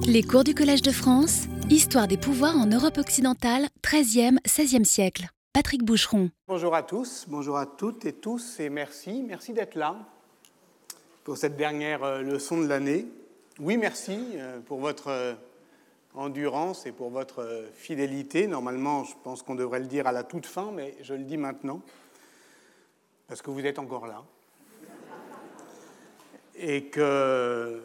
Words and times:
Les 0.00 0.22
cours 0.22 0.44
du 0.44 0.54
Collège 0.54 0.82
de 0.82 0.90
France, 0.90 1.42
Histoire 1.70 2.08
des 2.08 2.16
pouvoirs 2.16 2.56
en 2.56 2.66
Europe 2.66 2.98
occidentale, 2.98 3.68
13e, 3.82 4.38
16e 4.46 4.84
siècle. 4.84 5.28
Patrick 5.52 5.84
Boucheron. 5.84 6.30
Bonjour 6.48 6.74
à 6.74 6.82
tous, 6.82 7.26
bonjour 7.28 7.58
à 7.58 7.66
toutes 7.66 8.04
et 8.06 8.12
tous, 8.12 8.58
et 8.60 8.70
merci. 8.70 9.22
Merci 9.26 9.52
d'être 9.52 9.74
là 9.74 9.96
pour 11.24 11.36
cette 11.36 11.56
dernière 11.56 12.02
euh, 12.04 12.22
leçon 12.22 12.60
de 12.60 12.66
l'année. 12.66 13.06
Oui, 13.60 13.76
merci 13.76 14.18
euh, 14.34 14.60
pour 14.60 14.80
votre 14.80 15.08
euh, 15.08 15.34
endurance 16.14 16.86
et 16.86 16.92
pour 16.92 17.10
votre 17.10 17.66
fidélité. 17.74 18.46
Normalement, 18.46 19.04
je 19.04 19.14
pense 19.22 19.42
qu'on 19.42 19.54
devrait 19.54 19.80
le 19.80 19.86
dire 19.86 20.06
à 20.06 20.12
la 20.12 20.24
toute 20.24 20.46
fin, 20.46 20.70
mais 20.72 20.96
je 21.02 21.14
le 21.14 21.24
dis 21.24 21.36
maintenant, 21.36 21.82
parce 23.28 23.42
que 23.42 23.50
vous 23.50 23.64
êtes 23.64 23.78
encore 23.78 24.06
là. 24.06 24.22
Et 26.54 26.86
que 26.86 27.82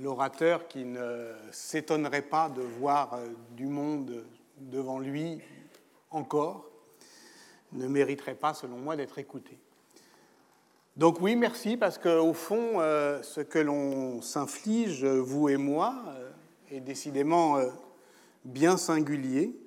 l'orateur 0.00 0.68
qui 0.68 0.84
ne 0.84 1.32
s'étonnerait 1.50 2.22
pas 2.22 2.48
de 2.48 2.62
voir 2.62 3.14
euh, 3.14 3.28
du 3.56 3.66
monde 3.66 4.24
devant 4.58 4.98
lui 4.98 5.40
encore 6.10 6.66
ne 7.72 7.86
mériterait 7.86 8.34
pas, 8.34 8.52
selon 8.52 8.76
moi, 8.76 8.96
d'être 8.96 9.18
écouté. 9.18 9.58
Donc 10.96 11.20
oui, 11.22 11.36
merci, 11.36 11.78
parce 11.78 11.96
qu'au 11.96 12.34
fond, 12.34 12.80
euh, 12.80 13.22
ce 13.22 13.40
que 13.40 13.58
l'on 13.58 14.20
s'inflige, 14.20 15.04
vous 15.04 15.48
et 15.48 15.56
moi, 15.56 15.94
euh, 16.08 16.30
est 16.70 16.80
décidément 16.80 17.58
bien 18.44 18.76
singulier. 18.76 19.58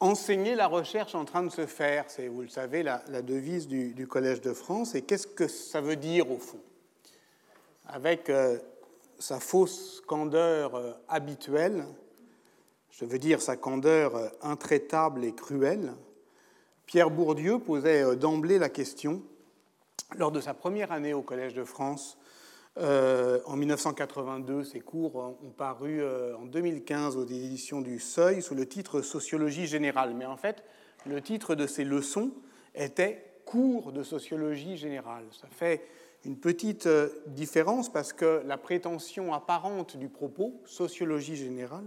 enseigner 0.00 0.54
la 0.54 0.68
recherche 0.68 1.14
en 1.14 1.24
train 1.24 1.42
de 1.42 1.50
se 1.50 1.66
faire, 1.66 2.04
c'est, 2.08 2.28
vous 2.28 2.42
le 2.42 2.48
savez, 2.48 2.82
la, 2.82 2.98
devise 3.22 3.68
du 3.68 4.06
Collège 4.06 4.40
de 4.40 4.54
France. 4.54 4.94
Et 4.94 5.02
qu'est-ce 5.02 5.26
que 5.26 5.48
ça 5.48 5.80
veut 5.80 5.96
dire, 5.96 6.30
au 6.30 6.38
fond? 6.38 6.60
Avec 7.88 8.28
euh, 8.30 8.58
sa 9.18 9.40
fausse 9.40 10.02
candeur 10.06 10.74
euh, 10.74 10.92
habituelle, 11.08 11.84
je 12.90 13.04
veux 13.04 13.18
dire 13.18 13.40
sa 13.40 13.56
candeur 13.56 14.14
euh, 14.14 14.28
intraitable 14.42 15.24
et 15.24 15.34
cruelle, 15.34 15.94
Pierre 16.86 17.10
Bourdieu 17.10 17.58
posait 17.58 18.16
d'emblée 18.16 18.58
la 18.58 18.68
question, 18.68 19.22
lors 20.16 20.30
de 20.30 20.40
sa 20.40 20.54
première 20.54 20.92
année 20.92 21.12
au 21.12 21.22
Collège 21.22 21.54
de 21.54 21.64
France, 21.64 22.16
en 22.80 23.56
1982, 23.56 24.62
ses 24.62 24.78
cours 24.78 25.16
ont 25.16 25.50
paru 25.50 26.00
en 26.36 26.46
2015 26.46 27.16
aux 27.16 27.24
éditions 27.26 27.80
du 27.80 27.98
Seuil 27.98 28.40
sous 28.40 28.54
le 28.54 28.66
titre 28.66 29.02
Sociologie 29.02 29.66
générale. 29.66 30.14
Mais 30.14 30.26
en 30.26 30.36
fait, 30.36 30.62
le 31.04 31.20
titre 31.20 31.56
de 31.56 31.66
ces 31.66 31.82
leçons 31.82 32.30
était 32.76 33.28
Cours 33.44 33.92
de 33.92 34.02
sociologie 34.02 34.76
générale. 34.76 35.24
Ça 35.32 35.48
fait 35.50 35.82
une 36.24 36.36
petite 36.36 36.86
euh, 36.86 37.08
différence 37.26 37.90
parce 37.90 38.12
que 38.12 38.42
la 38.44 38.56
prétention 38.56 39.32
apparente 39.32 39.96
du 39.96 40.08
propos, 40.08 40.60
sociologie 40.64 41.36
générale, 41.36 41.86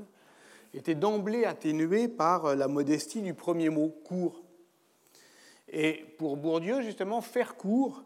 était 0.74 0.96
d'emblée 0.96 1.46
atténuée 1.46 2.08
par 2.08 2.46
euh, 2.46 2.56
la 2.56 2.68
modestie 2.68 3.22
du 3.22 3.34
premier 3.34 3.70
mot, 3.70 3.90
court. 4.06 4.42
Et 5.70 6.06
pour 6.18 6.38
Bourdieu, 6.38 6.82
justement, 6.82 7.22
faire 7.22 7.56
court 7.56 8.04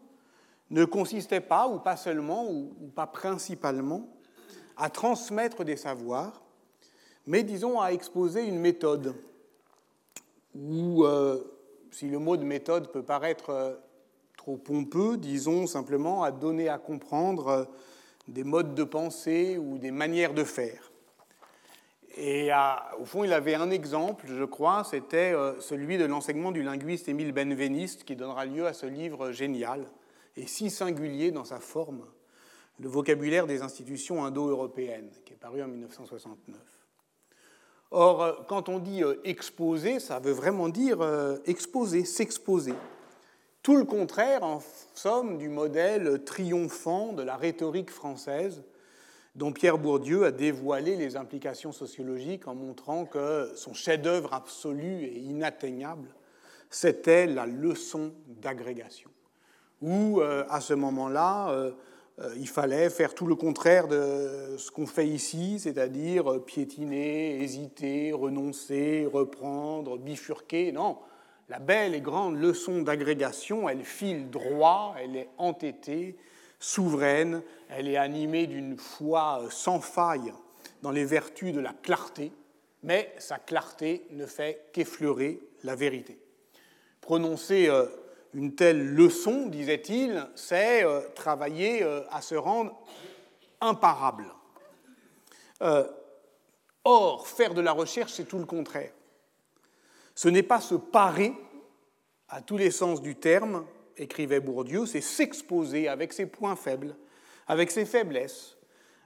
ne 0.70 0.84
consistait 0.84 1.40
pas, 1.40 1.68
ou 1.68 1.78
pas 1.78 1.96
seulement, 1.96 2.48
ou, 2.50 2.90
pas 2.94 3.06
principalement, 3.06 4.08
à 4.76 4.90
transmettre 4.90 5.64
des 5.64 5.76
savoirs, 5.76 6.42
mais 7.26 7.44
disons 7.44 7.80
à 7.80 7.92
exposer 7.92 8.44
une 8.44 8.58
méthode, 8.58 9.14
ou 10.54 11.04
euh, 11.04 11.40
si 11.92 12.08
le 12.08 12.18
mot 12.18 12.36
de 12.36 12.44
méthode 12.44 12.90
peut 12.90 13.02
paraître 13.02 13.78
trop 14.46 14.56
pompeux, 14.56 15.16
disons 15.16 15.66
simplement, 15.66 16.22
à 16.22 16.30
donner 16.30 16.68
à 16.68 16.78
comprendre 16.78 17.48
euh, 17.48 17.64
des 18.28 18.44
modes 18.44 18.76
de 18.76 18.84
pensée 18.84 19.58
ou 19.58 19.76
des 19.76 19.90
manières 19.90 20.34
de 20.34 20.44
faire. 20.44 20.92
Et 22.16 22.50
au 23.00 23.04
fond, 23.04 23.24
il 23.24 23.32
avait 23.32 23.56
un 23.56 23.70
exemple, 23.70 24.26
je 24.28 24.44
crois, 24.44 24.84
c'était 24.88 25.32
euh, 25.34 25.60
celui 25.60 25.98
de 25.98 26.04
l'enseignement 26.04 26.52
du 26.52 26.62
linguiste 26.62 27.08
Émile 27.08 27.32
Benveniste, 27.32 28.04
qui 28.04 28.14
donnera 28.14 28.46
lieu 28.46 28.68
à 28.68 28.72
ce 28.72 28.86
livre 28.86 29.32
génial 29.32 29.84
et 30.36 30.46
si 30.46 30.70
singulier 30.70 31.32
dans 31.32 31.44
sa 31.44 31.58
forme, 31.58 32.04
Le 32.78 32.88
vocabulaire 32.88 33.48
des 33.48 33.62
institutions 33.62 34.24
indo-européennes, 34.24 35.10
qui 35.24 35.32
est 35.32 35.36
paru 35.36 35.60
en 35.60 35.66
1969. 35.66 36.56
Or, 37.90 38.22
euh, 38.22 38.32
quand 38.46 38.68
on 38.68 38.78
dit 38.78 39.02
exposer, 39.24 39.98
ça 39.98 40.20
veut 40.20 40.30
vraiment 40.30 40.68
dire 40.68 41.02
exposer, 41.46 42.04
s'exposer. 42.04 42.74
Tout 43.66 43.76
le 43.76 43.84
contraire, 43.84 44.44
en 44.44 44.62
somme, 44.94 45.38
du 45.38 45.48
modèle 45.48 46.22
triomphant 46.22 47.12
de 47.12 47.24
la 47.24 47.34
rhétorique 47.36 47.90
française 47.90 48.62
dont 49.34 49.50
Pierre 49.50 49.76
Bourdieu 49.78 50.24
a 50.24 50.30
dévoilé 50.30 50.94
les 50.94 51.16
implications 51.16 51.72
sociologiques 51.72 52.46
en 52.46 52.54
montrant 52.54 53.06
que 53.06 53.50
son 53.56 53.74
chef-d'œuvre 53.74 54.32
absolu 54.34 55.02
et 55.02 55.18
inatteignable, 55.18 56.06
c'était 56.70 57.26
la 57.26 57.44
leçon 57.44 58.12
d'agrégation. 58.40 59.10
Où, 59.82 60.20
euh, 60.20 60.44
à 60.48 60.60
ce 60.60 60.74
moment-là, 60.74 61.50
euh, 61.50 61.72
euh, 62.20 62.32
il 62.36 62.48
fallait 62.48 62.88
faire 62.88 63.16
tout 63.16 63.26
le 63.26 63.34
contraire 63.34 63.88
de 63.88 64.54
ce 64.58 64.70
qu'on 64.70 64.86
fait 64.86 65.08
ici, 65.08 65.58
c'est-à-dire 65.58 66.40
piétiner, 66.44 67.42
hésiter, 67.42 68.12
renoncer, 68.12 69.08
reprendre, 69.12 69.98
bifurquer. 69.98 70.70
Non, 70.70 70.98
la 71.48 71.58
belle 71.58 71.94
et 71.94 72.00
grande 72.00 72.36
leçon 72.36 72.82
d'agrégation, 72.82 73.68
elle 73.68 73.84
file 73.84 74.30
droit, 74.30 74.94
elle 74.98 75.16
est 75.16 75.28
entêtée, 75.38 76.16
souveraine, 76.58 77.42
elle 77.68 77.88
est 77.88 77.96
animée 77.96 78.46
d'une 78.46 78.78
foi 78.78 79.42
sans 79.50 79.80
faille 79.80 80.32
dans 80.82 80.90
les 80.90 81.04
vertus 81.04 81.52
de 81.52 81.60
la 81.60 81.72
clarté, 81.72 82.32
mais 82.82 83.14
sa 83.18 83.38
clarté 83.38 84.06
ne 84.10 84.26
fait 84.26 84.70
qu'effleurer 84.72 85.40
la 85.64 85.74
vérité. 85.74 86.18
Prononcer 87.00 87.68
euh, 87.68 87.86
une 88.34 88.54
telle 88.54 88.94
leçon, 88.94 89.46
disait-il, 89.46 90.26
c'est 90.34 90.84
euh, 90.84 91.00
travailler 91.14 91.82
euh, 91.82 92.02
à 92.10 92.20
se 92.20 92.34
rendre 92.34 92.76
imparable. 93.60 94.26
Or, 96.84 97.26
faire 97.26 97.54
de 97.54 97.60
la 97.60 97.72
recherche, 97.72 98.12
c'est 98.12 98.26
tout 98.28 98.38
le 98.38 98.44
contraire. 98.44 98.92
Ce 100.16 100.28
n'est 100.28 100.42
pas 100.42 100.60
se 100.60 100.74
parer 100.74 101.34
à 102.28 102.40
tous 102.40 102.56
les 102.56 102.70
sens 102.70 103.02
du 103.02 103.16
terme, 103.16 103.66
écrivait 103.98 104.40
Bourdieu, 104.40 104.86
c'est 104.86 105.02
s'exposer 105.02 105.88
avec 105.88 106.12
ses 106.14 106.24
points 106.24 106.56
faibles, 106.56 106.96
avec 107.46 107.70
ses 107.70 107.84
faiblesses, 107.84 108.56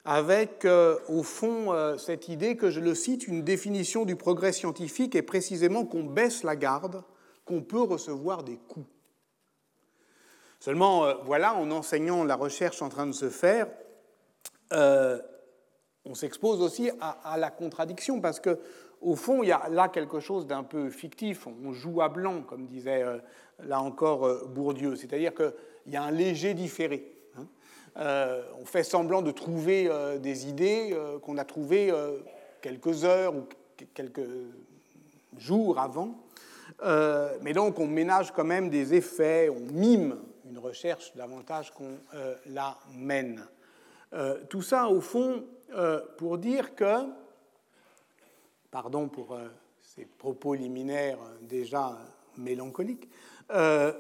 avec 0.04 0.65
euh, 0.65 0.99
au 1.09 1.25
fond 1.25 1.72
euh, 1.72 1.99
cette 1.99 2.28
idée 2.28 2.56
que, 2.56 2.70
je 2.70 2.78
le 2.78 2.94
cite, 2.94 3.26
une 3.26 3.43
définition 3.43 4.04
du 4.04 4.15
progrès 4.15 4.53
scientifique 4.53 5.16
est 5.16 5.22
précisément 5.22 5.84
qu'on 5.84 6.04
baisse 6.04 6.44
la 6.44 6.54
garde, 6.54 7.03
qu'on 7.44 7.60
peut 7.60 7.82
recevoir 7.82 8.44
des 8.44 8.56
coups. 8.56 8.87
Seulement, 10.60 11.06
euh, 11.06 11.15
voilà, 11.25 11.56
en 11.56 11.72
enseignant 11.72 12.22
la 12.22 12.37
recherche 12.37 12.82
en 12.82 12.88
train 12.88 13.09
de 13.09 13.12
se 13.12 13.31
faire, 13.31 13.66
on 16.04 16.15
s'expose 16.15 16.62
aussi 16.62 16.88
à, 17.00 17.32
à, 17.32 17.37
la 17.37 17.50
contradiction, 17.50 18.20
parce 18.20 18.38
que 18.38 18.60
au 19.00 19.16
fond, 19.16 19.43
il 19.43 19.49
y 19.49 19.53
a 19.53 19.69
là 19.71 19.88
quelque 19.88 20.21
chose 20.21 20.47
d'un 20.47 20.62
peu 20.62 20.91
fictif. 20.91 21.47
On 21.47 21.72
joue 21.72 22.03
à 22.03 22.09
blanc, 22.09 22.43
comme 22.43 22.66
disait 22.66 23.03
euh, 23.03 23.19
là 23.61 23.81
encore 23.81 24.27
euh, 24.27 24.44
Bourdieu. 24.47 24.97
C'est-à-dire 24.97 25.34
qu'il 25.34 25.53
y 25.93 25.97
a 25.97 26.03
un 26.03 26.11
léger 26.11 26.55
différé. 26.55 27.11
Hein. 27.38 27.47
Euh, 27.97 28.43
on 28.61 28.65
fait 28.65 28.83
semblant 28.83 29.22
de 29.22 29.31
trouver 29.31 29.91
des 30.21 30.49
idées 30.49 30.97
qu'on 31.22 31.38
a 31.38 31.44
trouvées 31.44 31.93
quelques 32.61 33.05
heures 33.05 33.34
ou 33.34 33.44
quelques 33.94 34.28
jours 35.38 35.78
avant. 35.78 36.15
mais 37.43 37.53
donc, 37.53 37.78
on 37.78 37.87
ménage 37.87 38.32
quand 38.32 38.44
même 38.44 38.69
des 38.69 38.94
effets, 38.94 39.49
on 39.49 39.61
mime 39.72 40.19
une 40.49 40.59
recherche 40.59 41.15
davantage 41.17 41.72
qu'on 41.72 41.99
la 42.47 42.77
mène. 42.94 43.44
tout 44.49 44.62
ça, 44.62 44.88
au 44.88 45.00
fond, 45.00 45.44
pour 46.17 46.38
dire 46.38 46.75
que 46.75 47.06
pardon 48.70 49.08
pour 49.08 49.32
euh, 49.32 49.49
ces 49.81 50.05
propos 50.05 50.55
liminaires 50.55 51.19
euh, 51.19 51.37
déjà 51.43 51.99
mélancoliques, 52.37 53.08
euh, 53.50 53.93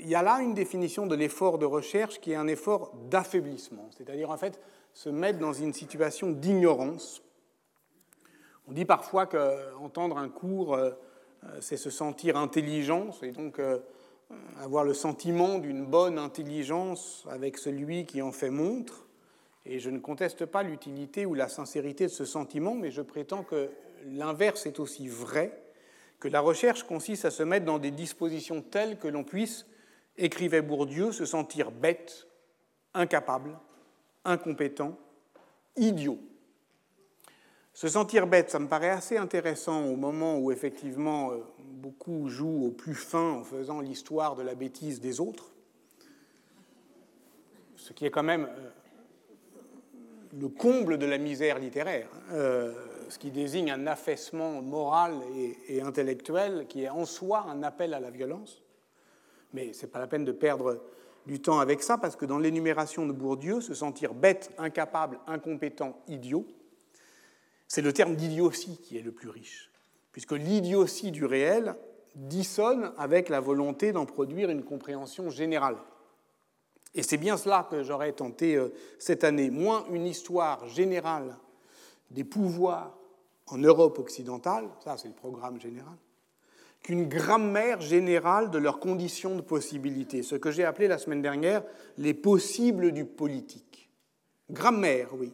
il 0.00 0.08
y 0.08 0.14
a 0.14 0.22
là 0.22 0.40
une 0.40 0.54
définition 0.54 1.06
de 1.06 1.16
l'effort 1.16 1.58
de 1.58 1.66
recherche 1.66 2.20
qui 2.20 2.30
est 2.30 2.36
un 2.36 2.46
effort 2.46 2.94
d'affaiblissement, 3.10 3.88
c'est-à-dire 3.90 4.30
en 4.30 4.36
fait 4.36 4.60
se 4.94 5.08
mettre 5.08 5.40
dans 5.40 5.52
une 5.52 5.72
situation 5.72 6.30
d'ignorance. 6.30 7.20
On 8.68 8.72
dit 8.72 8.84
parfois 8.84 9.26
qu'entendre 9.26 10.18
un 10.18 10.28
cours, 10.28 10.78
c'est 11.60 11.76
se 11.76 11.90
sentir 11.90 12.36
intelligent, 12.36 13.10
c'est 13.10 13.32
donc 13.32 13.60
avoir 14.60 14.84
le 14.84 14.94
sentiment 14.94 15.58
d'une 15.58 15.84
bonne 15.84 16.16
intelligence 16.16 17.26
avec 17.28 17.58
celui 17.58 18.06
qui 18.06 18.22
en 18.22 18.30
fait 18.30 18.50
montre. 18.50 19.07
Et 19.66 19.78
je 19.78 19.90
ne 19.90 19.98
conteste 19.98 20.46
pas 20.46 20.62
l'utilité 20.62 21.26
ou 21.26 21.34
la 21.34 21.48
sincérité 21.48 22.04
de 22.04 22.12
ce 22.12 22.24
sentiment, 22.24 22.74
mais 22.74 22.90
je 22.90 23.02
prétends 23.02 23.42
que 23.42 23.70
l'inverse 24.06 24.66
est 24.66 24.80
aussi 24.80 25.08
vrai, 25.08 25.62
que 26.20 26.28
la 26.28 26.40
recherche 26.40 26.84
consiste 26.84 27.24
à 27.24 27.30
se 27.30 27.42
mettre 27.42 27.66
dans 27.66 27.78
des 27.78 27.90
dispositions 27.90 28.62
telles 28.62 28.98
que 28.98 29.08
l'on 29.08 29.24
puisse, 29.24 29.66
écrivait 30.16 30.62
Bourdieu, 30.62 31.12
se 31.12 31.24
sentir 31.24 31.70
bête, 31.70 32.26
incapable, 32.94 33.58
incompétent, 34.24 34.98
idiot. 35.76 36.18
Se 37.72 37.86
sentir 37.86 38.26
bête, 38.26 38.50
ça 38.50 38.58
me 38.58 38.66
paraît 38.66 38.90
assez 38.90 39.16
intéressant 39.16 39.84
au 39.84 39.94
moment 39.94 40.36
où 40.38 40.50
effectivement 40.50 41.30
euh, 41.30 41.36
beaucoup 41.60 42.28
jouent 42.28 42.66
au 42.66 42.70
plus 42.72 42.96
fin 42.96 43.30
en 43.30 43.44
faisant 43.44 43.80
l'histoire 43.80 44.34
de 44.34 44.42
la 44.42 44.56
bêtise 44.56 45.00
des 45.00 45.20
autres, 45.20 45.52
ce 47.76 47.92
qui 47.92 48.04
est 48.04 48.10
quand 48.10 48.24
même 48.24 48.48
euh, 48.50 48.70
le 50.38 50.48
comble 50.48 50.98
de 50.98 51.06
la 51.06 51.18
misère 51.18 51.58
littéraire, 51.58 52.08
hein. 52.12 52.34
euh, 52.34 52.72
ce 53.08 53.18
qui 53.18 53.30
désigne 53.30 53.70
un 53.70 53.86
affaissement 53.86 54.60
moral 54.62 55.14
et, 55.68 55.80
intellectuel 55.80 56.66
qui 56.68 56.84
est 56.84 56.88
en 56.88 57.04
soi 57.04 57.46
un 57.48 57.62
appel 57.62 57.94
à 57.94 58.00
la 58.00 58.10
violence. 58.10 58.62
Mais 59.54 59.72
ce 59.72 59.82
n'est 59.82 59.92
pas 59.92 59.98
la 59.98 60.06
peine 60.06 60.24
de 60.24 60.32
perdre 60.32 60.82
du 61.26 61.40
temps 61.40 61.58
avec 61.58 61.82
ça, 61.82 61.98
parce 61.98 62.16
que 62.16 62.24
dans 62.24 62.38
l'énumération 62.38 63.06
de 63.06 63.12
Bourdieu, 63.12 63.60
se 63.60 63.74
sentir 63.74 64.14
bête, 64.14 64.50
incapable, 64.58 65.18
incompétent, 65.26 65.98
idiot, 66.08 66.46
c'est 67.66 67.82
le 67.82 67.92
terme 67.92 68.16
d'idiotie 68.16 68.78
qui 68.78 68.96
est 68.96 69.02
le 69.02 69.12
plus 69.12 69.28
riche, 69.28 69.70
puisque 70.12 70.32
l'idiotie 70.32 71.10
du 71.10 71.24
réel 71.24 71.74
dissonne 72.14 72.92
avec 72.96 73.28
la 73.28 73.40
volonté 73.40 73.92
d'en 73.92 74.06
produire 74.06 74.50
une 74.50 74.64
compréhension 74.64 75.28
générale. 75.28 75.76
Et 76.94 77.02
c'est 77.02 77.16
bien 77.16 77.36
cela 77.36 77.66
que 77.70 77.82
j'aurais 77.82 78.12
tenté 78.12 78.56
euh, 78.56 78.72
cette 78.98 79.24
année, 79.24 79.50
moins 79.50 79.84
une 79.90 80.06
histoire 80.06 80.66
générale 80.68 81.36
des 82.10 82.24
pouvoirs 82.24 82.96
en 83.46 83.58
Europe 83.58 83.98
occidentale, 83.98 84.68
ça 84.82 84.96
c'est 84.96 85.08
le 85.08 85.14
programme 85.14 85.60
général, 85.60 85.96
qu'une 86.82 87.08
grammaire 87.08 87.80
générale 87.80 88.50
de 88.50 88.58
leurs 88.58 88.80
conditions 88.80 89.36
de 89.36 89.40
possibilité, 89.40 90.22
ce 90.22 90.36
que 90.36 90.50
j'ai 90.50 90.64
appelé 90.64 90.88
la 90.88 90.98
semaine 90.98 91.22
dernière 91.22 91.62
les 91.98 92.14
possibles 92.14 92.92
du 92.92 93.04
politique. 93.04 93.90
Grammaire, 94.50 95.08
oui. 95.14 95.32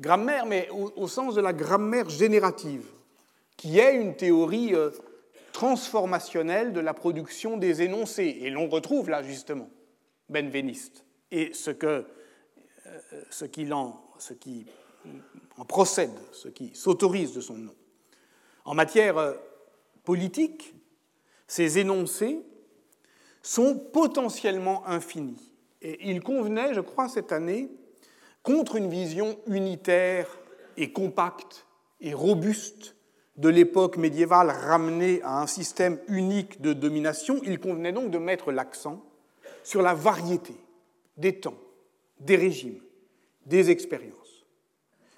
Grammaire, 0.00 0.46
mais 0.46 0.68
au, 0.70 1.08
sens 1.08 1.34
de 1.34 1.42
la 1.42 1.52
grammaire 1.52 2.08
générative, 2.08 2.86
qui 3.58 3.78
est 3.78 3.94
une 3.96 4.16
théorie 4.16 4.74
euh, 4.74 4.90
transformationnelle 5.52 6.72
de 6.72 6.80
la 6.80 6.94
production 6.94 7.58
des 7.58 7.82
énoncés. 7.82 8.38
Et 8.40 8.48
l'on 8.48 8.66
retrouve 8.68 9.10
là 9.10 9.22
justement 9.22 9.68
benveniste 10.30 11.04
et 11.30 11.52
ce, 11.52 11.70
que, 11.70 11.86
euh, 12.86 13.00
ce, 13.30 13.46
ce 14.18 14.32
qui 14.32 14.66
en 15.56 15.64
procède, 15.64 16.18
ce 16.32 16.48
qui 16.48 16.74
s'autorise 16.74 17.34
de 17.34 17.40
son 17.40 17.54
nom. 17.54 17.74
En 18.64 18.74
matière 18.74 19.18
euh, 19.18 19.34
politique, 20.04 20.74
ces 21.46 21.78
énoncés 21.78 22.40
sont 23.42 23.78
potentiellement 23.78 24.86
infinis. 24.86 25.52
Et 25.82 26.10
il 26.10 26.22
convenait, 26.22 26.74
je 26.74 26.80
crois, 26.80 27.08
cette 27.08 27.32
année, 27.32 27.70
contre 28.42 28.76
une 28.76 28.88
vision 28.88 29.38
unitaire 29.46 30.28
et 30.76 30.92
compacte 30.92 31.66
et 32.00 32.14
robuste 32.14 32.96
de 33.36 33.48
l'époque 33.48 33.96
médiévale 33.96 34.50
ramenée 34.50 35.22
à 35.22 35.40
un 35.40 35.46
système 35.46 35.98
unique 36.08 36.60
de 36.60 36.72
domination, 36.72 37.40
il 37.44 37.58
convenait 37.58 37.92
donc 37.92 38.10
de 38.10 38.18
mettre 38.18 38.52
l'accent 38.52 39.02
sur 39.62 39.82
la 39.82 39.94
variété 39.94 40.54
des 41.16 41.38
temps, 41.38 41.58
des 42.18 42.36
régimes, 42.36 42.80
des 43.46 43.70
expériences. 43.70 44.44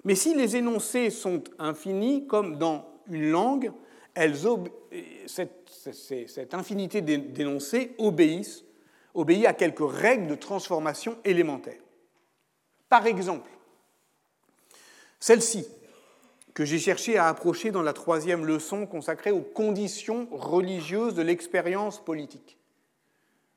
Mais 0.03 0.15
si 0.15 0.35
les 0.35 0.55
énoncés 0.55 1.09
sont 1.09 1.43
infinis, 1.59 2.27
comme 2.27 2.57
dans 2.57 2.85
une 3.07 3.29
langue, 3.29 3.71
cette, 5.25 6.53
infinité 6.53 7.01
d'énoncés 7.01 7.95
obéissent, 7.97 8.63
obéit 9.13 9.45
à 9.45 9.53
quelques 9.53 9.89
règles 9.89 10.27
de 10.27 10.35
transformation 10.35 11.17
élémentaires. 11.23 11.81
Par 12.89 13.07
exemple, 13.07 13.49
celle-ci, 15.19 15.65
que 16.53 16.65
j'ai 16.65 16.79
cherché 16.79 17.17
à 17.17 17.27
approcher 17.27 17.71
dans 17.71 17.81
la 17.81 17.93
troisième 17.93 18.45
leçon 18.45 18.85
consacrée 18.85 19.31
aux 19.31 19.41
conditions 19.41 20.27
religieuses 20.31 21.15
de 21.15 21.23
l'expérience 21.23 22.03
politique. 22.03 22.57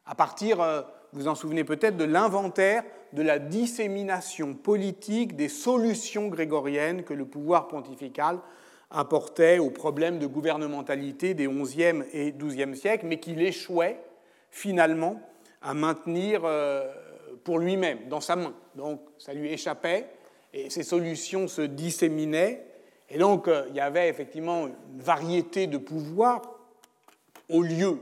À 0.06 0.14
partir, 0.14 0.60
euh, 0.60 0.82
vous 1.12 1.28
en 1.28 1.34
souvenez 1.34 1.64
peut-être, 1.64 1.96
de 1.96 2.04
l'inventaire 2.04 2.84
de 3.12 3.22
la 3.22 3.38
dissémination 3.38 4.54
politique 4.54 5.36
des 5.36 5.48
solutions 5.48 6.28
grégoriennes 6.28 7.02
que 7.02 7.14
le 7.14 7.24
pouvoir 7.24 7.68
pontifical 7.68 8.38
apportait 8.90 9.58
aux 9.58 9.70
problèmes 9.70 10.18
de 10.18 10.26
gouvernementalité 10.26 11.34
des 11.34 11.48
XIe 11.48 12.02
et 12.12 12.32
XIIe 12.32 12.76
siècles, 12.76 13.06
mais 13.06 13.18
qu'il 13.18 13.40
échouait 13.42 14.00
finalement 14.50 15.20
à 15.60 15.74
maintenir 15.74 16.42
euh, 16.44 16.86
pour 17.42 17.58
lui-même, 17.58 18.08
dans 18.08 18.20
sa 18.20 18.36
main. 18.36 18.54
Donc 18.74 19.00
ça 19.18 19.32
lui 19.32 19.52
échappait, 19.52 20.06
et 20.52 20.70
ces 20.70 20.82
solutions 20.82 21.48
se 21.48 21.62
disséminaient, 21.62 22.64
et 23.08 23.18
donc 23.18 23.48
euh, 23.48 23.66
il 23.70 23.76
y 23.76 23.80
avait 23.80 24.08
effectivement 24.08 24.66
une 24.66 25.00
variété 25.00 25.66
de 25.66 25.78
pouvoirs 25.78 26.42
au 27.48 27.62
lieu 27.62 27.98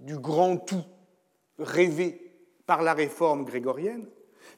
du 0.00 0.18
grand 0.18 0.56
tout 0.58 0.84
rêvé 1.58 2.32
par 2.66 2.82
la 2.82 2.94
réforme 2.94 3.44
grégorienne, 3.44 4.06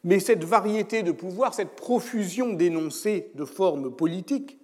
mais 0.04 0.20
cette 0.20 0.44
variété 0.44 1.02
de 1.02 1.12
pouvoirs, 1.12 1.54
cette 1.54 1.76
profusion 1.76 2.52
d'énoncés 2.52 3.30
de 3.34 3.44
formes 3.44 3.94
politiques, 3.94 4.58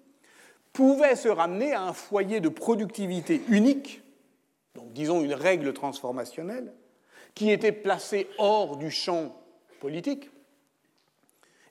pouvait 0.72 1.16
se 1.16 1.28
ramener 1.28 1.72
à 1.72 1.82
un 1.82 1.92
foyer 1.92 2.40
de 2.40 2.48
productivité 2.48 3.42
unique, 3.48 4.02
donc 4.74 4.92
disons 4.92 5.22
une 5.22 5.34
règle 5.34 5.72
transformationnelle, 5.72 6.72
qui 7.34 7.50
était 7.50 7.72
placée 7.72 8.28
hors 8.38 8.76
du 8.76 8.90
champ 8.90 9.36
politique. 9.80 10.30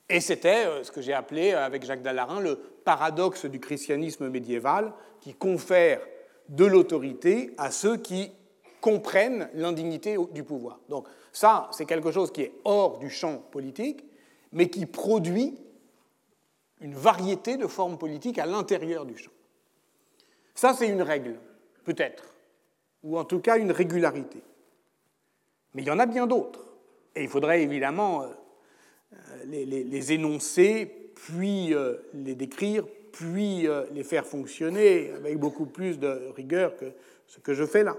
Et 0.08 0.20
c'était 0.20 0.66
euh, 0.66 0.84
ce 0.84 0.92
que 0.92 1.00
j'ai 1.00 1.14
appelé, 1.14 1.52
euh, 1.52 1.64
avec 1.64 1.84
Jacques 1.84 2.02
Dallarin, 2.02 2.40
le 2.40 2.56
paradoxe 2.84 3.46
du 3.46 3.60
christianisme 3.60 4.28
médiéval, 4.28 4.92
qui 5.20 5.34
confère 5.34 6.00
de 6.48 6.66
l'autorité 6.66 7.52
à 7.56 7.70
ceux 7.70 7.96
qui 7.96 8.30
comprennent 8.84 9.48
l'indignité 9.54 10.18
du 10.32 10.44
pouvoir. 10.44 10.78
Donc 10.90 11.06
ça, 11.32 11.70
c'est 11.72 11.86
quelque 11.86 12.12
chose 12.12 12.30
qui 12.30 12.42
est 12.42 12.52
hors 12.66 12.98
du 12.98 13.08
champ 13.08 13.38
politique, 13.38 14.04
mais 14.52 14.68
qui 14.68 14.84
produit 14.84 15.58
une 16.82 16.92
variété 16.92 17.56
de 17.56 17.66
formes 17.66 17.96
politiques 17.96 18.38
à 18.38 18.44
l'intérieur 18.44 19.06
du 19.06 19.16
champ. 19.16 19.30
Ça, 20.54 20.74
c'est 20.74 20.86
une 20.86 21.00
règle, 21.00 21.36
peut-être, 21.84 22.34
ou 23.02 23.16
en 23.16 23.24
tout 23.24 23.40
cas 23.40 23.56
une 23.56 23.72
régularité. 23.72 24.42
Mais 25.72 25.80
il 25.80 25.88
y 25.88 25.90
en 25.90 25.98
a 25.98 26.04
bien 26.04 26.26
d'autres. 26.26 26.60
Et 27.16 27.22
il 27.22 27.28
faudrait 27.30 27.62
évidemment 27.62 28.24
euh, 28.24 28.26
les, 29.46 30.12
énoncer, 30.12 31.10
puis 31.14 31.72
euh, 31.72 31.94
les 32.12 32.34
décrire, 32.34 32.84
puis 33.12 33.66
euh, 33.66 33.86
les 33.92 34.04
faire 34.04 34.26
fonctionner 34.26 35.10
avec 35.12 35.38
beaucoup 35.38 35.64
plus 35.64 35.98
de 35.98 36.30
rigueur 36.36 36.76
que 36.76 36.92
ce 37.26 37.38
que 37.38 37.54
je 37.54 37.64
fais 37.64 37.82
là. 37.82 37.96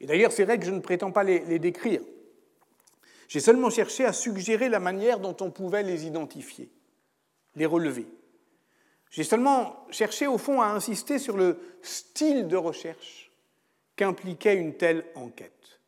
Et 0.00 0.06
d'ailleurs, 0.06 0.30
vrai 0.44 0.58
que 0.58 0.66
je 0.66 0.70
ne 0.70 0.80
prétends 0.80 1.10
pas 1.10 1.24
les, 1.24 1.58
décrire. 1.58 2.00
J'ai 3.28 3.40
seulement 3.40 3.70
cherché 3.70 4.04
à 4.04 4.12
suggérer 4.12 4.68
la 4.68 4.80
manière 4.80 5.18
dont 5.18 5.36
on 5.40 5.50
pouvait 5.50 5.82
les 5.82 6.06
identifier, 6.06 6.70
les 7.56 7.66
relever. 7.66 8.06
J'ai 9.10 9.24
seulement 9.24 9.86
cherché, 9.90 10.26
au 10.26 10.38
fond, 10.38 10.60
à 10.60 10.66
insister 10.66 11.18
sur 11.18 11.36
le 11.36 11.58
style 11.82 12.46
de 12.46 12.56
recherche 12.56 13.30
qu'impliquait 13.96 14.54
une 14.54 14.74
telle 14.74 15.04
enquête, 15.14 15.80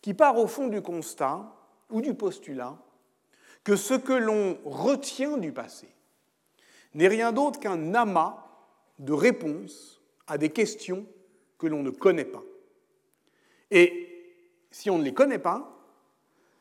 qui 0.00 0.14
part 0.14 0.38
au 0.38 0.46
fond 0.46 0.68
du 0.68 0.80
constat 0.80 1.52
ou 1.90 2.00
du 2.00 2.14
postulat 2.14 2.78
que 3.62 3.76
ce 3.76 3.94
que 3.94 4.12
l'on 4.12 4.58
retient 4.64 5.36
du 5.36 5.52
passé 5.52 5.88
n'est 6.94 7.08
rien 7.08 7.32
d'autre 7.32 7.60
qu'un 7.60 7.94
amas 7.94 8.44
de 8.98 9.12
réponses 9.12 10.00
à 10.26 10.38
des 10.38 10.50
questions 10.50 11.04
que 11.58 11.66
l'on 11.66 11.82
ne 11.82 11.90
connaît 11.90 12.24
pas. 12.24 12.42
Et 13.70 14.06
si 14.70 14.90
on 14.90 14.98
ne 14.98 15.04
les 15.04 15.14
connaît 15.14 15.38
pas, 15.38 15.72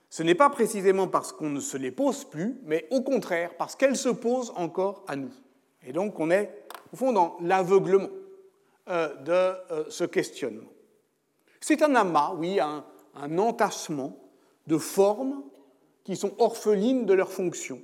ce 0.09 0.24
n'est 0.24 0.35
pas 0.35 0.50
précisément 0.50 1.07
parce 1.07 1.31
qu'on 1.31 1.50
ne 1.50 1.59
se 1.59 1.77
les 1.77 1.91
pose 1.91 2.24
plus, 2.25 2.57
mais 2.63 2.88
au 2.91 3.01
contraire 3.01 3.55
parce 3.57 3.75
qu'elles 3.75 3.97
se 3.97 4.09
posent 4.09 4.53
encore 4.55 5.03
à 5.07 5.15
nous. 5.15 5.33
Et 5.85 5.91
donc 5.91 6.19
on 6.19 6.31
est, 6.31 6.65
au 6.93 6.95
fond, 6.95 7.12
dans 7.12 7.38
l'aveuglement 7.41 8.09
euh, 8.88 9.13
de 9.15 9.31
euh, 9.31 9.83
ce 9.89 10.03
questionnement. 10.03 10.69
C'est 11.59 11.81
un 11.81 11.95
amas, 11.95 12.33
oui, 12.38 12.59
un, 12.59 12.85
un 13.15 13.38
entassement 13.38 14.17
de 14.67 14.77
formes 14.77 15.43
qui 16.03 16.15
sont 16.15 16.33
orphelines 16.38 17.05
de 17.05 17.13
leur 17.13 17.31
fonction, 17.31 17.81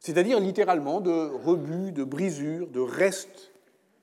c'est-à-dire 0.00 0.40
littéralement 0.40 1.00
de 1.00 1.30
rebuts, 1.44 1.92
de 1.92 2.04
brisures, 2.04 2.66
de 2.68 2.80
restes. 2.80 3.52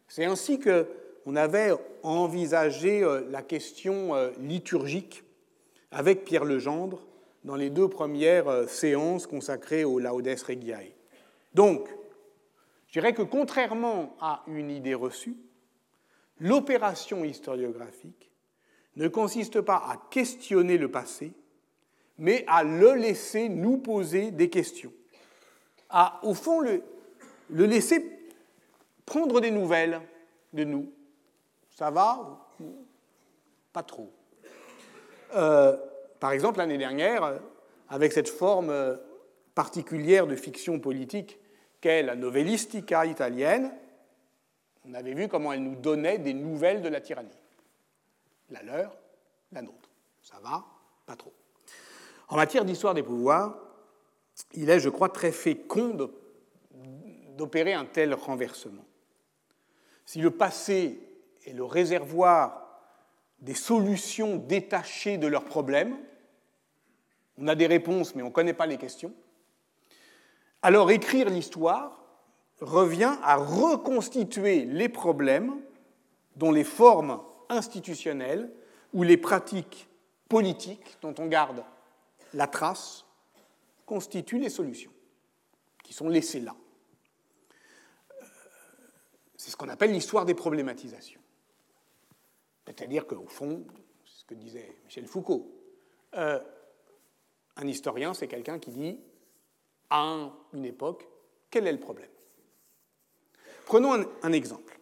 C'est 0.07 0.25
ainsi 0.25 0.59
que 0.59 0.87
on 1.25 1.35
avait 1.35 1.71
envisagé 2.01 3.03
euh, 3.03 3.21
la 3.29 3.41
question 3.41 4.15
euh, 4.15 4.31
liturgique 4.39 5.23
avec 5.91 6.25
Pierre 6.25 6.45
Legendre 6.45 6.99
dans 7.43 7.55
les 7.55 7.69
deux 7.69 7.87
premières 7.87 8.47
euh, 8.47 8.67
séances 8.67 9.27
consacrées 9.27 9.83
au 9.83 9.99
Laudes 9.99 10.27
Regiae. 10.27 10.91
Donc, 11.53 11.87
je 12.87 12.93
dirais 12.93 13.13
que 13.13 13.21
contrairement 13.21 14.15
à 14.19 14.43
une 14.47 14.69
idée 14.69 14.93
reçue, 14.93 15.37
l'opération 16.39 17.23
historiographique 17.23 18.31
ne 18.95 19.07
consiste 19.07 19.61
pas 19.61 19.77
à 19.77 19.97
questionner 20.09 20.77
le 20.77 20.91
passé, 20.91 21.31
mais 22.17 22.43
à 22.47 22.63
le 22.63 22.93
laisser 22.93 23.49
nous 23.49 23.77
poser 23.77 24.31
des 24.31 24.49
questions, 24.49 24.93
à, 25.89 26.19
au 26.23 26.33
fond, 26.33 26.59
le, 26.59 26.83
le 27.49 27.65
laisser 27.65 28.05
prendre 29.05 29.41
des 29.41 29.51
nouvelles 29.51 29.99
de 30.53 30.63
nous. 30.63 30.91
Ça 31.73 31.89
va 31.89 32.47
Pas 33.71 33.83
trop? 33.83 34.11
Euh, 35.35 35.77
par 36.19 36.31
exemple, 36.31 36.59
l'année 36.59 36.77
dernière, 36.77 37.39
avec 37.89 38.13
cette 38.13 38.29
forme 38.29 38.69
euh, 38.69 38.95
particulière 39.55 40.27
de 40.27 40.35
fiction 40.35 40.79
politique 40.79 41.39
qu'est 41.81 42.03
la 42.03 42.15
novellistica 42.15 43.05
italienne, 43.05 43.71
on 44.85 44.93
avait 44.93 45.13
vu 45.13 45.27
comment 45.27 45.53
elle 45.53 45.63
nous 45.63 45.75
donnait 45.75 46.19
des 46.19 46.33
nouvelles 46.33 46.81
de 46.81 46.89
la 46.89 47.01
tyrannie. 47.01 47.29
La 48.49 48.61
leur, 48.63 48.95
la 49.51 49.61
nôtre. 49.61 49.89
Ça 50.21 50.39
va 50.43 50.63
Pas 51.05 51.15
trop. 51.15 51.33
En 52.27 52.35
matière 52.35 52.65
d'histoire 52.65 52.93
des 52.93 53.03
pouvoirs, 53.03 53.57
il 54.53 54.69
est, 54.69 54.79
je 54.79 54.89
crois, 54.89 55.09
très 55.09 55.31
fécond 55.31 56.09
d'opérer 57.37 57.73
un 57.73 57.85
tel 57.85 58.13
renversement. 58.13 58.85
Si 60.05 60.19
le 60.19 60.31
passé 60.31 60.99
est 61.45 61.53
le 61.53 61.63
réservoir 61.63 62.63
des 63.39 63.53
solutions 63.53 64.37
détachées 64.37 65.17
de 65.17 65.27
leurs 65.27 65.45
problèmes, 65.45 65.97
on 67.37 67.47
a 67.47 67.55
des 67.55 67.67
réponses 67.67 68.15
mais 68.15 68.23
on 68.23 68.27
ne 68.27 68.31
connaît 68.31 68.53
pas 68.53 68.65
les 68.65 68.77
questions, 68.77 69.13
alors 70.61 70.91
écrire 70.91 71.29
l'histoire 71.29 72.03
revient 72.61 73.15
à 73.23 73.35
reconstituer 73.35 74.65
les 74.65 74.87
problèmes 74.87 75.53
dont 76.35 76.51
les 76.51 76.63
formes 76.63 77.21
institutionnelles 77.49 78.49
ou 78.93 79.03
les 79.03 79.17
pratiques 79.17 79.89
politiques 80.29 80.97
dont 81.01 81.13
on 81.19 81.27
garde 81.27 81.63
la 82.33 82.47
trace 82.47 83.05
constituent 83.85 84.39
les 84.39 84.49
solutions 84.49 84.91
qui 85.83 85.93
sont 85.93 86.07
laissées 86.07 86.39
là. 86.39 86.55
C'est 89.35 89.51
ce 89.51 89.57
qu'on 89.57 89.69
appelle 89.69 89.91
l'histoire 89.91 90.25
des 90.25 90.33
problématisations. 90.33 91.19
C'est-à-dire 92.65 93.05
qu'au 93.07 93.27
fond, 93.27 93.65
c'est 94.05 94.21
ce 94.21 94.25
que 94.25 94.33
disait 94.35 94.75
Michel 94.85 95.07
Foucault, 95.07 95.51
euh, 96.15 96.39
un 97.55 97.67
historien, 97.67 98.13
c'est 98.13 98.27
quelqu'un 98.27 98.59
qui 98.59 98.71
dit, 98.71 98.99
à 99.89 100.31
une 100.53 100.65
époque, 100.65 101.07
quel 101.49 101.67
est 101.67 101.71
le 101.71 101.79
problème? 101.79 102.09
Prenons 103.65 103.93
un, 104.21 104.31
exemple, 104.33 104.79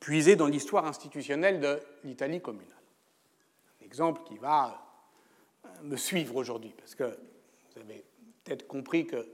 puisé 0.00 0.36
dans 0.36 0.46
l'histoire 0.46 0.86
institutionnelle 0.86 1.60
de 1.60 1.80
l'Italie 2.04 2.40
communale. 2.40 2.72
Un 3.80 3.84
exemple 3.84 4.22
qui 4.24 4.36
va 4.38 4.82
euh, 5.64 5.68
me 5.82 5.96
suivre 5.96 6.36
aujourd'hui, 6.36 6.74
parce 6.76 6.94
que 6.94 7.04
vous 7.04 7.80
avez 7.80 8.04
peut-être 8.44 8.66
compris 8.66 9.06
que 9.06 9.26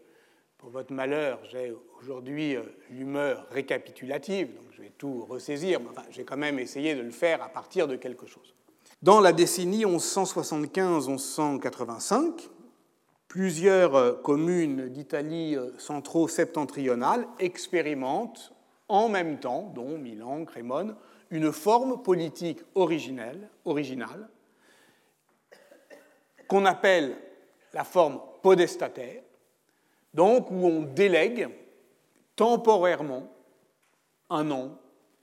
pour 0.63 0.71
votre 0.71 0.93
malheur, 0.93 1.41
j'ai 1.51 1.75
aujourd'hui 2.01 2.55
euh, 2.55 2.63
l'humeur 2.89 3.49
récapitulative, 3.51 4.55
donc 4.55 4.67
je 4.71 4.83
vais 4.83 4.93
tout 4.97 5.27
ressaisir, 5.29 5.81
mais 5.81 5.89
j'ai 6.11 6.23
quand 6.23 6.37
même 6.37 6.61
essayé 6.61 6.95
de 6.95 7.01
le 7.01 7.11
faire 7.11 7.43
à 7.43 7.49
partir 7.49 7.89
de 7.89 7.97
quelque 7.97 8.29
chose. 8.29 8.55
Dans 9.03 9.21
la 9.21 9.33
décennie 9.33 9.85
1175-1185, 9.85 12.49
plusieurs 13.27 13.97
euh, 13.97 14.13
communes 14.13 14.89
d'Italie 14.89 15.57
euh, 15.57 15.77
centro-septentrionale 15.79 17.27
expérimentent 17.41 18.53
en 18.89 19.09
même 19.09 19.41
temps, 19.41 19.73
dont 19.75 19.99
Milan, 19.99 20.45
Crémone, 20.45 20.95
une 21.31 21.51
forme 21.51 22.05
politique 22.05 22.61
originelle, 22.77 23.49
originale 23.65 24.29
qu'on 26.47 26.67
appelle 26.67 27.17
la 27.73 27.83
forme 27.83 28.21
podestataire, 28.43 29.23
donc 30.15 30.51
où 30.51 30.67
on 30.67 30.83
délègue 30.83 31.49
temporairement 32.37 33.31
un 34.31 34.51
an, 34.51 34.79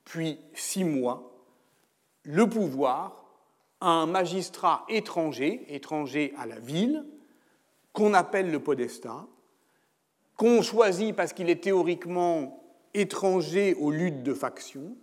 puis 0.06 0.40
six 0.54 0.84
mois, 0.84 1.32
le 2.24 2.48
pouvoir 2.48 3.26
à 3.82 3.90
un 3.90 4.06
magistrat 4.06 4.86
étranger, 4.90 5.66
étranger 5.70 6.34
à 6.38 6.46
la 6.46 6.60
ville, 6.60 7.06
qu'on 7.94 8.14
appelle 8.14 8.52
le 8.52 8.60
podestat, 8.60 9.26
qu'on 10.38 10.62
choisit 10.62 11.16
parce 11.16 11.34
qu'il 11.34 11.50
est 11.50 11.64
théoriquement 11.64 12.64
étranger 12.94 13.76
aux 13.76 13.92
luttes 13.92 14.24
de 14.24 14.34
faction, 14.34 14.96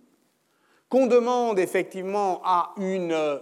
qu'on 0.89 1.07
demande 1.07 1.59
effectivement 1.59 2.41
à 2.43 2.73
une 2.77 3.39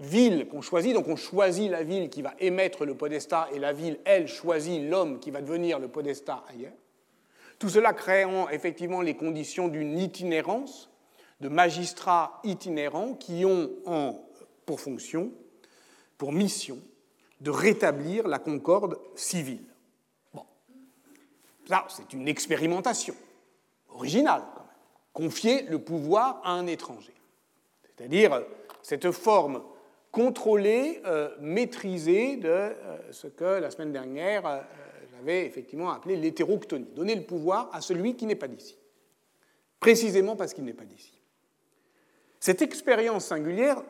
ville 0.00 0.48
qu'on 0.48 0.62
choisit, 0.62 0.94
donc 0.94 1.08
on 1.08 1.16
choisit 1.16 1.70
la 1.70 1.82
ville 1.82 2.08
qui 2.08 2.22
va 2.22 2.34
émettre 2.38 2.84
le 2.84 2.96
podestat 2.96 3.48
et 3.52 3.58
la 3.58 3.72
ville, 3.72 4.00
elle, 4.04 4.26
choisit 4.26 4.82
l'homme 4.88 5.20
qui 5.20 5.30
va 5.30 5.42
devenir 5.42 5.78
le 5.78 5.88
podestat 5.88 6.42
ailleurs. 6.48 6.72
Tout 7.58 7.68
cela 7.68 7.92
créant 7.92 8.48
effectivement 8.48 9.02
les 9.02 9.14
conditions 9.14 9.68
d'une 9.68 9.98
itinérance, 9.98 10.90
de 11.40 11.48
magistrats 11.48 12.40
itinérants 12.44 13.14
qui 13.14 13.44
ont 13.44 13.70
pour 14.64 14.80
fonction, 14.80 15.32
pour 16.16 16.32
mission, 16.32 16.78
de 17.40 17.50
rétablir 17.50 18.28
la 18.28 18.38
concorde 18.38 18.98
civile. 19.14 19.64
Bon. 20.32 20.44
Ça, 21.68 21.86
c'est 21.88 22.12
une 22.12 22.28
expérimentation 22.28 23.14
originale, 23.90 24.42
quand 24.54 24.60
même. 24.60 24.68
Confier 25.12 25.62
le 25.62 25.78
pouvoir 25.78 26.40
à 26.44 26.52
un 26.52 26.66
étranger. 26.66 27.14
C'est-à-dire 27.82 28.42
cette 28.82 29.10
forme 29.10 29.62
contrôler, 30.12 31.00
euh, 31.06 31.30
maîtriser 31.40 32.36
de 32.36 32.48
euh, 32.48 32.72
ce 33.10 33.26
que 33.26 33.44
la 33.44 33.70
semaine 33.70 33.92
dernière 33.92 34.46
euh, 34.46 34.60
j'avais 35.12 35.46
effectivement 35.46 35.90
appelé 35.90 36.16
l'hétéroctonie, 36.16 36.88
donner 36.94 37.14
le 37.14 37.22
pouvoir 37.22 37.68
à 37.72 37.80
celui 37.80 38.16
qui 38.16 38.26
n'est 38.26 38.34
pas 38.34 38.48
d'ici, 38.48 38.76
précisément 39.78 40.34
parce 40.34 40.54
qu'il 40.54 40.64
n'est 40.64 40.72
pas 40.72 40.84
d'ici. 40.84 41.20
Cette 42.40 42.62
expérience 42.62 43.26
singulière 43.26 43.82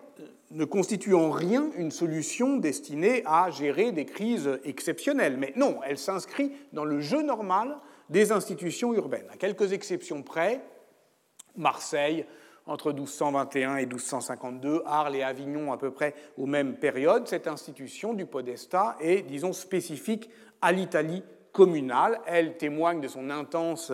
ne 0.51 0.65
constitue 0.65 1.15
en 1.15 1.31
rien 1.31 1.71
une 1.77 1.93
solution 1.93 2.57
destinée 2.57 3.23
à 3.25 3.49
gérer 3.51 3.93
des 3.93 4.07
crises 4.07 4.59
exceptionnelles, 4.65 5.37
mais 5.37 5.53
non, 5.55 5.79
elle 5.87 5.99
s'inscrit 5.99 6.53
dans 6.73 6.85
le 6.85 7.01
jeu 7.01 7.23
normal 7.23 7.79
des 8.09 8.33
institutions 8.33 8.93
urbaines. 8.93 9.29
À 9.31 9.37
quelques 9.37 9.73
exceptions 9.73 10.25
près, 10.25 10.61
Marseille, 11.57 12.27
entre 12.67 12.93
1221 12.93 13.77
et 13.77 13.87
1252, 13.87 14.83
Arles 14.87 15.17
et 15.17 15.23
Avignon 15.23 15.73
à 15.73 15.77
peu 15.77 15.91
près 15.91 16.15
aux 16.37 16.47
mêmes 16.47 16.77
périodes, 16.77 17.27
cette 17.27 17.49
institution 17.49 18.15
du 18.15 18.27
podestat 18.27 18.97
est, 19.01 19.23
disons, 19.23 19.53
spécifique 19.53 20.31
à 20.61 20.73
l'Italie 20.73 21.23
communale. 21.53 22.21
Elle 22.27 22.57
témoigne 22.57 23.01
de 23.01 23.09
son 23.09 23.31
intense 23.31 23.93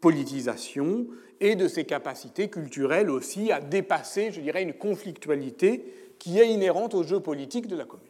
politisation 0.00 1.06
et 1.40 1.56
de 1.56 1.68
ses 1.68 1.84
capacités 1.84 2.48
culturelles 2.48 3.10
aussi 3.10 3.50
à 3.50 3.60
dépasser, 3.60 4.30
je 4.30 4.40
dirais, 4.40 4.62
une 4.62 4.74
conflictualité 4.74 6.14
qui 6.18 6.38
est 6.38 6.48
inhérente 6.48 6.94
au 6.94 7.02
jeu 7.02 7.20
politique 7.20 7.66
de 7.66 7.76
la 7.76 7.84
commune. 7.84 8.06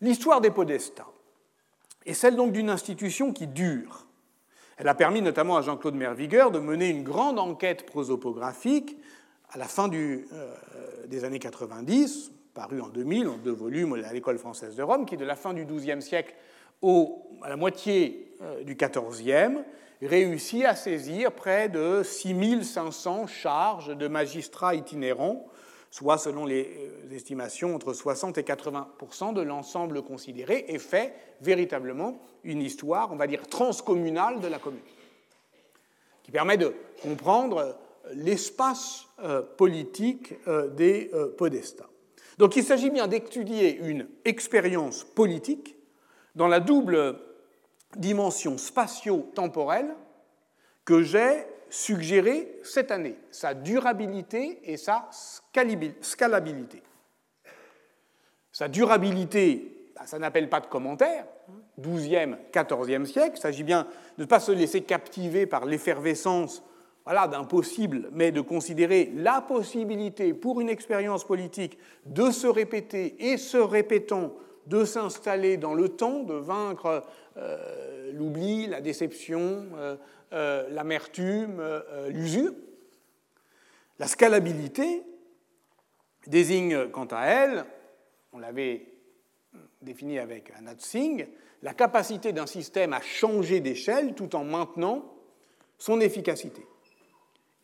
L'histoire 0.00 0.40
des 0.40 0.50
podestats 0.50 1.06
est 2.06 2.14
celle 2.14 2.36
donc 2.36 2.52
d'une 2.52 2.70
institution 2.70 3.32
qui 3.32 3.46
dure, 3.46 4.06
elle 4.80 4.88
a 4.88 4.94
permis 4.94 5.20
notamment 5.20 5.58
à 5.58 5.62
Jean-Claude 5.62 5.94
Mervigueur 5.94 6.50
de 6.50 6.58
mener 6.58 6.88
une 6.88 7.02
grande 7.02 7.38
enquête 7.38 7.84
prosopographique 7.84 8.96
à 9.50 9.58
la 9.58 9.66
fin 9.66 9.90
euh, 9.92 10.26
des 11.06 11.24
années 11.24 11.38
90, 11.38 12.32
parue 12.54 12.80
en 12.80 12.88
2000 12.88 13.28
en 13.28 13.36
deux 13.36 13.52
volumes 13.52 13.92
à 14.02 14.10
l'École 14.10 14.38
française 14.38 14.76
de 14.76 14.82
Rome, 14.82 15.04
qui 15.04 15.18
de 15.18 15.24
la 15.26 15.36
fin 15.36 15.52
du 15.52 15.66
XIIe 15.66 16.00
siècle 16.00 16.34
à 17.42 17.48
la 17.50 17.56
moitié 17.56 18.32
euh, 18.40 18.62
du 18.62 18.74
XIVe 18.74 19.62
réussit 20.00 20.64
à 20.64 20.74
saisir 20.74 21.32
près 21.32 21.68
de 21.68 22.02
6500 22.02 23.26
charges 23.26 23.94
de 23.94 24.08
magistrats 24.08 24.74
itinérants 24.74 25.44
soit 25.90 26.18
selon 26.18 26.46
les 26.46 26.70
euh, 26.78 27.14
estimations 27.14 27.74
entre 27.74 27.92
60 27.92 28.38
et 28.38 28.42
80% 28.42 29.34
de 29.34 29.42
l'ensemble 29.42 30.02
considéré, 30.02 30.64
et 30.68 30.78
fait 30.78 31.14
véritablement 31.40 32.20
une 32.44 32.62
histoire, 32.62 33.12
on 33.12 33.16
va 33.16 33.26
dire, 33.26 33.46
transcommunale 33.48 34.40
de 34.40 34.48
la 34.48 34.58
commune, 34.58 34.80
qui 36.22 36.30
permet 36.30 36.56
de 36.56 36.74
comprendre 37.02 37.58
euh, 37.58 37.72
l'espace 38.14 39.06
euh, 39.22 39.42
politique 39.42 40.34
des 40.74 41.10
podestats. 41.36 41.90
Donc 42.38 42.56
il 42.56 42.64
s'agit 42.64 42.88
bien 42.88 43.06
d'étudier 43.06 43.76
une 43.76 44.08
expérience 44.24 45.04
politique 45.04 45.76
dans 46.34 46.48
la 46.48 46.58
double 46.58 47.18
dimension 47.96 48.56
spatio-temporelle 48.56 49.94
que 50.84 51.02
j'ai 51.02 51.44
suggérer 51.70 52.60
cette 52.62 52.90
année, 52.90 53.16
sa 53.30 53.54
durabilité 53.54 54.60
et 54.64 54.76
sa 54.76 55.08
scalabilité. 55.10 56.82
Sa 58.52 58.68
durabilité, 58.68 59.92
bah, 59.94 60.02
ça 60.06 60.18
n'appelle 60.18 60.50
pas 60.50 60.60
de 60.60 60.66
commentaire, 60.66 61.24
12e, 61.80 62.36
14e 62.52 63.06
siècle, 63.06 63.36
il 63.36 63.40
s'agit 63.40 63.62
bien 63.62 63.86
de 64.18 64.22
ne 64.22 64.28
pas 64.28 64.40
se 64.40 64.52
laisser 64.52 64.82
captiver 64.82 65.46
par 65.46 65.64
l'effervescence 65.64 66.62
voilà, 67.04 67.26
d'impossible, 67.26 68.10
mais 68.12 68.30
de 68.30 68.40
considérer 68.40 69.10
la 69.16 69.40
possibilité 69.40 70.34
pour 70.34 70.60
une 70.60 70.68
expérience 70.68 71.24
politique 71.24 71.78
de 72.06 72.30
se 72.30 72.46
répéter 72.46 73.32
et 73.32 73.36
se 73.36 73.56
répétant, 73.56 74.34
de 74.66 74.84
s'installer 74.84 75.56
dans 75.56 75.74
le 75.74 75.88
temps, 75.88 76.22
de 76.22 76.34
vaincre 76.34 77.04
euh, 77.36 78.12
l'oubli, 78.12 78.66
la 78.66 78.80
déception, 78.80 79.66
euh, 79.76 79.96
euh, 80.32 80.68
l'amertume, 80.70 81.62
l'usure. 82.08 82.52
La 83.98 84.06
scalabilité 84.06 85.02
désigne 86.26 86.88
quant 86.88 87.08
à 87.10 87.26
elle, 87.26 87.64
on 88.32 88.38
l'avait 88.38 88.86
défini 89.82 90.18
avec 90.18 90.50
un 90.50 90.72
Singh, 90.78 91.26
la 91.62 91.74
capacité 91.74 92.32
d'un 92.32 92.46
système 92.46 92.92
à 92.92 93.00
changer 93.00 93.60
d'échelle 93.60 94.14
tout 94.14 94.34
en 94.36 94.44
maintenant 94.44 95.14
son 95.78 96.00
efficacité. 96.00 96.64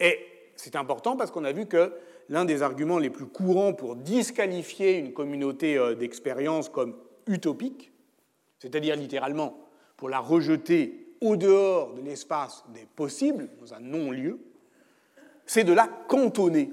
Et 0.01 0.19
c'est 0.57 0.77
important 0.77 1.17
parce 1.17 1.31
qu'on 1.31 1.45
a 1.45 1.53
vu 1.53 1.67
que 1.67 1.93
l'un 2.29 2.45
des 2.45 2.63
arguments 2.63 2.99
les 2.99 3.11
plus 3.11 3.27
courants 3.27 3.73
pour 3.73 3.97
disqualifier 3.97 4.99
une 4.99 5.13
communauté 5.13 5.77
euh, 5.77 5.95
d'expérience 5.95 6.69
comme 6.69 6.97
utopique, 7.27 7.93
c'est-à-dire 8.59 8.97
littéralement 8.97 9.59
pour 9.97 10.09
la 10.09 10.19
rejeter 10.19 11.15
au 11.21 11.37
dehors 11.37 11.95
de 11.95 12.03
l'espace 12.03 12.65
des 12.75 12.87
possibles, 12.87 13.49
dans 13.61 13.75
un 13.75 13.81
non-lieu, 13.81 14.39
c'est 15.47 15.65
de 15.65 15.73
la 15.73 15.87
cantonner, 15.87 16.73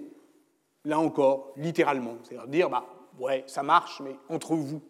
là 0.83 0.99
encore, 0.99 1.53
littéralement. 1.55 2.17
C'est-à-dire 2.23 2.47
dire, 2.47 2.69
bah, 2.69 2.85
ouais, 3.19 3.43
ça 3.47 3.63
marche, 3.63 4.01
mais 4.01 4.15
entre 4.29 4.55
vous. 4.55 4.81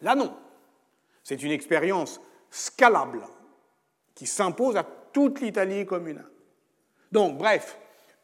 Là, 0.00 0.14
non. 0.14 0.34
C'est 1.22 1.42
une 1.42 1.50
expérience 1.50 2.20
scalable 2.50 3.22
qui 4.14 4.26
s'impose 4.26 4.76
à 4.76 4.84
toute 5.12 5.40
l'Italie 5.40 5.86
communale. 5.86 6.30
Donc, 7.10 7.38
bref, 7.38 7.78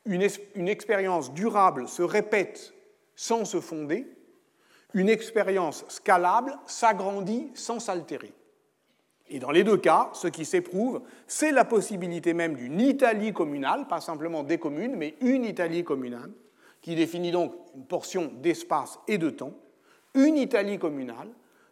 une, 0.04 0.68
expérience 0.68 1.32
durable 1.32 1.88
se 1.88 2.02
répète 2.02 2.74
sans 3.14 3.44
se 3.44 3.60
fonder, 3.60 4.06
une 4.94 5.08
expérience 5.08 5.84
scalable 5.88 6.58
s'agrandit 6.66 7.50
sans 7.54 7.78
s'altérer. 7.78 8.32
Et 9.28 9.38
dans 9.38 9.52
les 9.52 9.62
deux 9.62 9.76
cas, 9.76 10.10
ce 10.12 10.26
qui 10.26 10.44
s'éprouve, 10.44 11.02
c'est 11.28 11.52
la 11.52 11.64
possibilité 11.64 12.34
même 12.34 12.56
d'une 12.56 12.80
Italie 12.80 13.32
communale, 13.32 13.86
pas 13.86 14.00
simplement 14.00 14.42
des 14.42 14.58
communes, 14.58 14.96
mais 14.96 15.14
une 15.20 15.44
Italie 15.44 15.84
communale, 15.84 16.32
qui 16.82 16.96
définit 16.96 17.30
donc 17.30 17.54
une 17.76 17.84
portion 17.84 18.32
d'espace 18.42 18.98
et 19.06 19.18
de 19.18 19.30
temps, 19.30 19.52
une 20.14 20.36
Italie 20.36 20.78
communale, 20.78 21.28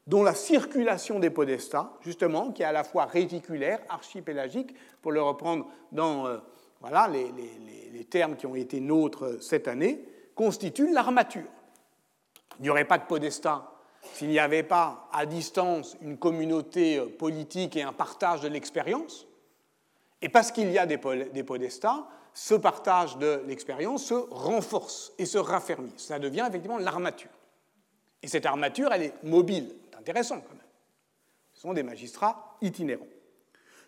dont 0.06 0.23
la 0.23 0.35
circulation 0.35 1.18
des 1.18 1.30
podestats, 1.30 1.92
justement, 2.00 2.52
qui 2.52 2.62
est 2.62 2.66
à 2.66 2.73
la 2.73 2.85
fois 2.85 3.06
réticulaire, 3.06 3.80
archipélagique, 3.88 4.75
pour 5.02 5.12
le 5.12 5.20
reprendre 5.20 5.66
dans 5.90 6.26
euh, 6.26 6.38
voilà, 6.80 7.08
les, 7.08 8.04
termes 8.04 8.37
qui 8.37 8.47
ont 8.47 8.54
été 8.54 8.80
nôtres 8.80 9.42
cette 9.42 9.68
année, 9.68 10.02
constitue 10.35 10.90
l'armature. 10.92 11.49
Il 12.58 12.62
n'y 12.62 12.70
aurait 12.70 12.87
pas 12.87 12.99
de 12.99 13.04
podestat 13.04 13.70
s'il 14.14 14.28
n'y 14.28 14.38
avait 14.38 14.62
pas 14.62 15.08
à 15.12 15.26
distance 15.26 15.97
une 16.00 16.16
communauté 16.16 16.99
euh, 16.99 17.06
politique 17.06 17.76
et 17.76 17.82
un 17.82 17.92
partage 17.92 18.40
de 18.40 18.49
l'expérience. 18.49 19.26
Et 20.23 20.28
parce 20.28 20.52
qu'il 20.52 20.70
y 20.70 20.78
a 20.78 20.87
des, 20.87 20.99
des 21.32 21.42
podestats, 21.42 22.08
ce 22.32 22.54
partage 22.54 23.18
de 23.18 23.42
l'expérience 23.47 24.04
se 24.04 24.14
renforce 24.14 25.12
et 25.18 25.26
se 25.26 25.38
raffermit. 25.38 25.92
Ça 25.97 26.18
devient 26.18 26.47
effectivement 26.49 26.78
l'armature. 26.78 27.30
Et 28.23 28.28
cette 28.28 28.47
armature, 28.47 28.92
elle 28.92 29.02
est 29.02 29.23
mobile 29.25 29.75
intéressant 29.99 30.40
quand 30.40 30.54
même. 30.54 30.62
Ce 31.52 31.62
sont 31.62 31.75
des 31.75 31.82
magistrats 31.82 32.56
itinérants. 32.62 33.06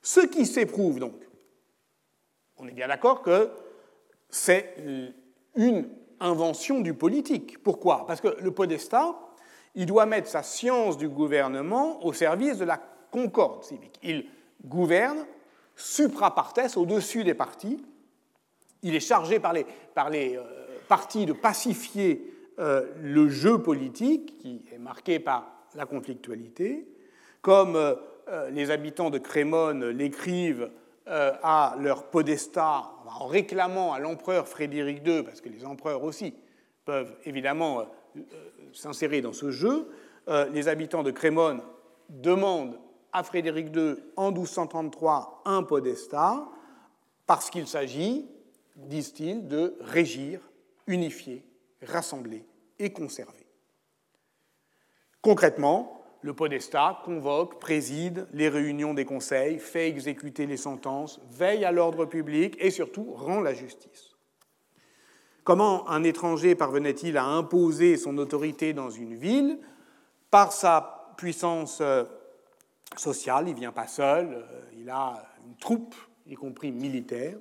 Ce 0.02 0.20
qui 0.20 0.46
s'éprouve 0.46 0.98
donc, 0.98 1.14
on 2.60 2.68
est 2.68 2.72
bien 2.72 2.88
d'accord 2.88 3.22
que 3.22 3.50
c'est 4.28 4.76
une 5.56 5.88
invention 6.20 6.80
du 6.80 6.94
politique. 6.94 7.62
Pourquoi? 7.62 8.06
Parce 8.06 8.20
que 8.20 8.36
le 8.40 8.50
podestat, 8.50 9.18
il 9.74 9.86
doit 9.86 10.06
mettre 10.06 10.28
sa 10.28 10.42
science 10.42 10.98
du 10.98 11.08
gouvernement 11.08 12.04
au 12.04 12.12
service 12.12 12.58
de 12.58 12.64
la 12.64 12.80
concorde 13.10 13.64
civique. 13.64 13.98
Il 14.02 14.26
gouverne 14.64 15.24
supra 15.74 16.34
partes, 16.34 16.76
au-dessus 16.76 17.24
des 17.24 17.34
partis. 17.34 17.82
Il 18.82 18.94
est 18.94 19.00
chargé 19.00 19.40
par 19.40 19.52
les, 19.52 19.66
euh, 19.96 20.42
partis 20.88 21.26
de 21.26 21.32
pacifier 21.32 22.34
euh, 22.58 22.86
le 23.00 23.28
jeu 23.28 23.62
politique, 23.62 24.38
qui 24.38 24.62
est 24.72 24.78
marqué 24.78 25.18
par 25.18 25.64
la 25.74 25.86
conflictualité, 25.86 26.86
comme 27.40 27.76
euh, 27.76 27.94
les 28.50 28.70
habitants 28.70 29.10
de 29.10 29.18
Crémone 29.18 29.88
l'écrivent 29.88 30.70
euh, 31.10 31.32
à 31.42 31.76
leur 31.78 32.04
podestat 32.04 32.90
en 33.06 33.26
réclamant 33.26 33.92
à 33.92 33.98
l'empereur 33.98 34.48
Frédéric 34.48 35.06
II, 35.06 35.22
parce 35.22 35.40
que 35.40 35.48
les 35.48 35.64
empereurs 35.66 36.04
aussi 36.04 36.34
peuvent 36.84 37.16
évidemment 37.24 37.84
s'insérer 38.72 39.20
dans 39.20 39.32
ce 39.32 39.50
jeu, 39.50 39.90
les 40.52 40.68
habitants 40.68 41.02
de 41.02 41.10
Crémone 41.10 41.60
demandent 42.08 42.78
à 43.12 43.22
Frédéric 43.22 43.74
II 43.74 43.96
en 44.16 44.30
1233 44.30 45.42
un 45.44 45.62
podestat, 45.62 46.48
parce 47.26 47.50
qu'il 47.50 47.66
s'agit, 47.66 48.28
disent-ils, 48.76 49.46
de 49.46 49.76
régir, 49.80 50.40
unifier, 50.86 51.44
rassembler 51.82 52.44
et 52.78 52.92
conserver. 52.92 53.46
Concrètement, 55.22 55.99
le 56.22 56.34
podestat 56.34 57.00
convoque, 57.04 57.58
préside 57.60 58.26
les 58.32 58.48
réunions 58.48 58.94
des 58.94 59.04
conseils, 59.04 59.58
fait 59.58 59.88
exécuter 59.88 60.46
les 60.46 60.56
sentences, 60.56 61.20
veille 61.30 61.64
à 61.64 61.72
l'ordre 61.72 62.04
public 62.04 62.56
et 62.58 62.70
surtout 62.70 63.12
rend 63.12 63.40
la 63.40 63.54
justice. 63.54 64.16
Comment 65.44 65.88
un 65.88 66.04
étranger 66.04 66.54
parvenait-il 66.54 67.16
à 67.16 67.24
imposer 67.24 67.96
son 67.96 68.18
autorité 68.18 68.72
dans 68.72 68.90
une 68.90 69.14
ville? 69.14 69.58
Par 70.30 70.52
sa 70.52 71.14
puissance 71.16 71.78
euh, 71.80 72.04
sociale, 72.96 73.48
il 73.48 73.54
ne 73.54 73.58
vient 73.58 73.72
pas 73.72 73.86
seul, 73.86 74.32
euh, 74.32 74.60
il 74.78 74.88
a 74.90 75.26
une 75.46 75.56
troupe, 75.56 75.94
y 76.26 76.34
compris 76.34 76.70
militaire 76.70 77.36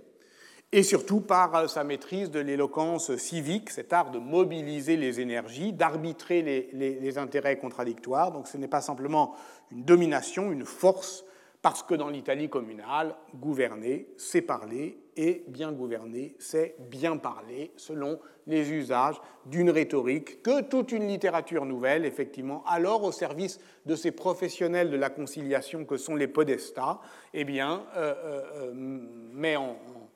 et 0.72 0.84
surtout 0.84 1.22
par 1.22 1.56
euh, 1.56 1.68
sa 1.68 1.84
maîtrise 1.84 2.30
de 2.30 2.40
l'éloquence 2.40 3.16
civique, 3.18 3.70
cet 3.70 3.94
art 3.94 4.12
de 4.12 4.20
mobiliser 4.20 4.98
les 4.98 5.20
énergies, 5.20 5.74
d'arbitrer 5.74 6.42
les, 6.42 7.18
intérêts 7.18 7.58
contradictoires. 7.58 8.32
Donc 8.32 8.48
ce 8.48 8.58
n'est 8.58 8.68
pas 8.68 8.82
simplement 8.82 9.36
une 9.72 9.84
domination, 9.84 10.52
une 10.52 10.66
force, 10.66 11.26
parce 11.62 11.84
que 11.84 11.94
dans 11.96 12.10
l'Italie 12.10 12.50
communale, 12.50 13.16
gouverner, 13.36 14.08
c'est 14.18 14.42
parler, 14.42 14.98
et 15.18 15.44
bien 15.50 15.74
gouverner, 15.74 16.38
c'est 16.40 16.76
bien 16.80 17.18
parler, 17.18 17.74
selon 17.76 18.20
les 18.48 18.72
usages 18.72 19.20
d'une 19.46 19.70
rhétorique 19.70 20.42
que 20.42 20.62
toute 20.62 20.94
une 20.94 21.06
littérature 21.08 21.66
nouvelle, 21.66 22.06
effectivement, 22.06 22.64
alors 22.66 23.04
au 23.04 23.12
service 23.12 23.60
de 23.86 23.96
ces 23.96 24.12
professionnels 24.12 24.90
de 24.90 24.96
la 24.96 25.10
conciliation 25.10 25.84
que 25.84 25.98
sont 25.98 26.16
les 26.16 26.30
podestats, 26.30 27.02
eh 27.34 27.44
bien, 27.44 27.84
euh, 27.98 28.14
euh, 28.24 28.72
met 28.74 29.58
en 29.58 29.72
en, 29.72 30.09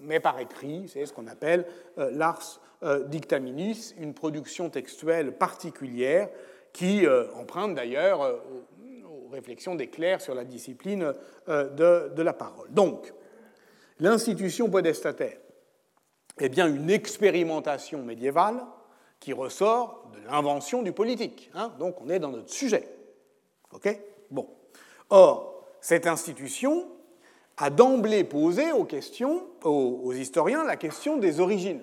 met 0.00 0.20
par 0.20 0.38
écrit, 0.38 0.88
c'est 0.88 1.06
ce 1.06 1.12
qu'on 1.12 1.26
appelle 1.26 1.66
euh, 1.98 2.10
l'ars 2.12 2.60
euh, 2.82 3.04
dictaminis, 3.04 3.94
une 3.98 4.14
production 4.14 4.70
textuelle 4.70 5.32
particulière 5.32 6.28
qui 6.72 7.06
euh, 7.06 7.32
emprunte 7.34 7.74
d'ailleurs 7.74 8.20
aux 8.20 9.28
réflexions 9.30 9.74
des 9.74 9.88
clercs 9.88 10.20
sur 10.20 10.34
la 10.34 10.44
discipline 10.44 11.12
de, 11.48 12.12
de 12.14 12.22
la 12.22 12.32
parole. 12.32 12.70
Donc, 12.70 13.12
l'institution 13.98 14.70
podestataire 14.70 15.38
est 16.38 16.48
bien 16.48 16.68
une 16.68 16.90
expérimentation 16.90 18.02
médiévale 18.02 18.64
qui 19.20 19.32
ressort 19.32 20.10
de 20.14 20.30
l'invention 20.30 20.82
du 20.82 20.92
politique. 20.92 21.50
Hein. 21.54 21.72
donc 21.78 22.00
on 22.00 22.08
est 22.08 22.20
dans 22.20 22.30
notre 22.30 22.52
sujet. 22.52 22.88
OK? 23.72 23.88
Bon. 24.30 24.48
Or, 25.10 25.64
cette 25.80 26.06
institution 26.06 26.86
a 27.58 27.70
d'emblée 27.70 28.24
posé 28.24 28.66
aux, 28.72 30.12
historiens 30.12 30.64
la 30.64 30.76
question 30.76 31.16
des 31.16 31.40
origines. 31.40 31.82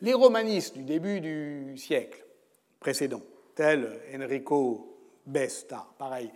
Les 0.00 0.14
romanistes 0.14 0.76
du 0.76 0.84
début 0.84 1.20
du 1.20 1.76
siècle 1.76 2.24
précédent, 2.80 3.20
tels 3.54 4.00
Enrico 4.14 4.98
Besta, 5.26 5.86
pareil, 5.98 6.30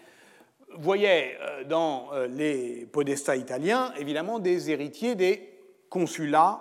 voyaient 0.79 1.37
euh, 1.41 1.65
dans 1.65 2.13
euh, 2.13 2.27
les 2.27 2.87
podestats 2.87 3.37
italiens 3.37 3.93
évidemment 3.99 4.39
des 4.39 4.71
héritiers 4.71 5.15
des 5.15 5.59
consulats, 5.89 6.61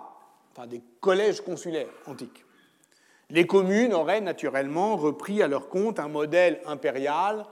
enfin 0.51 0.67
des 0.67 0.81
collèges 1.01 1.41
consulaires 1.41 1.89
antiques. 2.07 2.45
Les 3.29 3.45
communes 3.45 3.93
auraient 3.93 4.21
naturellement 4.21 4.95
repris 4.95 5.41
à 5.43 5.47
leur 5.47 5.67
compte 5.67 5.99
un 5.99 6.07
modèle 6.07 6.61
impérial 6.65 7.45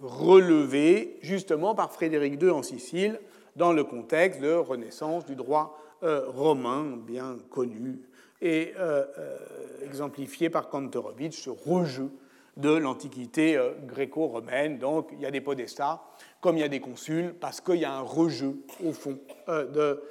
relevé 0.00 1.18
justement 1.22 1.74
par 1.74 1.92
Frédéric 1.92 2.40
II 2.42 2.50
en 2.50 2.62
Sicile 2.62 3.20
dans 3.56 3.72
le 3.72 3.84
contexte 3.84 4.40
de 4.40 4.52
renaissance 4.52 5.26
du 5.26 5.34
droit 5.34 5.78
euh, 6.02 6.24
romain 6.28 6.96
bien 6.96 7.36
connu 7.50 8.00
et 8.40 8.72
euh, 8.78 9.04
euh, 9.18 9.36
exemplifié 9.84 10.48
par 10.48 10.70
Kantorowicz, 10.70 11.34
ce 11.34 11.50
rejeu 11.50 12.10
de 12.56 12.70
l'Antiquité 12.70 13.58
gréco-romaine. 13.86 14.78
Donc 14.78 15.10
il 15.12 15.20
y 15.20 15.26
a 15.26 15.30
des 15.30 15.40
podestats, 15.40 16.02
comme 16.40 16.56
il 16.56 16.60
y 16.60 16.64
a 16.64 16.68
des 16.68 16.80
consuls, 16.80 17.34
parce 17.38 17.60
qu'il 17.60 17.76
y 17.76 17.84
a 17.84 17.92
un 17.92 18.00
rejeu, 18.00 18.56
au 18.84 18.92
fond, 18.92 19.18
de 19.46 20.02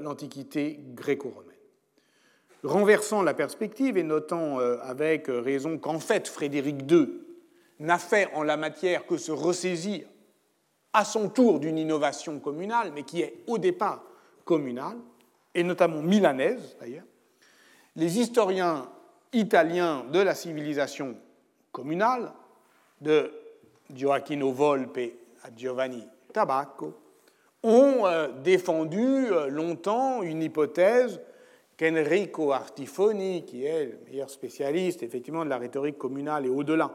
l'Antiquité 0.00 0.80
gréco-romaine. 0.94 1.50
Renversant 2.64 3.22
la 3.22 3.34
perspective 3.34 3.98
et 3.98 4.02
notant 4.02 4.58
avec 4.58 5.26
raison 5.28 5.78
qu'en 5.78 6.00
fait 6.00 6.28
Frédéric 6.28 6.90
II 6.90 7.08
n'a 7.80 7.98
fait 7.98 8.28
en 8.34 8.42
la 8.42 8.56
matière 8.56 9.06
que 9.06 9.16
se 9.16 9.32
ressaisir 9.32 10.06
à 10.92 11.04
son 11.04 11.28
tour 11.28 11.58
d'une 11.58 11.78
innovation 11.78 12.38
communale, 12.38 12.92
mais 12.94 13.02
qui 13.02 13.22
est 13.22 13.38
au 13.46 13.58
départ 13.58 14.02
communale, 14.44 14.98
et 15.54 15.62
notamment 15.62 16.02
milanaise 16.02 16.76
d'ailleurs, 16.80 17.04
les 17.96 18.18
historiens 18.18 18.88
italiens 19.32 20.04
de 20.10 20.20
la 20.20 20.34
civilisation 20.34 21.16
communale, 21.70 22.32
de 23.00 23.32
Gioacchino 23.94 24.52
Volpe 24.52 24.98
à 25.42 25.48
Giovanni 25.54 26.06
Tabacco, 26.32 26.94
ont 27.62 28.06
euh, 28.06 28.28
défendu 28.42 29.00
euh, 29.00 29.48
longtemps 29.48 30.22
une 30.22 30.42
hypothèse 30.42 31.20
qu'Enrico 31.76 32.52
Artifoni, 32.52 33.44
qui 33.44 33.64
est 33.64 33.86
le 33.86 33.98
meilleur 34.06 34.30
spécialiste 34.30 35.02
effectivement 35.02 35.44
de 35.44 35.50
la 35.50 35.58
rhétorique 35.58 35.98
communale 35.98 36.46
et 36.46 36.48
au-delà 36.48 36.94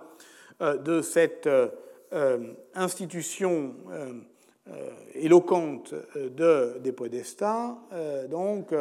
de 0.59 1.01
cette 1.01 1.49
institution 2.73 3.75
éloquente 5.13 5.93
de, 6.15 6.79
des 6.79 6.91
podestats, 6.91 7.77
donc 8.29 8.73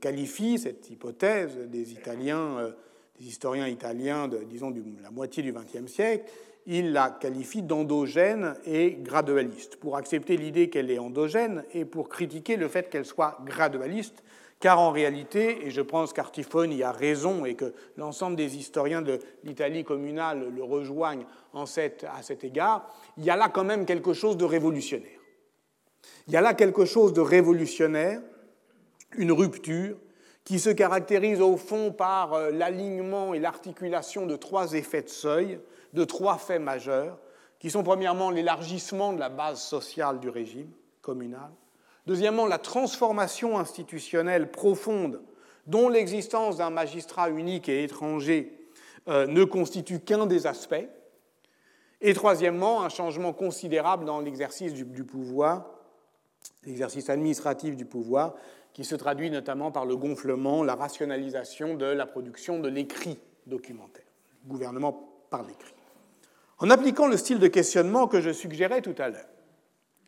qualifie 0.00 0.58
cette 0.58 0.90
hypothèse 0.90 1.56
des 1.68 1.92
Italiens 1.92 2.74
des 3.18 3.26
historiens 3.26 3.68
italiens, 3.68 4.28
de, 4.28 4.38
disons, 4.38 4.70
de 4.70 4.82
la 5.02 5.10
moitié 5.10 5.42
du 5.42 5.52
XXe 5.52 5.90
siècle, 5.90 6.30
il 6.66 6.92
la 6.92 7.10
qualifie 7.10 7.62
d'endogène 7.62 8.54
et 8.64 8.96
gradualiste, 9.00 9.76
pour 9.76 9.96
accepter 9.96 10.36
l'idée 10.36 10.70
qu'elle 10.70 10.90
est 10.90 10.98
endogène 10.98 11.64
et 11.74 11.84
pour 11.84 12.08
critiquer 12.08 12.56
le 12.56 12.68
fait 12.68 12.88
qu'elle 12.88 13.04
soit 13.04 13.38
gradualiste, 13.44 14.22
car 14.64 14.80
en 14.80 14.92
réalité, 14.92 15.66
et 15.66 15.70
je 15.70 15.82
pense 15.82 16.14
qu'Artifone 16.14 16.72
y 16.72 16.82
a 16.82 16.90
raison 16.90 17.44
et 17.44 17.54
que 17.54 17.74
l'ensemble 17.98 18.34
des 18.34 18.56
historiens 18.56 19.02
de 19.02 19.18
l'Italie 19.42 19.84
communale 19.84 20.48
le 20.56 20.64
rejoignent 20.64 21.26
à 21.52 21.66
cet 21.66 22.44
égard, 22.44 22.88
il 23.18 23.24
y 23.24 23.30
a 23.30 23.36
là 23.36 23.50
quand 23.50 23.64
même 23.64 23.84
quelque 23.84 24.14
chose 24.14 24.38
de 24.38 24.46
révolutionnaire. 24.46 25.20
Il 26.26 26.32
y 26.32 26.38
a 26.38 26.40
là 26.40 26.54
quelque 26.54 26.86
chose 26.86 27.12
de 27.12 27.20
révolutionnaire, 27.20 28.22
une 29.18 29.32
rupture 29.32 29.98
qui 30.44 30.58
se 30.58 30.70
caractérise 30.70 31.42
au 31.42 31.58
fond 31.58 31.92
par 31.92 32.32
euh, 32.32 32.50
l'alignement 32.50 33.34
et 33.34 33.40
l'articulation 33.40 34.24
de 34.24 34.34
trois 34.34 34.72
effets 34.72 35.02
de 35.02 35.10
seuil, 35.10 35.60
de 35.92 36.04
trois 36.04 36.38
faits 36.38 36.62
majeurs, 36.62 37.18
qui 37.58 37.68
sont 37.68 37.82
premièrement 37.82 38.30
l'élargissement 38.30 39.12
de 39.12 39.20
la 39.20 39.28
base 39.28 39.60
sociale 39.60 40.20
du 40.20 40.30
régime 40.30 40.70
communal, 41.02 41.50
deuxièmement 42.06 42.46
la 42.46 42.58
transformation 42.58 43.58
institutionnelle 43.58 44.50
profonde 44.50 45.22
dont 45.66 45.88
l'existence 45.88 46.58
d'un 46.58 46.70
magistrat 46.70 47.30
unique 47.30 47.68
et 47.68 47.84
étranger 47.84 48.68
euh, 49.08 49.26
ne 49.26 49.44
constitue 49.44 50.00
qu'un 50.00 50.26
des 50.26 50.46
aspects, 50.46 50.86
et 52.00 52.12
troisièmement 52.12 52.82
un 52.82 52.90
changement 52.90 53.32
considérable 53.32 54.04
dans 54.04 54.20
l'exercice 54.20 54.74
du, 54.74 54.84
du 54.84 55.04
pouvoir, 55.04 55.70
l'exercice 56.66 57.08
administratif 57.08 57.76
du 57.76 57.86
pouvoir, 57.86 58.34
qui 58.74 58.84
se 58.84 58.94
traduit 58.94 59.30
notamment 59.30 59.70
par 59.70 59.86
le 59.86 59.96
gonflement, 59.96 60.62
la 60.62 60.74
rationalisation 60.74 61.76
de 61.76 61.86
la 61.86 62.06
production 62.06 62.58
de 62.58 62.68
l'écrit 62.68 63.18
documentaire. 63.46 64.04
Le 64.44 64.50
gouvernement 64.50 65.08
par 65.30 65.42
l'écrit. 65.42 65.74
En 66.58 66.70
appliquant 66.70 67.06
le 67.06 67.16
style 67.16 67.38
de 67.38 67.48
questionnement 67.48 68.06
que 68.06 68.20
je 68.20 68.30
suggérais 68.30 68.82
tout 68.82 68.94
à 68.98 69.08
l'heure, 69.08 69.28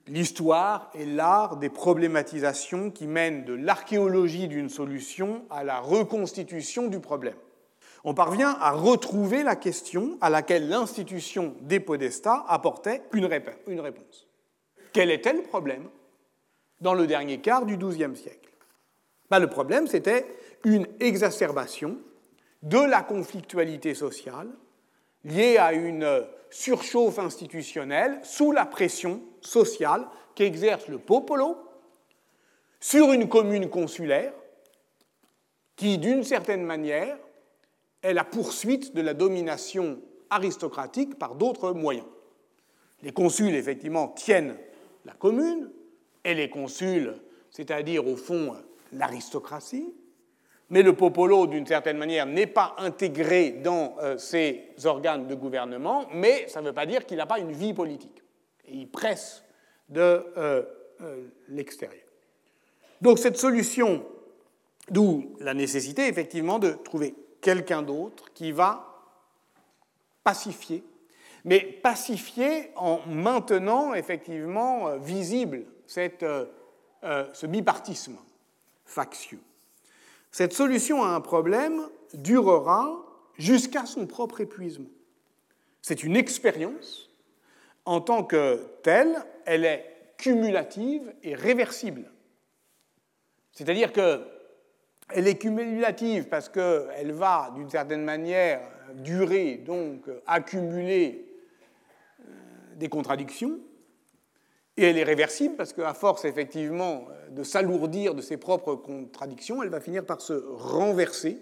l'histoire 0.09 0.91
est 0.95 1.05
l'art 1.05 1.57
des 1.57 1.69
problématisations 1.69 2.91
qui 2.91 3.07
mènent 3.07 3.45
de 3.45 3.55
l'archéologie 3.55 4.49
d'une 4.49 4.69
solution 4.69 5.45
à 5.51 5.65
la 5.65 5.81
reconstitution 5.81 6.89
du 6.89 7.01
problème. 7.01 7.37
On 8.05 8.15
parvient 8.15 8.57
à 8.61 8.71
retrouver 8.71 9.43
la 9.43 9.57
question 9.57 10.17
à 10.21 10.31
laquelle 10.31 10.69
l'institution 10.69 11.57
des 11.63 11.81
podestats 11.81 12.45
apportait 12.49 13.03
une 13.13 13.25
réponse. 13.25 14.27
Quel 14.93 15.11
était 15.11 15.33
le 15.33 15.43
problème 15.43 15.89
dans 16.81 16.95
le 16.95 17.07
dernier 17.07 17.39
quart 17.39 17.67
du 17.67 17.77
XIIe 17.77 18.17
siècle? 18.17 18.51
Bah, 19.29 19.41
le 19.41 19.49
problème, 19.49 19.89
c'était 19.89 20.25
une 20.65 20.87
exacerbation 21.01 21.99
de 22.63 22.79
la 22.79 23.03
conflictualité 23.03 23.95
sociale 23.95 24.49
liée 25.27 25.59
à 25.59 25.75
une 25.75 26.25
surchauffe 26.51 27.19
institutionnelle 27.19 28.19
sous 28.23 28.53
la 28.53 28.65
pression 28.65 29.21
sociale 29.43 30.07
qu'exerce 30.35 30.89
le 30.89 30.99
popolo 30.99 31.59
sur 32.81 33.13
une 33.13 33.29
commune 33.29 33.69
consulaire 33.69 34.33
qui, 35.77 35.99
d'une 35.99 36.25
certaine 36.25 36.63
manière, 36.63 37.19
est 38.03 38.15
la 38.15 38.25
poursuite 38.25 38.95
de 38.95 39.03
la 39.03 39.13
domination 39.13 40.01
aristocratique 40.31 41.19
par 41.19 41.35
d'autres 41.35 41.73
moyens. 41.73 42.07
Les 43.03 43.13
consuls, 43.13 43.55
effectivement, 43.55 44.09
tiennent 44.09 44.57
la 45.05 45.13
commune, 45.13 45.71
et 46.27 46.35
les 46.35 46.51
consuls, 46.51 47.15
c'est-à-dire 47.51 48.07
au 48.07 48.17
fond 48.17 48.57
l'aristocratie, 48.93 49.95
mais 50.69 50.83
le 50.83 50.95
popolo, 50.95 51.47
d'une 51.47 51.67
certaine 51.67 51.97
manière, 51.97 52.27
n'est 52.27 52.47
pas 52.47 52.75
intégré 52.79 53.51
dans 53.51 53.97
euh, 54.01 54.19
ces 54.19 54.75
organes 54.85 55.29
de 55.29 55.35
gouvernement, 55.35 56.07
mais 56.13 56.49
ça 56.49 56.61
ne 56.61 56.67
veut 56.67 56.73
pas 56.73 56.87
dire 56.87 57.07
qu'il 57.07 57.19
n'a 57.19 57.27
pas 57.27 57.39
une 57.39 57.53
vie 57.53 57.73
politique. 57.73 58.23
Et 58.67 58.75
il 58.75 58.91
presse 58.91 59.45
de 59.89 60.01
euh, 60.01 60.63
euh, 61.03 61.29
l'extérieur. 61.49 62.03
Donc 63.01 63.19
cette 63.19 63.37
solution, 63.37 64.05
d'où 64.91 65.37
la 65.39 65.55
nécessité 65.55 66.09
effectivement 66.09 66.59
de 66.59 66.71
trouver 66.71 67.15
quelqu'un 67.41 67.83
d'autre 67.83 68.33
qui 68.33 68.51
va 68.51 69.05
pacifier, 70.25 70.83
mais 71.45 71.61
pacifier 71.61 72.73
en 72.75 73.01
maintenant 73.07 73.95
effectivement 73.95 74.97
visible 74.97 75.65
cette, 75.87 76.25
ce 77.03 77.47
bipartisme 77.47 78.17
factieux. 78.85 79.39
Cette 80.37 80.53
solution 80.53 81.03
à 81.03 81.15
un 81.15 81.23
problème 81.23 81.81
durera 82.13 83.03
jusqu'à 83.39 83.87
son 83.87 84.07
propre 84.07 84.43
épuisement. 84.43 84.91
C'est 85.81 86.05
une 86.05 86.15
expérience. 86.15 87.09
En 87.87 88.03
tant 88.03 88.23
que 88.23 88.63
telle, 88.83 89.17
elle 89.47 89.65
est 89.65 90.13
cumulative 90.19 91.11
et 91.23 91.35
réversible. 91.35 92.13
C'est-à-dire 93.51 93.95
qu'elle 93.95 95.27
est 95.27 95.39
cumulative 95.39 96.29
parce 96.29 96.51
qu'elle 96.51 97.13
va, 97.13 97.51
d'une 97.55 97.71
certaine 97.71 98.05
manière, 98.05 98.61
durer, 98.93 99.63
donc 99.65 100.03
accumuler 100.27 101.33
euh, 102.21 102.25
des 102.75 102.91
contradictions, 102.91 103.59
et 104.77 104.85
elle 104.85 104.99
est 104.99 105.05
réversible 105.05 105.57
parce 105.57 105.73
qu'à 105.73 105.95
force, 105.95 106.25
effectivement, 106.25 107.09
de 107.31 107.43
s'alourdir 107.43 108.15
de 108.15 108.21
ses 108.21 108.37
propres 108.37 108.75
contradictions, 108.75 109.63
elle 109.63 109.71
va 109.71 109.81
finir 109.81 110.05
par 110.05 110.21
se 110.21 110.35
renverser 110.35 111.39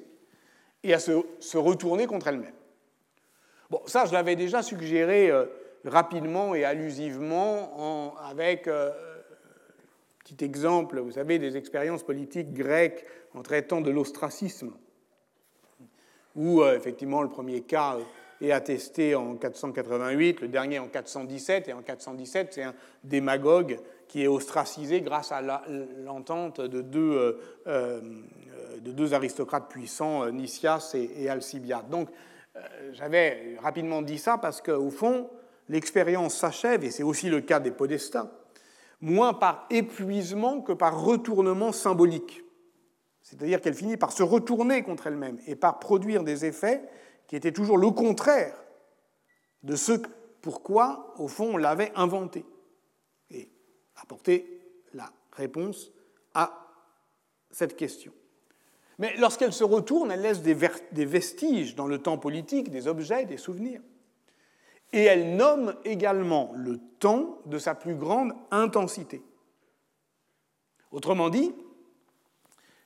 et 0.84 0.94
à 0.94 0.98
se, 1.00 1.56
retourner 1.56 2.06
contre 2.06 2.28
elle-même. 2.28 2.54
Bon, 3.70 3.80
ça, 3.86 4.04
je 4.04 4.12
l'avais 4.12 4.36
déjà 4.36 4.62
suggéré 4.62 5.30
euh, 5.30 5.46
rapidement 5.84 6.54
et 6.54 6.64
allusivement 6.64 8.14
avec 8.18 8.68
euh, 8.68 8.90
un 8.90 10.22
petit 10.22 10.44
exemple, 10.44 11.00
vous 11.00 11.12
savez, 11.12 11.38
des 11.38 11.56
expériences 11.56 12.04
politiques 12.04 12.52
grecques 12.52 13.04
en 13.34 13.42
traitant 13.42 13.80
de 13.80 13.90
l'ostracisme, 13.90 14.72
où, 16.36 16.62
euh, 16.62 16.76
effectivement, 16.76 17.22
le 17.22 17.28
premier 17.28 17.62
cas 17.62 17.96
est 18.40 18.52
attesté 18.52 19.14
en 19.14 19.36
488, 19.36 20.40
le 20.40 20.48
dernier 20.48 20.78
en 20.78 20.88
417, 20.88 21.68
et 21.68 21.72
en 21.72 21.82
417, 21.82 22.48
c'est 22.52 22.62
un 22.62 22.74
démagogue 23.02 23.78
qui 24.08 24.22
est 24.22 24.28
ostracisé 24.28 25.00
grâce 25.00 25.32
à 25.32 25.42
l'entente 26.04 26.60
de, 26.60 26.80
deux, 26.80 27.12
euh, 27.12 27.40
euh, 27.66 28.00
de 28.80 28.92
deux 28.92 29.14
aristocrates 29.14 29.68
puissants, 29.68 30.24
euh, 30.24 30.30
Nicias 30.30 30.94
et, 30.94 31.28
Alcibiade. 31.28 31.88
Donc, 31.88 32.08
j'avais 32.92 33.56
rapidement 33.60 34.00
dit 34.00 34.18
ça 34.18 34.38
parce 34.38 34.60
qu'au 34.60 34.90
fond, 34.90 35.28
l'expérience 35.68 36.36
s'achève, 36.36 36.84
et 36.84 36.90
c'est 36.92 37.02
aussi 37.02 37.28
le 37.28 37.40
cas 37.40 37.58
des 37.58 37.72
podestats, 37.72 38.30
moins 39.00 39.34
par 39.34 39.66
épuisement 39.70 40.60
que 40.60 40.72
par 40.72 41.02
retournement 41.02 41.72
symbolique. 41.72 42.44
C'est-à-dire 43.22 43.60
qu'elle 43.60 43.74
finit 43.74 43.96
par 43.96 44.12
se 44.12 44.22
retourner 44.22 44.82
contre 44.82 45.08
elle-même 45.08 45.38
et 45.46 45.56
par 45.56 45.80
produire 45.80 46.22
des 46.22 46.44
effets 46.44 46.82
qui 47.26 47.36
était 47.36 47.52
toujours 47.52 47.78
le 47.78 47.90
contraire 47.90 48.56
de 49.62 49.76
ce 49.76 49.92
pourquoi, 50.42 51.14
au 51.18 51.26
fond, 51.26 51.54
on 51.54 51.56
l'avait 51.56 51.90
inventé, 51.94 52.44
et 53.30 53.48
apporter 53.96 54.60
la 54.92 55.10
réponse 55.32 55.90
à 56.34 56.68
cette 57.50 57.76
question. 57.76 58.12
Mais 58.98 59.16
lorsqu'elle 59.16 59.52
se 59.52 59.64
retourne, 59.64 60.12
elle 60.12 60.20
laisse 60.20 60.42
des 60.42 61.04
vestiges 61.04 61.74
dans 61.74 61.86
le 61.86 61.98
temps 61.98 62.18
politique, 62.18 62.70
des 62.70 62.86
objets, 62.86 63.24
des 63.24 63.38
souvenirs. 63.38 63.80
Et 64.92 65.02
elle 65.02 65.34
nomme 65.34 65.74
également 65.84 66.52
le 66.54 66.78
temps 67.00 67.40
de 67.46 67.58
sa 67.58 67.74
plus 67.74 67.96
grande 67.96 68.32
intensité. 68.50 69.22
Autrement 70.92 71.30
dit, 71.30 71.52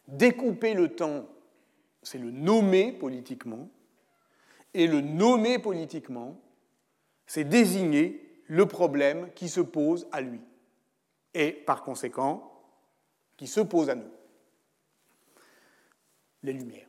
découper 0.07 0.73
le 0.73 0.95
temps, 0.95 1.27
c'est 2.03 2.19
le 2.19 2.31
nommer 2.31 2.93
politiquement, 2.93 3.69
et 4.75 4.87
le 4.87 5.01
nommer 5.01 5.59
politiquement, 5.59 6.41
c'est 7.27 7.45
désigner 7.45 8.43
le 8.47 8.67
problème 8.67 9.31
qui 9.35 9.49
se 9.49 9.61
pose 9.61 10.07
à 10.13 10.21
lui, 10.21 10.41
et 11.35 11.53
par 11.53 11.83
conséquent, 11.83 12.53
qui 13.37 13.47
se 13.47 13.61
pose 13.61 13.91
à 13.91 13.95
nous. 13.95 14.11
Les 16.43 16.53
Lumières. 16.53 16.89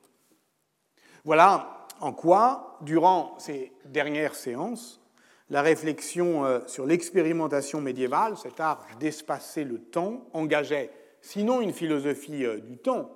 Voilà 1.26 1.88
en 2.02 2.13
quoi, 2.13 2.78
durant 2.82 3.36
ces 3.39 3.74
dernières 3.86 4.36
séances, 4.36 5.02
la 5.50 5.62
réflexion 5.62 6.46
euh, 6.46 6.60
sur 6.68 6.86
l'expérimentation 6.86 7.82
médiévale, 7.82 8.38
cet 8.38 8.60
art 8.60 8.86
d'espacer 9.00 9.63
le 9.63 9.80
temps, 9.80 10.28
engageait 10.34 10.92
sinon 11.22 11.60
une 11.60 11.74
philosophie 11.74 12.46
euh, 12.46 12.60
du 12.60 12.78
temps, 12.78 13.12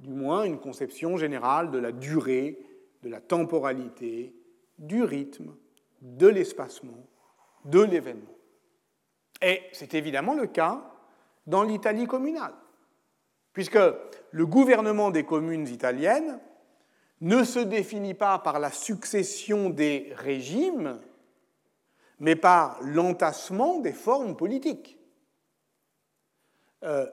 du 0.00 0.12
moins 0.12 0.44
une 0.44 0.58
conception 0.58 1.16
générale 1.16 1.70
de 1.70 1.78
la 1.78 1.92
durée, 1.92 2.58
de 3.06 3.10
la 3.12 3.20
temporalité, 3.20 4.34
du 4.78 5.04
rythme, 5.04 5.54
de 6.02 6.26
l'espacement, 6.26 7.06
de 7.64 7.80
l'événement. 7.80 8.34
Et 9.40 9.62
c'est 9.72 9.94
évidemment 9.94 10.34
le 10.34 10.48
cas 10.48 10.92
dans 11.46 11.62
l'Italie 11.62 12.06
communale, 12.06 12.54
puisque 13.52 13.78
le 14.32 14.46
gouvernement 14.46 15.12
des 15.12 15.24
communes 15.24 15.68
italiennes 15.68 16.40
ne 17.20 17.44
se 17.44 17.60
définit 17.60 18.14
pas 18.14 18.40
par 18.40 18.58
la 18.58 18.72
succession 18.72 19.70
des 19.70 20.12
régimes, 20.16 20.98
mais 22.18 22.34
par 22.34 22.82
l'entassement 22.82 23.78
des 23.78 23.92
formes 23.92 24.36
politiques, 24.36 24.98
euh, 26.82 27.06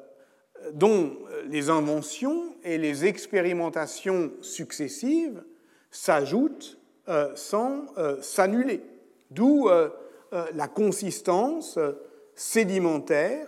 dont 0.72 1.20
les 1.46 1.70
inventions 1.70 2.56
et 2.64 2.80
les 2.80 3.06
expérimentations 3.06 4.34
successives 4.42 5.44
s'ajoutent 5.94 6.78
euh, 7.08 7.34
sans 7.36 7.86
euh, 7.98 8.22
s'annuler. 8.22 8.82
D'où 9.32 9.68
la 10.54 10.68
consistance 10.68 11.80
sédimentaire 12.36 13.48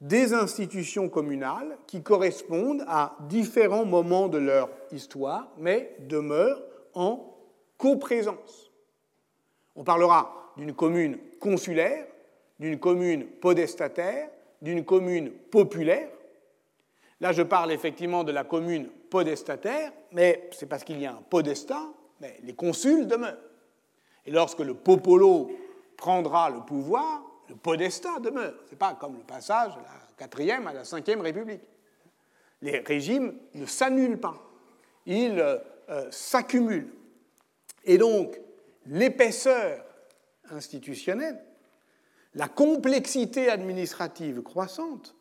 des 0.00 0.32
institutions 0.32 1.08
communales 1.08 1.76
qui 1.86 2.02
correspondent 2.02 2.84
à 2.86 3.16
différents 3.28 3.84
moments 3.84 4.28
de 4.28 4.38
leur 4.38 4.70
histoire, 4.92 5.52
mais 5.58 5.96
demeurent 6.00 6.62
en 6.94 7.34
coprésence. 7.76 8.70
On 9.76 9.84
parlera 9.84 10.52
d'une 10.56 10.74
commune 10.74 11.18
consulaire, 11.40 12.06
d'une 12.58 12.78
commune 12.78 13.26
podestataire, 13.26 14.28
d'une 14.62 14.84
commune 14.84 15.30
populaire. 15.30 16.08
Là, 17.20 17.32
je 17.32 17.42
parle 17.42 17.72
effectivement 17.72 18.24
de 18.24 18.32
la 18.32 18.44
commune 18.44 18.88
podestataire, 19.10 19.92
mais 20.12 20.48
c'est 20.52 20.66
parce 20.66 20.84
qu'il 20.84 21.00
y 21.00 21.06
a 21.06 21.12
un 21.12 21.22
podestat, 21.28 21.86
mais 22.20 22.38
les 22.42 22.54
consuls 22.54 23.06
demeurent. 23.06 23.38
Et 24.26 24.30
lorsque 24.30 24.60
le 24.60 24.74
popolo 24.74 25.50
prendra 25.96 26.50
le 26.50 26.60
pouvoir, 26.60 27.22
le 27.48 27.56
podestat 27.56 28.20
demeure. 28.20 28.54
Ce 28.66 28.72
n'est 28.72 28.78
pas 28.78 28.94
comme 28.94 29.14
le 29.14 29.24
passage 29.24 29.74
de 29.74 29.80
la 29.80 29.90
quatrième 30.16 30.66
à 30.66 30.72
la 30.72 30.84
cinquième 30.84 31.20
République. 31.20 31.62
Les 32.60 32.78
régimes 32.80 33.34
ne 33.54 33.66
s'annulent 33.66 34.18
pas, 34.18 34.36
ils 35.06 35.38
euh, 35.38 36.10
s'accumulent. 36.10 36.92
Et 37.84 37.98
donc, 37.98 38.38
l'épaisseur 38.86 39.84
institutionnelle, 40.50 41.40
la 42.34 42.48
complexité 42.48 43.48
administrative 43.48 44.42
croissante, 44.42 45.14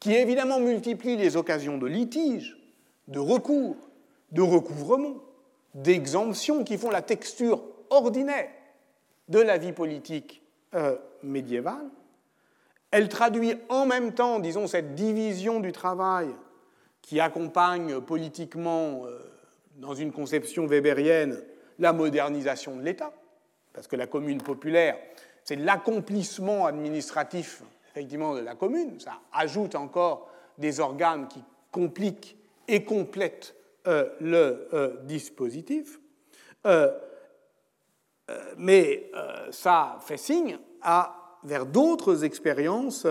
qui 0.00 0.14
évidemment 0.14 0.60
multiplie 0.60 1.16
les 1.16 1.36
occasions 1.36 1.78
de 1.78 1.86
litige, 1.86 2.56
de 3.08 3.18
recours, 3.18 3.76
de 4.32 4.42
recouvrement, 4.42 5.16
d'exemption 5.74 6.64
qui 6.64 6.78
font 6.78 6.90
la 6.90 7.02
texture 7.02 7.62
ordinaire 7.90 8.50
de 9.28 9.40
la 9.40 9.58
vie 9.58 9.72
politique 9.72 10.42
euh, 10.74 10.96
médiévale, 11.22 11.88
elle 12.90 13.08
traduit 13.08 13.54
en 13.68 13.86
même 13.86 14.12
temps, 14.12 14.38
disons, 14.38 14.66
cette 14.66 14.94
division 14.94 15.60
du 15.60 15.72
travail 15.72 16.28
qui 17.02 17.20
accompagne 17.20 18.00
politiquement, 18.00 19.02
euh, 19.06 19.18
dans 19.76 19.94
une 19.94 20.12
conception 20.12 20.66
weberienne, 20.66 21.42
la 21.80 21.92
modernisation 21.92 22.76
de 22.76 22.82
l'État 22.82 23.12
parce 23.74 23.88
que 23.88 23.96
la 23.96 24.06
commune 24.06 24.40
populaire, 24.40 24.96
c'est 25.42 25.56
l'accomplissement 25.56 26.64
administratif 26.64 27.62
effectivement 27.90 28.34
de 28.34 28.40
la 28.40 28.54
commune. 28.54 28.98
Ça 28.98 29.20
ajoute 29.32 29.74
encore 29.74 30.28
des 30.56 30.80
organes 30.80 31.28
qui 31.28 31.42
compliquent 31.70 32.36
et 32.68 32.84
complètent 32.84 33.54
euh, 33.86 34.08
le 34.20 34.68
euh, 34.72 34.96
dispositif. 35.02 36.00
Euh, 36.66 36.90
mais 38.56 39.10
ça 39.50 39.98
fait 40.00 40.16
signe 40.16 40.58
à, 40.80 41.38
vers 41.42 41.66
d'autres 41.66 42.24
expériences 42.24 43.06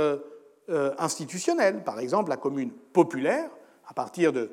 institutionnelles. 0.97 1.83
Par 1.83 1.99
exemple, 1.99 2.31
la 2.31 2.37
commune 2.37 2.71
populaire, 2.71 3.51
à 3.85 3.93
partir 3.93 4.33
du 4.33 4.49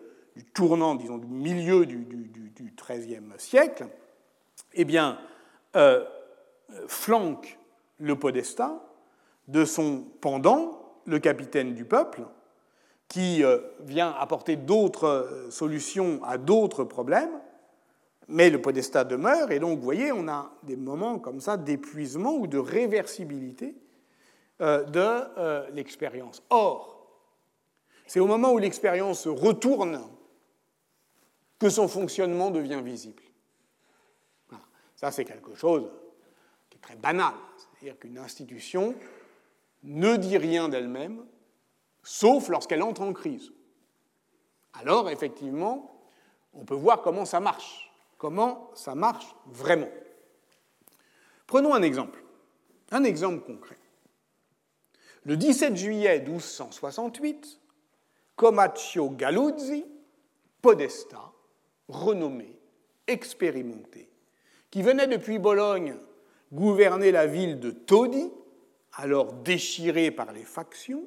tournant, 0.53 0.97
disons, 0.97 1.17
du 1.17 1.27
milieu 1.27 1.87
du 1.87 2.53
XIIIe 2.77 3.23
siècle, 3.39 3.87
eh 4.75 4.85
bien, 4.85 5.19
flanque 6.89 7.59
le 7.99 8.17
podestat 8.17 8.83
de 9.49 9.65
son 9.65 10.05
pendant, 10.21 11.01
le 11.07 11.19
capitaine 11.21 11.75
du 11.75 11.87
peuple, 11.87 12.23
qui 13.11 13.45
euh, 13.45 13.59
vient 13.81 14.13
apporter 14.19 14.57
d'autres 14.57 15.05
euh, 15.05 15.51
solutions 15.51 16.25
à 16.25 16.39
d'autres 16.39 16.85
problèmes, 16.85 17.39
mais 18.29 18.49
le 18.49 18.63
podestat 18.63 19.05
demeure, 19.05 19.51
et 19.51 19.59
donc 19.59 19.79
vous 19.79 19.85
voyez, 19.85 20.13
on 20.13 20.27
a 20.29 20.51
des 20.63 20.77
moments 20.77 21.19
comme 21.19 21.41
ça 21.41 21.59
d'épuisement 21.59 22.33
ou 22.33 22.47
de 22.47 22.59
réversibilité 22.59 23.77
de 24.61 25.73
l'expérience. 25.73 26.43
Or, 26.51 27.01
c'est 28.07 28.21
au 28.21 28.27
moment 28.27 28.53
où 28.53 28.59
l'expérience 28.59 29.27
retourne 29.27 30.01
que 31.61 31.69
son 31.69 31.89
fonctionnement 31.89 32.51
devient 32.51 32.83
visible. 32.85 33.23
Ça, 34.97 35.11
c'est 35.11 35.25
quelque 35.25 35.55
chose 35.55 35.91
qui 36.69 36.77
est 36.77 36.81
très 36.81 36.97
banal. 36.97 37.33
C'est-à-dire 37.57 37.99
qu'une 37.99 38.19
institution 38.19 38.95
ne 39.83 40.17
dit 40.17 40.37
rien 40.37 40.69
d'elle-même, 40.69 41.25
sauf 42.03 42.49
lorsqu'elle 42.49 42.83
entre 42.83 43.03
en 43.03 43.13
crise. 43.13 43.53
Alors, 44.75 45.11
effectivement, 45.11 46.01
on 46.55 46.65
peut 46.65 46.75
voir 46.75 47.03
comment 47.03 47.25
ça 47.25 47.41
marche, 47.41 47.93
comment 48.19 48.71
ça 48.75 48.95
marche 48.95 49.35
vraiment. 49.47 49.91
Prenons 51.47 51.75
un 51.75 51.83
exemple, 51.83 52.23
un 52.91 53.05
exemple 53.05 53.45
concret. 53.45 53.79
Le 55.25 55.37
17 55.37 55.77
juillet 55.77 56.21
1268, 56.21 57.61
Comaccio 58.37 59.11
Galuzzi, 59.11 59.85
podesta, 60.63 61.33
renommé, 61.89 62.59
expérimenté, 63.07 64.11
qui 64.71 64.83
venait 64.83 65.09
depuis 65.09 65.39
Bologne 65.39 65.97
gouverner 66.53 67.13
la 67.13 67.27
ville 67.27 67.61
de 67.61 67.71
Todi, 67.71 68.31
alors 68.95 69.33
déchirée 69.33 70.11
par 70.11 70.33
les 70.33 70.45
factions. 70.45 71.05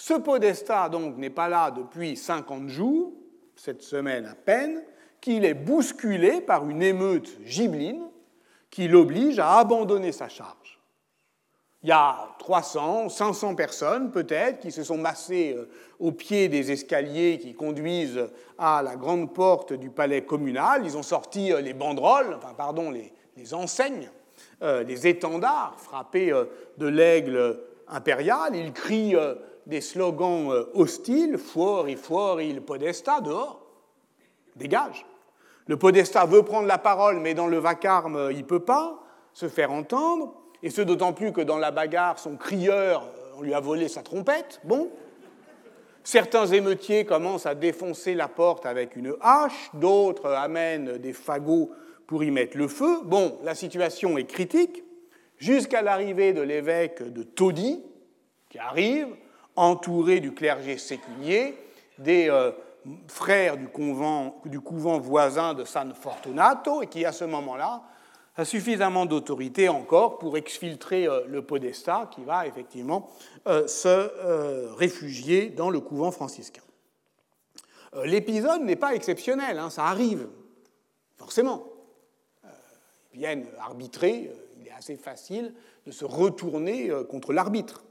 Ce 0.00 0.14
podestat, 0.14 0.88
donc, 0.88 1.18
n'est 1.18 1.28
pas 1.28 1.50
là 1.50 1.70
depuis 1.70 2.16
50 2.16 2.68
jours, 2.68 3.12
cette 3.54 3.82
semaine 3.82 4.24
à 4.24 4.34
peine, 4.34 4.82
qu'il 5.20 5.44
est 5.44 5.52
bousculé 5.52 6.40
par 6.40 6.66
une 6.70 6.82
émeute 6.82 7.28
gibeline 7.44 8.08
qui 8.70 8.88
l'oblige 8.88 9.38
à 9.38 9.58
abandonner 9.58 10.10
sa 10.12 10.30
charge. 10.30 10.80
Il 11.82 11.90
y 11.90 11.92
a 11.92 12.16
300, 12.38 13.10
500 13.10 13.54
personnes 13.54 14.10
peut-être 14.10 14.60
qui 14.60 14.72
se 14.72 14.84
sont 14.84 14.96
massées 14.96 15.54
euh, 15.54 15.68
au 15.98 16.12
pied 16.12 16.48
des 16.48 16.72
escaliers 16.72 17.38
qui 17.38 17.52
conduisent 17.52 18.26
à 18.56 18.82
la 18.82 18.96
grande 18.96 19.34
porte 19.34 19.74
du 19.74 19.90
palais 19.90 20.24
communal. 20.24 20.80
Ils 20.86 20.96
ont 20.96 21.02
sorti 21.02 21.52
euh, 21.52 21.60
les 21.60 21.74
banderoles, 21.74 22.32
enfin 22.38 22.54
pardon, 22.56 22.90
les, 22.90 23.12
enseignes, 23.52 24.10
euh, 24.62 24.82
les 24.82 25.06
étendards 25.06 25.76
frappés 25.78 26.32
de 26.78 26.86
l'aigle 26.86 27.60
impérial. 27.86 28.56
Ils 28.56 28.72
crient 28.72 29.16
des 29.66 29.80
slogans 29.80 30.50
hostiles, 30.74 31.38
fuori, 31.38 31.96
fuori, 31.96 32.48
il 32.48 32.62
podesta, 32.62 33.20
dehors, 33.20 33.60
dégage. 34.56 35.06
Le 35.66 35.76
podesta 35.76 36.24
veut 36.26 36.42
prendre 36.42 36.66
la 36.66 36.78
parole, 36.78 37.20
mais 37.20 37.34
dans 37.34 37.46
le 37.46 37.58
vacarme, 37.58 38.30
il 38.32 38.38
ne 38.38 38.42
peut 38.42 38.64
pas 38.64 39.00
se 39.32 39.48
faire 39.48 39.70
entendre 39.70 40.34
et 40.62 40.70
ce 40.70 40.82
d'autant 40.82 41.12
plus 41.12 41.32
que 41.32 41.40
dans 41.40 41.58
la 41.58 41.70
bagarre, 41.70 42.18
son 42.18 42.36
crieur, 42.36 43.08
on 43.36 43.42
lui 43.42 43.54
a 43.54 43.60
volé 43.60 43.88
sa 43.88 44.02
trompette. 44.02 44.60
Bon. 44.64 44.90
Certains 46.02 46.46
émeutiers 46.46 47.04
commencent 47.04 47.46
à 47.46 47.54
défoncer 47.54 48.14
la 48.14 48.28
porte 48.28 48.66
avec 48.66 48.96
une 48.96 49.14
hache, 49.20 49.70
d'autres 49.74 50.30
amènent 50.30 50.98
des 50.98 51.12
fagots 51.12 51.70
pour 52.06 52.24
y 52.24 52.30
mettre 52.30 52.56
le 52.56 52.68
feu. 52.68 53.00
Bon, 53.04 53.38
la 53.44 53.54
situation 53.54 54.18
est 54.18 54.24
critique, 54.24 54.82
jusqu'à 55.36 55.82
l'arrivée 55.82 56.32
de 56.32 56.40
l'évêque 56.40 57.02
de 57.02 57.22
Todi, 57.22 57.82
qui 58.48 58.58
arrive, 58.58 59.08
entouré 59.60 60.20
du 60.20 60.32
clergé 60.32 60.78
séculier, 60.78 61.54
des 61.98 62.30
euh, 62.30 62.50
frères 63.08 63.58
du, 63.58 63.68
couvent 63.68 64.98
voisin 64.98 65.52
de 65.52 65.64
San 65.64 65.92
Fortunato, 65.94 66.82
et 66.82 66.86
qui, 66.86 67.04
à 67.04 67.12
ce 67.12 67.24
moment-là, 67.24 67.82
a 68.36 68.44
suffisamment 68.46 69.04
d'autorité 69.04 69.68
encore 69.68 70.18
pour 70.18 70.38
exfiltrer 70.38 71.06
euh, 71.06 71.20
le 71.28 71.42
podestat 71.42 72.08
qui 72.10 72.24
va 72.24 72.46
effectivement 72.46 73.10
euh, 73.46 73.66
se 73.66 74.74
réfugier 74.76 75.50
dans 75.50 75.68
le 75.68 75.80
couvent 75.80 76.10
franciscain. 76.10 76.62
L'épisode 78.04 78.62
n'est 78.62 78.76
pas 78.76 78.94
exceptionnel, 78.94 79.58
hein, 79.58 79.68
ça 79.68 79.84
arrive, 79.84 80.28
forcément. 81.16 81.64
Ils 83.12 83.18
viennent 83.18 83.46
arbitrer, 83.58 84.30
il 84.60 84.68
est 84.68 84.72
assez 84.72 84.96
facile 84.96 85.52
de 85.84 85.90
se 85.90 86.04
retourner 86.04 86.92
contre 87.10 87.32
l'arbitre. 87.32 87.82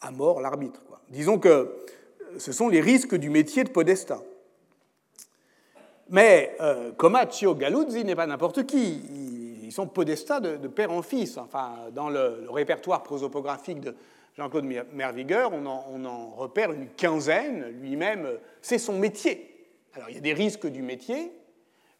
À 0.00 0.10
mort 0.10 0.40
l'arbitre. 0.40 0.82
Disons 1.08 1.38
que 1.38 1.84
ce 2.38 2.52
sont 2.52 2.68
les 2.68 2.80
risques 2.80 3.14
du 3.14 3.30
métier 3.30 3.64
de 3.64 3.70
podestat. 3.70 4.22
Mais 6.08 6.56
euh, 6.60 6.92
Comaccio 6.92 7.54
Galuzzi 7.54 8.04
n'est 8.04 8.16
pas 8.16 8.26
n'importe 8.26 8.66
qui. 8.66 9.02
Ils 9.62 9.72
sont 9.72 9.86
podestats 9.86 10.40
de, 10.40 10.68
père 10.68 10.90
en 10.90 11.02
fils. 11.02 11.38
Enfin, 11.38 11.74
dans 11.92 12.10
le, 12.10 12.46
répertoire 12.50 13.02
prosopographique 13.04 13.80
de 13.80 13.94
Jean-Claude 14.36 14.66
Merviguer, 14.92 15.46
on 15.52 15.64
en, 15.66 16.30
repère 16.30 16.72
une 16.72 16.88
quinzaine. 16.88 17.66
Lui-même, 17.80 18.28
c'est 18.60 18.78
son 18.78 18.98
métier. 18.98 19.46
Alors, 19.94 20.08
il 20.10 20.16
y 20.16 20.18
a 20.18 20.22
des 20.22 20.32
risques 20.32 20.66
du 20.66 20.82
métier, 20.82 21.32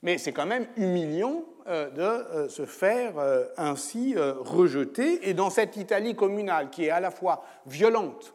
mais 0.02 0.18
c'est 0.18 0.32
quand 0.32 0.46
même 0.46 0.66
humiliant 0.76 1.44
euh, 1.59 1.59
de 1.70 2.02
euh, 2.02 2.48
se 2.48 2.66
faire 2.66 3.18
euh, 3.18 3.46
ainsi 3.56 4.14
rejeter. 4.16 5.28
Et 5.28 5.34
dans 5.34 5.50
cette 5.50 5.76
Italie 5.76 6.14
communale 6.14 6.70
qui 6.70 6.84
est 6.84 6.90
à 6.90 7.00
la 7.00 7.10
fois 7.10 7.44
violente, 7.66 8.34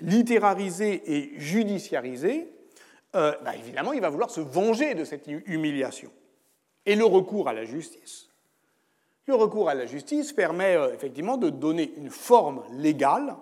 littérarisé 0.00 1.02
et 1.06 1.38
judiciarisé, 1.38 2.48
euh, 3.16 3.32
bah, 3.42 3.56
évidemment, 3.56 3.92
il 3.92 4.00
va 4.00 4.08
vouloir 4.08 4.30
se 4.30 4.40
venger 4.40 4.94
de 4.94 5.04
cette 5.04 5.26
humiliation. 5.26 6.10
Et 6.86 6.94
le 6.94 7.04
recours 7.04 7.48
à 7.48 7.52
la 7.52 7.64
justice, 7.64 8.28
le 9.26 9.34
recours 9.34 9.68
à 9.68 9.74
la 9.74 9.86
justice 9.86 10.32
permet 10.32 10.76
euh, 10.76 10.94
effectivement 10.94 11.36
de 11.36 11.50
donner 11.50 11.92
une 11.96 12.10
forme 12.10 12.62
légale 12.72 13.36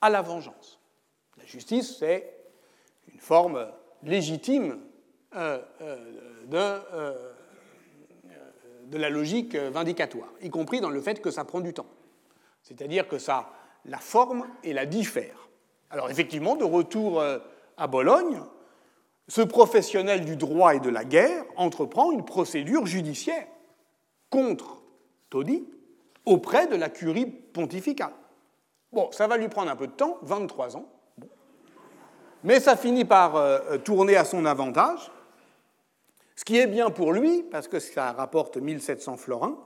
à 0.00 0.10
la 0.10 0.22
vengeance. 0.22 0.80
La 1.38 1.44
justice, 1.44 1.98
c'est 1.98 2.34
une 3.12 3.20
forme 3.20 3.66
légitime 4.02 4.80
euh, 5.36 5.60
de, 6.46 6.82
de, 8.92 8.98
la 8.98 9.10
logique 9.10 9.56
vindicatoire, 9.56 10.28
y 10.42 10.50
compris 10.50 10.80
dans 10.80 10.90
le 10.90 11.00
fait 11.00 11.20
que 11.20 11.30
ça 11.30 11.44
prend 11.44 11.60
du 11.60 11.72
temps. 11.72 11.86
C'est-à-dire 12.62 13.08
que 13.08 13.18
ça, 13.18 13.50
la 13.84 13.98
forme 13.98 14.46
et 14.62 14.72
la 14.72 14.86
diffère. 14.86 15.48
Alors 15.90 16.10
effectivement, 16.10 16.56
de 16.56 16.64
retour 16.64 17.20
euh, 17.20 17.38
à 17.76 17.86
Bologne, 17.86 18.40
ce 19.28 19.42
professionnel 19.42 20.24
du 20.24 20.36
droit 20.36 20.74
et 20.74 20.80
de 20.80 20.88
la 20.88 21.04
guerre 21.04 21.44
entreprend 21.56 22.12
une 22.12 22.24
procédure 22.24 22.86
judiciaire 22.86 23.46
contre 24.30 24.82
Todi 25.30 25.66
auprès 26.24 26.66
de 26.66 26.76
la 26.76 26.88
curie 26.88 27.26
pontificale. 27.26 28.12
Bon, 28.92 29.10
ça 29.10 29.26
va 29.26 29.36
lui 29.36 29.48
prendre 29.48 29.70
un 29.70 29.76
peu 29.76 29.86
de 29.86 29.92
temps, 29.92 30.18
23 30.22 30.76
ans, 30.76 30.86
mais 32.44 32.60
ça 32.60 32.76
finit 32.76 33.04
par 33.04 33.36
euh, 33.36 33.78
tourner 33.78 34.16
à 34.16 34.24
son 34.24 34.44
avantage, 34.44 35.10
ce 36.36 36.44
qui 36.44 36.58
est 36.58 36.66
bien 36.66 36.90
pour 36.90 37.12
lui, 37.12 37.42
parce 37.50 37.68
que 37.68 37.78
ça 37.78 38.12
rapporte 38.12 38.56
1700 38.56 39.16
florins, 39.16 39.58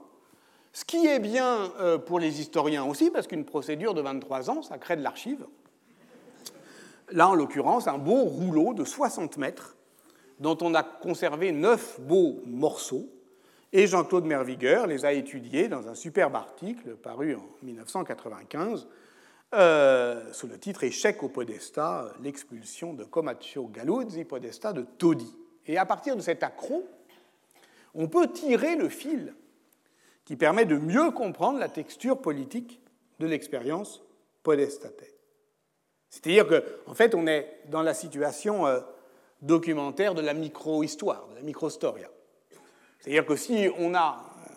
ce 0.73 0.85
qui 0.85 1.07
est 1.07 1.19
bien 1.19 1.71
euh, 1.79 1.97
pour 1.97 2.19
les 2.19 2.39
historiens 2.39 2.83
aussi, 2.83 3.09
parce 3.09 3.27
qu'une 3.27 3.45
procédure 3.45 3.93
de 3.93 4.01
23 4.01 4.49
ans, 4.49 4.61
ça 4.61 4.77
crée 4.77 4.95
de 4.95 5.01
l'archive. 5.01 5.45
Là, 7.11 7.29
en 7.29 7.35
l'occurrence, 7.35 7.87
un 7.87 7.97
beau 7.97 8.25
rouleau 8.25 8.73
de 8.73 8.83
60 8.83 9.37
mètres 9.37 9.75
dont 10.39 10.57
on 10.61 10.75
a 10.75 10.83
conservé 10.83 11.51
neuf 11.51 11.99
beaux 11.99 12.41
morceaux. 12.45 13.09
Et 13.73 13.87
Jean-Claude 13.87 14.25
Merviguer 14.25 14.83
les 14.87 15.05
a 15.05 15.13
étudiés 15.13 15.67
dans 15.67 15.87
un 15.87 15.95
superbe 15.95 16.35
article 16.35 16.95
paru 16.95 17.35
en 17.35 17.45
1995 17.63 18.87
euh, 19.55 20.31
sous 20.33 20.47
le 20.47 20.57
titre 20.59 20.83
Échec 20.83 21.23
au 21.23 21.29
podestat, 21.29 22.13
l'expulsion 22.21 22.93
de 22.93 23.03
Comaccio 23.03 23.67
Galuzzi, 23.67 24.25
podestat 24.25 24.73
de 24.73 24.81
Todi. 24.81 25.33
Et 25.67 25.77
à 25.77 25.85
partir 25.85 26.15
de 26.15 26.21
cet 26.21 26.43
accro, 26.43 26.87
on 27.93 28.07
peut 28.07 28.31
tirer 28.31 28.75
le 28.75 28.89
fil 28.89 29.35
qui 30.25 30.35
permet 30.35 30.65
de 30.65 30.77
mieux 30.77 31.11
comprendre 31.11 31.59
la 31.59 31.69
texture 31.69 32.19
politique 32.19 32.81
de 33.19 33.27
l'expérience 33.27 34.01
podestataire. 34.43 35.07
C'est-à-dire 36.09 36.47
qu'en 36.47 36.91
en 36.91 36.93
fait, 36.93 37.15
on 37.15 37.27
est 37.27 37.61
dans 37.67 37.81
la 37.81 37.93
situation 37.93 38.65
euh, 38.65 38.79
documentaire 39.41 40.15
de 40.15 40.21
la 40.21 40.33
micro-histoire, 40.33 41.27
de 41.29 41.35
la 41.35 41.41
micro-storia. 41.41 42.09
C'est-à-dire 42.99 43.25
que 43.25 43.35
si 43.35 43.69
on 43.77 43.93
a 43.93 44.25
euh, 44.49 44.53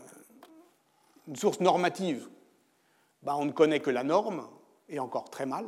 une 1.29 1.37
source 1.37 1.61
normative, 1.61 2.29
ben 3.23 3.35
on 3.37 3.44
ne 3.44 3.53
connaît 3.53 3.81
que 3.81 3.90
la 3.90 4.05
norme, 4.05 4.49
et 4.88 4.99
encore 4.99 5.31
très 5.31 5.46
mal. 5.46 5.66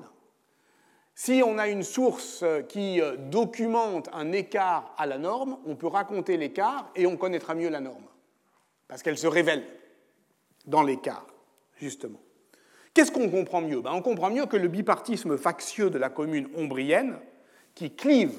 Si 1.14 1.42
on 1.44 1.59
a 1.59 1.68
une 1.68 1.83
source 1.83 2.40
euh, 2.42 2.62
qui 2.62 3.01
documente 3.31 4.09
un 4.12 4.33
écart 4.33 4.94
à 4.96 5.07
la 5.07 5.18
norme, 5.18 5.59
on 5.66 5.77
peut 5.77 5.87
raconter 5.87 6.37
l'écart 6.37 6.90
et 6.96 7.07
on 7.07 7.16
connaîtra 7.16 7.55
mieux 7.55 7.68
la 7.68 7.81
norme, 7.81 8.07
parce 8.88 9.03
qu'elle 9.03 9.18
se 9.18 9.27
révèle 9.27 9.64
dans 10.66 10.83
l'écart, 10.83 11.27
justement. 11.77 12.20
Qu'est-ce 12.94 13.12
qu'on 13.12 13.31
comprend 13.31 13.61
mieux? 13.61 13.81
Ben, 13.81 13.92
On 13.92 14.03
comprend 14.03 14.31
mieux 14.31 14.46
que 14.46 14.57
le 14.57 14.68
bipartisme 14.68 15.38
factieux 15.38 15.90
de 15.90 15.98
la 15.98 16.11
commune 16.11 16.48
ombrienne, 16.57 17.18
qui 17.75 17.94
clive 17.94 18.38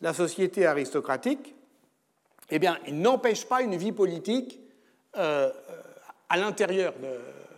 la 0.00 0.12
société 0.12 0.66
aristocratique, 0.66 1.54
eh 2.50 2.58
bien, 2.58 2.78
il 2.86 3.00
n'empêche 3.00 3.46
pas 3.46 3.62
une 3.62 3.76
vie 3.76 3.92
politique 3.92 4.60
euh, 5.16 5.50
à 6.28 6.36
l'intérieur, 6.36 6.94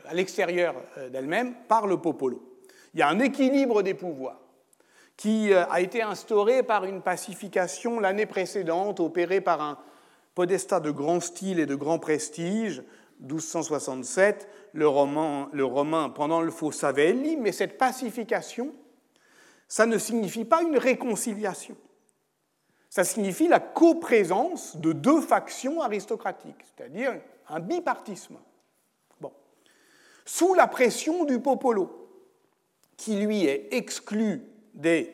à 0.06 0.14
l'extérieur 0.14 0.74
euh, 0.98 1.08
d'elle-même, 1.08 1.54
par 1.66 1.86
le 1.86 1.96
popolo. 1.98 2.60
Il 2.92 3.00
y 3.00 3.02
a 3.02 3.08
un 3.08 3.18
équilibre 3.18 3.82
des 3.82 3.94
pouvoirs 3.94 4.40
qui 5.16 5.52
euh, 5.52 5.64
a 5.66 5.80
été 5.80 6.02
instauré 6.02 6.62
par 6.62 6.84
une 6.84 7.02
pacification 7.02 8.00
l'année 8.00 8.26
précédente, 8.26 9.00
opérée 9.00 9.40
par 9.40 9.60
un 9.60 9.78
podestat 10.34 10.80
de 10.80 10.90
grand 10.90 11.20
style 11.20 11.60
et 11.60 11.66
de 11.66 11.74
grand 11.74 11.98
prestige, 11.98 12.82
1267, 13.20 14.48
le, 14.72 14.86
le 15.52 15.64
romain 15.64 16.08
pendant 16.10 16.40
le 16.40 16.50
faux 16.50 16.72
Savelli, 16.72 17.36
mais 17.36 17.52
cette 17.52 17.78
pacification, 17.78 18.74
ça 19.68 19.86
ne 19.86 19.98
signifie 19.98 20.44
pas 20.44 20.62
une 20.62 20.76
réconciliation. 20.76 21.76
Ça 22.90 23.04
signifie 23.04 23.48
la 23.48 23.60
coprésence 23.60 24.76
de 24.76 24.92
deux 24.92 25.20
factions 25.20 25.80
aristocratiques, 25.80 26.64
c'est-à-dire 26.64 27.20
un 27.48 27.60
bipartisme. 27.60 28.36
Bon. 29.20 29.32
Sous 30.24 30.54
la 30.54 30.66
pression 30.66 31.24
du 31.24 31.40
popolo, 31.40 32.08
qui 32.96 33.16
lui 33.16 33.46
est 33.46 33.68
exclu 33.72 34.42
des 34.74 35.10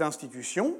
institutions, 0.00 0.76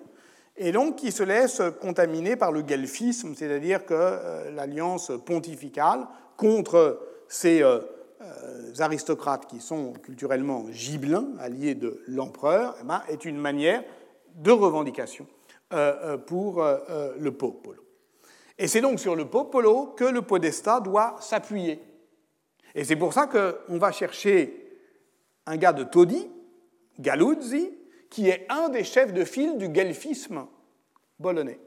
et 0.56 0.72
donc 0.72 0.96
qui 0.96 1.12
se 1.12 1.22
laisse 1.22 1.60
contaminer 1.80 2.36
par 2.36 2.52
le 2.52 2.62
guelfisme, 2.62 3.34
c'est-à-dire 3.34 3.84
que 3.84 3.94
euh, 3.94 4.50
l'alliance 4.50 5.12
pontificale 5.24 6.06
contre 6.36 7.00
ces 7.28 7.62
euh, 7.62 7.80
euh, 8.22 8.72
aristocrates 8.78 9.46
qui 9.46 9.60
sont 9.60 9.92
culturellement 9.92 10.64
gibelins, 10.70 11.28
alliés 11.38 11.74
de 11.74 12.02
l'empereur, 12.06 12.74
eh 12.80 12.84
ben, 12.84 13.02
est 13.08 13.24
une 13.24 13.38
manière 13.38 13.82
de 14.34 14.50
revendication 14.50 15.26
pour 16.26 16.62
le 16.62 17.30
popolo. 17.30 17.82
Et 18.58 18.68
c'est 18.68 18.82
donc 18.82 19.00
sur 19.00 19.16
le 19.16 19.24
popolo 19.24 19.94
que 19.96 20.04
le 20.04 20.22
podestat 20.22 20.80
doit 20.80 21.16
s'appuyer. 21.20 21.80
Et 22.74 22.84
c'est 22.84 22.96
pour 22.96 23.14
ça 23.14 23.26
qu'on 23.26 23.78
va 23.78 23.90
chercher 23.90 24.78
un 25.46 25.56
gars 25.56 25.72
de 25.72 25.84
Todi, 25.84 26.28
Galuzzi, 27.00 27.72
qui 28.10 28.28
est 28.28 28.46
un 28.48 28.68
des 28.68 28.84
chefs 28.84 29.12
de 29.12 29.24
file 29.24 29.58
du 29.58 29.68
guelfisme 29.68 30.46
bolonais, 31.18 31.58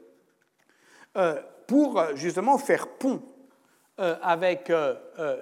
euh, 1.16 1.40
pour 1.66 2.02
justement 2.14 2.58
faire 2.58 2.88
pont 2.88 3.22
euh, 3.98 4.16
avec 4.22 4.70
euh, 4.70 4.94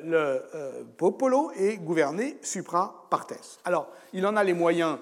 le 0.02 0.84
popolo 0.96 1.50
et 1.56 1.78
gouverner 1.78 2.38
supra 2.42 3.06
partes. 3.10 3.60
Alors, 3.64 3.90
il 4.12 4.26
en 4.26 4.36
a 4.36 4.44
les 4.44 4.52
moyens 4.52 4.98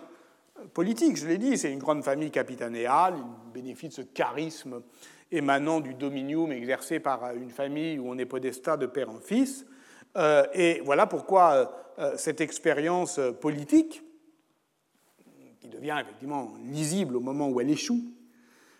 politiques, 0.73 1.17
je 1.17 1.27
l'ai 1.27 1.39
dit, 1.39 1.59
c'est 1.59 1.73
une 1.73 1.79
grande 1.79 2.05
famille 2.05 2.31
capitanéale, 2.31 3.15
il 3.17 3.53
bénéficie 3.53 3.89
de 3.89 3.93
ce 3.93 4.03
charisme 4.03 4.83
émanant 5.31 5.81
du 5.81 5.95
dominium 5.95 6.53
exercé 6.53 7.01
par 7.01 7.35
une 7.35 7.51
famille 7.51 7.99
où 7.99 8.09
on 8.09 8.19
est 8.19 8.27
podestat 8.27 8.77
de 8.77 8.87
père 8.87 9.11
en 9.11 9.19
fils. 9.19 9.67
et 10.55 10.81
voilà 10.85 11.07
pourquoi 11.07 11.93
cette 12.17 12.41
expérience 12.41 13.21
politique 13.41 14.06
devient 15.71 15.99
effectivement 16.01 16.53
lisible 16.65 17.17
au 17.17 17.21
moment 17.21 17.49
où 17.49 17.61
elle 17.61 17.71
échoue, 17.71 18.01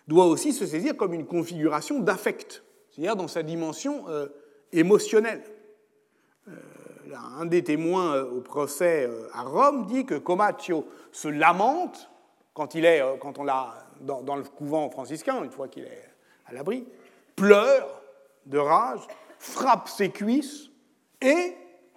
doit 0.07 0.25
aussi 0.25 0.53
se 0.53 0.65
saisir 0.65 0.95
comme 0.95 1.13
une 1.13 1.25
configuration 1.25 1.99
d'affect, 1.99 2.63
c'est-à-dire 2.89 3.15
dans 3.15 3.27
sa 3.27 3.43
dimension 3.43 4.07
euh, 4.07 4.27
émotionnelle. 4.71 5.43
Euh, 6.47 6.51
un 7.39 7.45
des 7.45 7.63
témoins 7.63 8.15
euh, 8.15 8.31
au 8.31 8.41
procès 8.41 9.09
à 9.33 9.43
Rome 9.43 9.85
dit 9.87 10.05
que 10.05 10.15
Comaccio 10.15 10.87
se 11.11 11.27
lamente 11.27 12.09
quand, 12.53 12.75
il 12.75 12.85
est, 12.85 13.01
quand 13.19 13.37
on 13.37 13.43
l'a 13.43 13.73
dans, 14.01 14.21
dans, 14.21 14.35
le 14.35 14.43
couvent 14.43 14.89
franciscain, 14.89 15.43
une 15.43 15.51
fois 15.51 15.67
qu'il 15.67 15.83
est 15.83 16.09
à 16.45 16.53
l'abri, 16.53 16.87
pleure 17.35 18.01
de 18.45 18.57
rage, 18.57 19.01
frappe 19.39 19.89
ses 19.89 20.09
cuisses 20.09 20.69
et, 21.21 21.53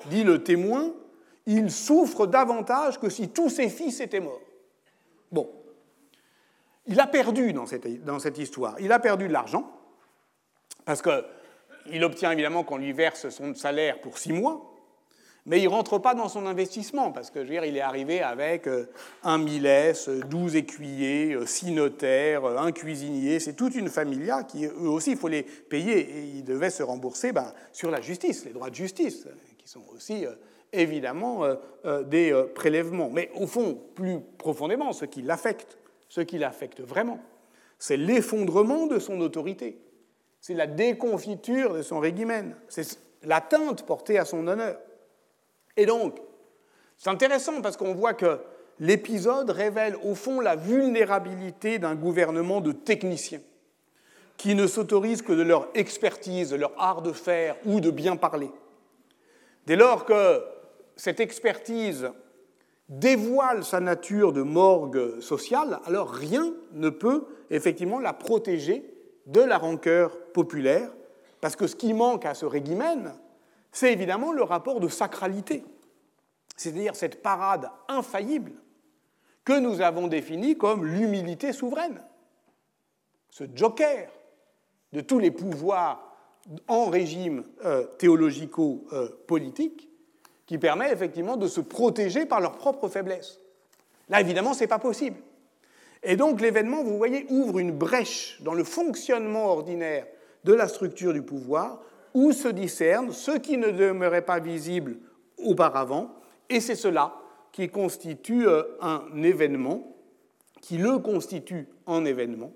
dit 0.07 0.24
le 0.24 0.43
témoin, 0.43 0.93
il 1.47 1.70
souffre 1.70 2.26
davantage 2.26 2.99
que 2.99 3.09
si 3.09 3.28
tous 3.28 3.49
ses 3.49 3.68
fils 3.68 4.01
étaient 4.01 4.20
morts. 4.20 4.41
Il 6.91 6.99
a 6.99 7.07
perdu 7.07 7.53
dans 7.53 7.66
cette, 7.66 8.05
dans 8.05 8.18
cette 8.18 8.36
histoire. 8.38 8.74
Il 8.80 8.91
a 8.91 8.99
perdu 8.99 9.28
de 9.28 9.32
l'argent, 9.32 9.70
parce 10.84 11.03
qu'il 11.03 12.03
obtient 12.03 12.32
évidemment 12.32 12.64
qu'on 12.64 12.78
lui 12.78 12.93
verse 12.93 13.28
son 13.28 13.55
salaire 13.55 14.01
pour 14.01 14.18
six 14.18 14.32
mois, 14.32 14.74
mais 15.47 15.61
il 15.61 15.64
ne 15.64 15.68
rentre 15.68 15.99
pas 15.99 16.14
dans 16.14 16.28
son 16.28 16.47
investissement, 16.47 17.12
parce 17.12 17.30
que 17.30 17.41
je 17.41 17.45
veux 17.45 17.51
dire, 17.53 17.64
il 17.64 17.76
est 17.76 17.80
arrivé 17.80 18.22
avec 18.22 18.66
euh, 18.66 18.91
un 19.22 19.38
millès, 19.38 20.09
douze 20.09 20.57
écuyers, 20.57 21.34
euh, 21.34 21.47
six 21.47 21.70
notaires, 21.70 22.45
euh, 22.45 22.59
un 22.59 22.72
cuisinier, 22.72 23.38
c'est 23.38 23.55
toute 23.55 23.76
une 23.76 23.88
familia 23.88 24.43
qui, 24.43 24.66
eux 24.66 24.88
aussi, 24.88 25.12
il 25.12 25.16
faut 25.16 25.28
les 25.28 25.45
payer, 25.45 26.01
et 26.01 26.22
ils 26.22 26.45
devaient 26.45 26.70
se 26.70 26.82
rembourser 26.82 27.30
ben, 27.30 27.55
sur 27.72 27.93
la 27.93 28.01
justice, 28.01 28.45
les 28.45 28.53
droits 28.53 28.68
de 28.68 28.74
justice, 28.74 29.28
qui 29.59 29.68
sont 29.68 29.84
aussi 29.95 30.26
évidemment 30.72 31.43
des 32.07 32.32
prélèvements. 32.55 33.11
Mais 33.11 33.30
au 33.34 33.47
fond, 33.47 33.80
plus 33.95 34.18
profondément, 34.38 34.93
ce 34.93 35.05
qui 35.05 35.22
l'affecte, 35.22 35.80
ce 36.11 36.21
qui 36.21 36.39
l'affecte 36.39 36.81
vraiment, 36.81 37.21
c'est 37.79 37.97
l'effondrement 37.97 38.87
de 38.87 38.99
son 38.99 39.21
autorité, 39.21 39.81
c'est 40.41 40.55
la 40.55 40.67
déconfiture 40.67 41.73
de 41.73 41.83
son 41.83 42.01
régimen, 42.01 42.57
c'est 42.69 42.99
l'atteinte 43.23 43.87
portée 43.87 44.19
à 44.19 44.25
son 44.25 44.47
honneur. 44.47 44.79
Et 45.77 45.87
donc, 45.87 46.19
c'est 46.99 47.11
intéressant 47.11 47.63
parce 47.63 47.77
qu'on 47.77 47.95
voit 47.95 48.15
que 48.15 48.41
l'épisode 48.81 49.51
révèle 49.51 49.97
au 50.03 50.15
fond 50.15 50.41
la 50.41 50.57
vulnérabilité 50.57 51.79
d'un 51.79 51.95
gouvernement 51.95 52.61
de 52.61 52.73
techniciens 52.73 53.41
qui 54.37 54.55
ne 54.55 54.67
s'autorisent 54.67 55.23
que 55.23 55.33
de 55.33 55.43
leur 55.43 55.69
expertise, 55.75 56.51
de 56.51 56.57
leur 56.57 56.73
art 56.77 57.03
de 57.03 57.13
faire 57.13 57.57
ou 57.67 57.81
de 57.81 57.91
bien 57.91 58.17
parler. 58.17 58.51
Dès 59.67 59.77
lors 59.77 60.05
que 60.05 60.43
cette 60.97 61.21
expertise 61.21 62.11
dévoile 62.91 63.64
sa 63.64 63.80
nature 63.80 64.32
de 64.32 64.43
morgue 64.43 65.20
sociale, 65.20 65.78
alors 65.86 66.11
rien 66.11 66.53
ne 66.72 66.91
peut 66.91 67.24
effectivement 67.49 68.01
la 68.01 68.12
protéger 68.12 68.84
de 69.26 69.41
la 69.41 69.59
rancœur 69.59 70.18
populaire, 70.32 70.91
parce 71.41 71.55
que 71.55 71.68
ce 71.68 71.76
qui 71.76 71.95
manque 71.95 72.26
à 72.26 72.34
ce 72.34 72.45
régimen, 72.45 73.14
c'est 73.70 73.93
évidemment 73.93 74.32
le 74.32 74.43
rapport 74.43 74.80
de 74.80 74.88
sacralité, 74.88 75.64
c'est-à-dire 76.57 76.97
cette 76.97 77.22
parade 77.22 77.70
infaillible 77.88 78.53
que 79.45 79.59
nous 79.59 79.80
avons 79.80 80.09
définie 80.09 80.59
comme 80.59 80.84
l'humilité 80.84 81.53
souveraine, 81.53 82.03
ce 83.30 83.45
joker 83.55 84.11
de 84.93 85.01
tous 85.01 85.20
les 85.20 85.30
pouvoirs 85.30 86.16
en 86.66 86.86
régime 86.86 87.45
euh, 87.64 87.84
théologico-politique, 87.99 89.89
qui 90.51 90.59
permet 90.59 90.93
effectivement 90.93 91.37
de 91.37 91.47
se 91.47 91.61
protéger 91.61 92.27
par 92.27 92.41
leur 92.41 92.57
propre 92.57 92.89
faiblesse. 92.89 93.39
Là, 94.09 94.21
évidemment, 94.21 94.53
ce 94.53 94.63
n'est 94.63 94.67
pas 94.67 94.81
possible. 94.81 95.15
Et 96.03 96.17
donc 96.17 96.41
l'événement, 96.41 96.83
vous 96.83 96.97
voyez, 96.97 97.25
ouvre 97.29 97.61
une 97.61 97.71
brèche 97.71 98.41
dans 98.43 98.55
le 98.55 98.65
fonctionnement 98.65 99.47
ordinaire 99.47 100.09
de 100.43 100.53
la 100.53 100.67
structure 100.67 101.13
du 101.13 101.23
pouvoir, 101.23 101.81
où 102.15 102.33
se 102.33 102.49
discerne 102.49 103.13
ce 103.13 103.31
qui 103.31 103.59
ne 103.59 103.71
demeurait 103.71 104.25
pas 104.25 104.41
visible 104.41 104.97
auparavant, 105.39 106.17
et 106.49 106.59
c'est 106.59 106.75
cela 106.75 107.15
qui 107.53 107.69
constitue 107.69 108.49
euh, 108.49 108.65
un 108.81 109.05
événement, 109.23 109.95
qui 110.61 110.79
le 110.79 110.99
constitue 110.99 111.69
en 111.87 112.05
événement, 112.05 112.51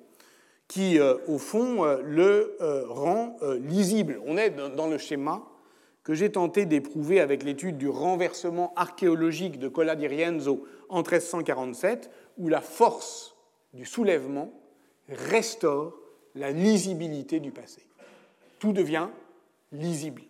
qui, 0.66 0.98
euh, 0.98 1.14
au 1.28 1.38
fond, 1.38 1.84
euh, 1.84 2.02
le 2.02 2.56
rend 2.88 3.36
lisible. 3.60 4.20
On 4.26 4.36
est 4.36 4.50
dans 4.50 4.88
le 4.88 4.98
schéma 4.98 5.44
que 6.04 6.12
j'ai 6.12 6.30
tenté 6.30 6.66
d'éprouver 6.66 7.20
avec 7.20 7.42
l'étude 7.42 7.78
du 7.78 7.88
renversement 7.88 8.72
archéologique 8.76 9.58
de 9.58 9.68
Cola 9.68 9.96
di 9.96 10.06
Rienzo 10.06 10.66
en 10.90 10.98
1347, 10.98 12.10
où 12.36 12.48
la 12.48 12.60
force 12.60 13.34
du 13.72 13.86
soulèvement 13.86 14.52
restaure 15.08 15.98
la 16.34 16.50
lisibilité 16.50 17.40
du 17.40 17.50
passé. 17.50 17.86
Tout 18.58 18.72
devient 18.72 19.08
lisible. 19.72 20.22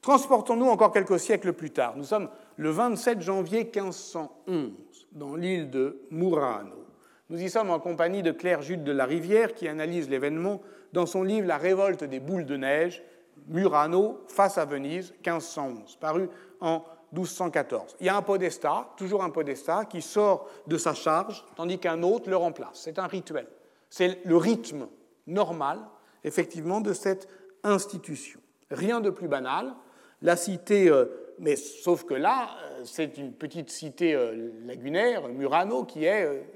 Transportons-nous 0.00 0.66
encore 0.66 0.92
quelques 0.92 1.20
siècles 1.20 1.52
plus 1.52 1.70
tard. 1.70 1.96
Nous 1.96 2.04
sommes 2.04 2.28
le 2.56 2.70
27 2.70 3.20
janvier 3.20 3.64
1511 3.64 4.72
dans 5.12 5.36
l'île 5.36 5.70
de 5.70 6.00
Murano. 6.10 6.86
Nous 7.28 7.40
y 7.40 7.48
sommes 7.48 7.70
en 7.70 7.78
compagnie 7.78 8.22
de 8.22 8.32
Claire 8.32 8.62
Jude 8.62 8.82
de 8.82 8.92
la 8.92 9.04
Rivière 9.04 9.54
qui 9.54 9.68
analyse 9.68 10.08
l'événement 10.08 10.60
dans 10.92 11.06
son 11.06 11.22
livre 11.22 11.46
La 11.46 11.56
révolte 11.56 12.04
des 12.04 12.20
boules 12.20 12.46
de 12.46 12.56
neige, 12.56 13.02
Murano 13.48 14.20
face 14.28 14.58
à 14.58 14.64
Venise, 14.64 15.12
1511, 15.24 15.96
paru 15.96 16.28
en 16.60 16.84
1214. 17.12 17.96
Il 18.00 18.06
y 18.06 18.08
a 18.08 18.16
un 18.16 18.22
podestat, 18.22 18.88
toujours 18.96 19.22
un 19.22 19.30
podestat, 19.30 19.84
qui 19.84 20.00
sort 20.00 20.48
de 20.66 20.78
sa 20.78 20.94
charge, 20.94 21.44
tandis 21.56 21.78
qu'un 21.78 22.02
autre 22.02 22.30
le 22.30 22.36
remplace. 22.36 22.80
C'est 22.84 22.98
un 22.98 23.06
rituel. 23.06 23.46
C'est 23.90 24.24
le 24.24 24.36
rythme 24.36 24.88
normal, 25.26 25.80
effectivement, 26.24 26.80
de 26.80 26.92
cette 26.92 27.28
institution. 27.62 28.40
Rien 28.70 29.00
de 29.00 29.10
plus 29.10 29.28
banal. 29.28 29.74
La 30.22 30.36
cité, 30.36 30.88
euh, 30.88 31.06
mais 31.38 31.56
sauf 31.56 32.04
que 32.04 32.14
là, 32.14 32.50
euh, 32.64 32.82
c'est 32.84 33.18
une 33.18 33.32
petite 33.32 33.70
cité 33.70 34.14
euh, 34.14 34.50
lagunaire, 34.64 35.28
Murano, 35.28 35.84
qui 35.84 36.04
est 36.04 36.46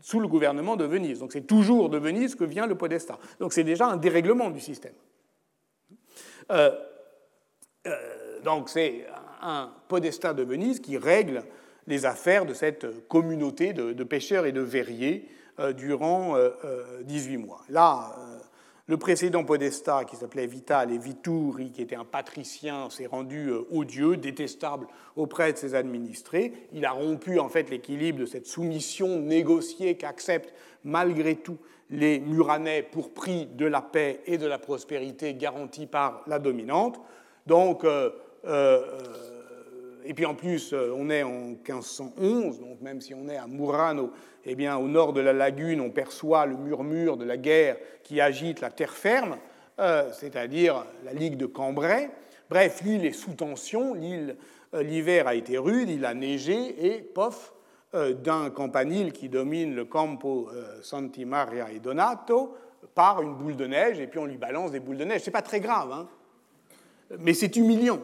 sous 0.00 0.20
le 0.20 0.28
gouvernement 0.28 0.76
de 0.76 0.84
Venise. 0.84 1.20
Donc 1.20 1.32
c'est 1.32 1.46
toujours 1.46 1.88
de 1.88 1.96
Venise 1.96 2.34
que 2.34 2.44
vient 2.44 2.66
le 2.66 2.74
podestat. 2.74 3.18
Donc 3.38 3.52
c'est 3.52 3.64
déjà 3.64 3.86
un 3.86 3.96
dérèglement 3.96 4.50
du 4.50 4.60
système. 4.60 4.92
Euh, 6.50 6.70
euh, 7.86 8.40
donc 8.44 8.68
c'est 8.68 9.06
un 9.40 9.70
podestat 9.88 10.34
de 10.34 10.42
Venise 10.42 10.80
qui 10.80 10.98
règle 10.98 11.44
les 11.86 12.06
affaires 12.06 12.46
de 12.46 12.54
cette 12.54 13.08
communauté 13.08 13.72
de, 13.72 14.04
pêcheurs 14.04 14.46
et 14.46 14.52
de 14.52 14.60
verriers 14.60 15.28
euh, 15.58 15.72
durant 15.72 16.36
18 17.04 17.36
mois. 17.38 17.62
Là, 17.68 18.14
le 18.86 18.96
précédent 18.96 19.44
podestat, 19.44 20.04
qui 20.04 20.16
s'appelait 20.16 20.46
Vital 20.46 20.92
et 20.92 20.98
Vituri, 20.98 21.70
qui 21.70 21.82
était 21.82 21.96
un 21.96 22.04
patricien, 22.04 22.90
s'est 22.90 23.06
rendu 23.06 23.50
odieux, 23.70 24.16
détestable 24.16 24.86
auprès 25.16 25.52
de 25.52 25.58
ses 25.58 25.74
administrés. 25.74 26.52
Il 26.72 26.84
a 26.84 26.92
rompu 26.92 27.38
en 27.38 27.48
fait 27.48 27.70
l'équilibre 27.70 28.20
de 28.20 28.26
cette 28.26 28.46
soumission 28.46 29.18
négociée 29.18 29.96
qu'acceptent 29.96 30.54
malgré 30.84 31.36
tout 31.36 31.58
les 31.92 32.20
Muranais 32.20 32.82
pour 32.82 33.12
prix 33.12 33.46
de 33.46 33.66
la 33.66 33.82
paix 33.82 34.20
et 34.26 34.38
de 34.38 34.46
la 34.46 34.58
prospérité 34.58 35.34
garantie 35.34 35.86
par 35.86 36.22
la 36.26 36.38
dominante. 36.38 37.00
Donc, 37.46 37.84
euh, 37.84 38.10
euh, 38.46 38.80
et 40.04 40.14
puis 40.14 40.24
en 40.24 40.34
plus, 40.34 40.72
euh, 40.72 40.92
on 40.96 41.10
est 41.10 41.22
en 41.22 41.50
1511, 41.50 42.60
donc 42.60 42.80
même 42.80 43.00
si 43.00 43.14
on 43.14 43.28
est 43.28 43.36
à 43.36 43.46
Murano, 43.46 44.10
eh 44.46 44.54
bien, 44.54 44.76
au 44.78 44.88
nord 44.88 45.12
de 45.12 45.20
la 45.20 45.34
lagune, 45.34 45.80
on 45.80 45.90
perçoit 45.90 46.46
le 46.46 46.56
murmure 46.56 47.18
de 47.18 47.24
la 47.24 47.36
guerre 47.36 47.76
qui 48.02 48.20
agite 48.20 48.60
la 48.60 48.70
terre 48.70 48.92
ferme, 48.92 49.36
c'est-à-dire 50.12 50.84
la 51.04 51.12
Ligue 51.12 51.36
de 51.36 51.46
Cambrai. 51.46 52.10
Bref, 52.50 52.82
l'île 52.84 53.06
est 53.06 53.12
sous 53.12 53.34
tension, 53.34 53.94
l'hiver 54.74 55.28
a 55.28 55.34
été 55.36 55.58
rude, 55.58 55.88
il 55.88 56.04
a 56.04 56.12
neigé, 56.12 56.86
et 56.86 57.00
pof, 57.00 57.52
d'un 57.94 58.50
campanile 58.50 59.12
qui 59.12 59.28
domine 59.28 59.74
le 59.74 59.84
campo 59.84 60.48
euh, 60.52 60.80
Santi 60.82 61.24
Maria 61.24 61.70
et 61.70 61.78
Donato 61.78 62.56
par 62.94 63.22
une 63.22 63.34
boule 63.34 63.56
de 63.56 63.66
neige 63.66 64.00
et 64.00 64.06
puis 64.06 64.18
on 64.18 64.26
lui 64.26 64.38
balance 64.38 64.70
des 64.72 64.80
boules 64.80 64.96
de 64.96 65.04
neige. 65.04 65.22
C'est 65.24 65.30
pas 65.30 65.42
très 65.42 65.60
grave, 65.60 65.92
hein 65.92 66.08
mais 67.18 67.34
c'est 67.34 67.56
humiliant. 67.56 68.00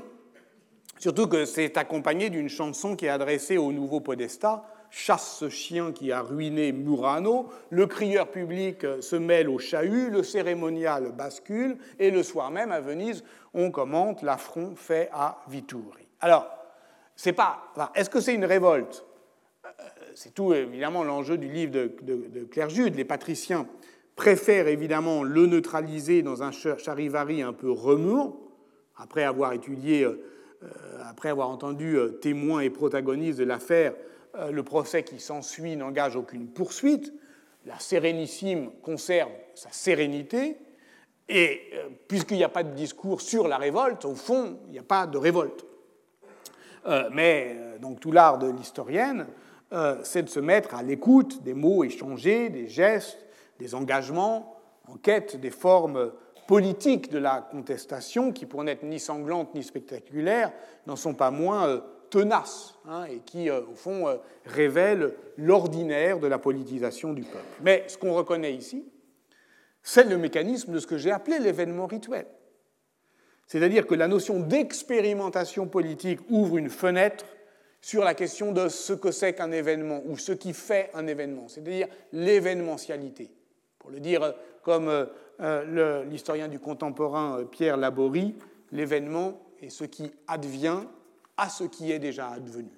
Surtout 0.99 1.28
que 1.28 1.45
c'est 1.45 1.78
accompagné 1.78 2.28
d'une 2.28 2.49
chanson 2.49 2.97
qui 2.97 3.07
est 3.07 3.11
adressée 3.11 3.57
au 3.57 3.72
nouveau 3.72 4.01
podestat 4.01 4.64
chasse 4.91 5.36
ce 5.39 5.49
chien 5.49 5.93
qui 5.93 6.12
a 6.12 6.22
ruiné 6.22 6.72
Murano, 6.72 7.49
le 7.70 7.86
crieur 7.86 8.30
public 8.30 8.86
se 9.01 9.16
mêle 9.16 9.49
au 9.49 9.59
chahut, 9.59 10.11
le 10.11 10.22
cérémonial 10.22 11.12
bascule, 11.12 11.78
et 11.99 12.11
le 12.11 12.22
soir 12.22 12.51
même 12.51 12.72
à 12.72 12.80
Venise, 12.80 13.24
on 13.55 13.70
commente 13.70 14.22
l'affront 14.22 14.74
fait 14.76 15.11
à 15.12 15.41
Vituri. 15.49 16.09
Alors, 16.20 16.47
c'est 17.16 17.32
pas. 17.32 17.72
Est-ce 17.95 18.11
que 18.11 18.20
c'est 18.20 18.34
une 18.34 18.45
révolte? 18.45 19.05
C'est 20.14 20.35
tout 20.35 20.53
évidemment 20.53 21.05
l'enjeu 21.05 21.39
du 21.39 21.49
livre 21.49 21.73
de, 21.73 22.45
Claire 22.51 22.71
Jude. 22.71 22.97
Les 22.97 23.05
patriciens 23.05 23.66
préfèrent 24.16 24.69
évidemment 24.69 25.23
le 25.23 25.47
neutraliser 25.47 26.23
dans 26.23 26.43
un 26.43 26.51
charivari 26.51 27.43
un 27.43 27.53
peu 27.53 27.71
remuant, 27.71 28.41
après 28.97 29.25
avoir 29.25 29.53
étudié, 29.53 30.05
euh, 30.05 30.16
après 31.05 31.29
avoir 31.29 31.51
entendu 31.51 31.97
euh, 31.97 32.09
témoins 32.09 32.61
et 32.61 32.71
protagonistes 32.71 33.39
de 33.39 33.45
l'affaire 33.45 33.95
euh, 34.37 34.51
le 34.51 34.62
procès 34.62 35.03
qui 35.03 35.19
s'ensuit 35.21 35.77
n'engage 35.77 36.16
aucune 36.16 36.49
poursuite, 36.49 37.12
la 37.64 37.79
sérénissime 37.79 38.71
conserve 38.83 39.31
sa 39.55 39.71
sérénité, 39.73 40.59
et 41.29 41.61
euh, 41.75 41.89
puisqu'il 42.09 42.37
n'y 42.37 42.45
a 42.45 42.49
pas 42.51 42.62
de 42.62 42.75
discours 42.75 43.21
sur 43.21 43.49
la 43.49 43.57
révolte, 43.57 44.05
au 44.05 44.14
fond, 44.14 44.59
il 44.66 44.73
n'y 44.73 44.79
a 44.79 44.83
pas 44.83 45.07
de 45.07 45.16
révolte. 45.16 45.64
Euh, 46.87 47.09
mais 47.12 47.57
donc 47.81 48.01
tout 48.01 48.12
l'art 48.12 48.39
de 48.39 48.51
l'historienne, 48.51 49.27
c'est 50.03 50.23
de 50.23 50.29
se 50.29 50.41
mettre 50.41 50.75
à 50.75 50.83
l'écoute 50.83 51.43
des 51.43 51.55
mots 51.55 51.85
échangés, 51.85 52.49
des 52.49 52.69
gestes, 52.69 53.19
des 53.59 53.75
engagements, 53.75 54.57
en 54.87 54.97
quête 54.97 55.39
des 55.41 55.51
formes 55.51 56.12
politiques 56.47 57.11
de 57.11 57.19
la 57.19 57.47
contestation, 57.51 58.33
qui 58.33 58.47
pour 58.47 58.64
n'être 58.64 58.83
ni 58.83 58.99
sanglantes 58.99 59.55
ni 59.55 59.62
spectaculaires, 59.62 60.53
n'en 60.87 60.97
sont 60.97 61.14
pas 61.14 61.31
moins 61.31 61.83
tenaces 62.11 62.75
hein, 62.87 63.05
et 63.05 63.19
qui, 63.19 63.51
euh, 63.51 63.61
au 63.71 63.75
fond, 63.75 64.09
euh, 64.09 64.16
révèle 64.47 65.14
l'ordinaire 65.37 66.19
de 66.19 66.27
la 66.27 66.39
politisation 66.39 67.12
du 67.12 67.23
peuple. 67.23 67.45
Mais 67.62 67.85
ce 67.89 67.99
qu'on 67.99 68.14
reconnaît 68.14 68.55
ici, 68.55 68.85
c'est 69.83 70.05
le 70.05 70.19
mécanisme 70.19 70.73
de 70.73 70.79
ce 70.79 70.87
que 70.87 70.99
j'ai 70.99 71.11
appelé 71.11 71.39
l'événement 71.39 71.87
rituel. 71.87 72.27
C'est-à-dire 73.47 73.87
que 73.87 73.95
la 73.95 74.09
notion 74.09 74.41
d'expérimentation 74.41 75.66
politique 75.66 76.21
ouvre 76.29 76.59
une 76.59 76.69
fenêtre 76.69 77.25
sur 77.81 78.05
la 78.05 78.14
question 78.14 78.53
de 78.53 78.68
ce 78.68 78.93
que 78.93 79.11
c'est 79.11 79.35
qu'un 79.35 79.53
événement 79.53 80.03
ou 80.07 80.16
ce 80.16 80.33
qui 80.33 80.53
fait 80.53 80.91
un 80.95 81.07
événement, 81.07 81.49
c'est-à-dire 81.49 81.89
l'événementialité. 82.12 83.31
Pour 83.79 83.91
le 83.91 84.01
dire 84.01 84.35
comme 84.62 84.89
euh, 85.41 86.05
l'historien 86.05 86.49
du 86.49 86.59
contemporain 86.59 87.45
Pierre 87.51 87.76
Laborie, 87.76 88.35
l'événement 88.72 89.41
est 89.62 89.70
ce 89.70 89.85
qui 89.85 90.11
advient 90.26 90.81
à 91.37 91.49
ce 91.49 91.64
qui 91.64 91.93
est 91.93 91.99
déjà 91.99 92.29
advenu. 92.31 92.70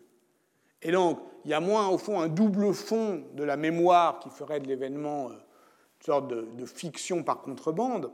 Et 0.82 0.92
donc, 0.92 1.18
il 1.44 1.50
y 1.50 1.54
a 1.54 1.60
moins, 1.60 1.88
au 1.88 1.98
fond, 1.98 2.20
un 2.20 2.28
double 2.28 2.72
fond 2.72 3.24
de 3.34 3.44
la 3.44 3.56
mémoire 3.56 4.18
qui 4.20 4.30
ferait 4.30 4.60
de 4.60 4.68
l'événement 4.68 5.28
euh, 5.30 5.32
une 5.32 6.06
sorte 6.06 6.28
de, 6.28 6.64
fiction 6.64 7.22
par 7.22 7.42
contrebande, 7.42 8.10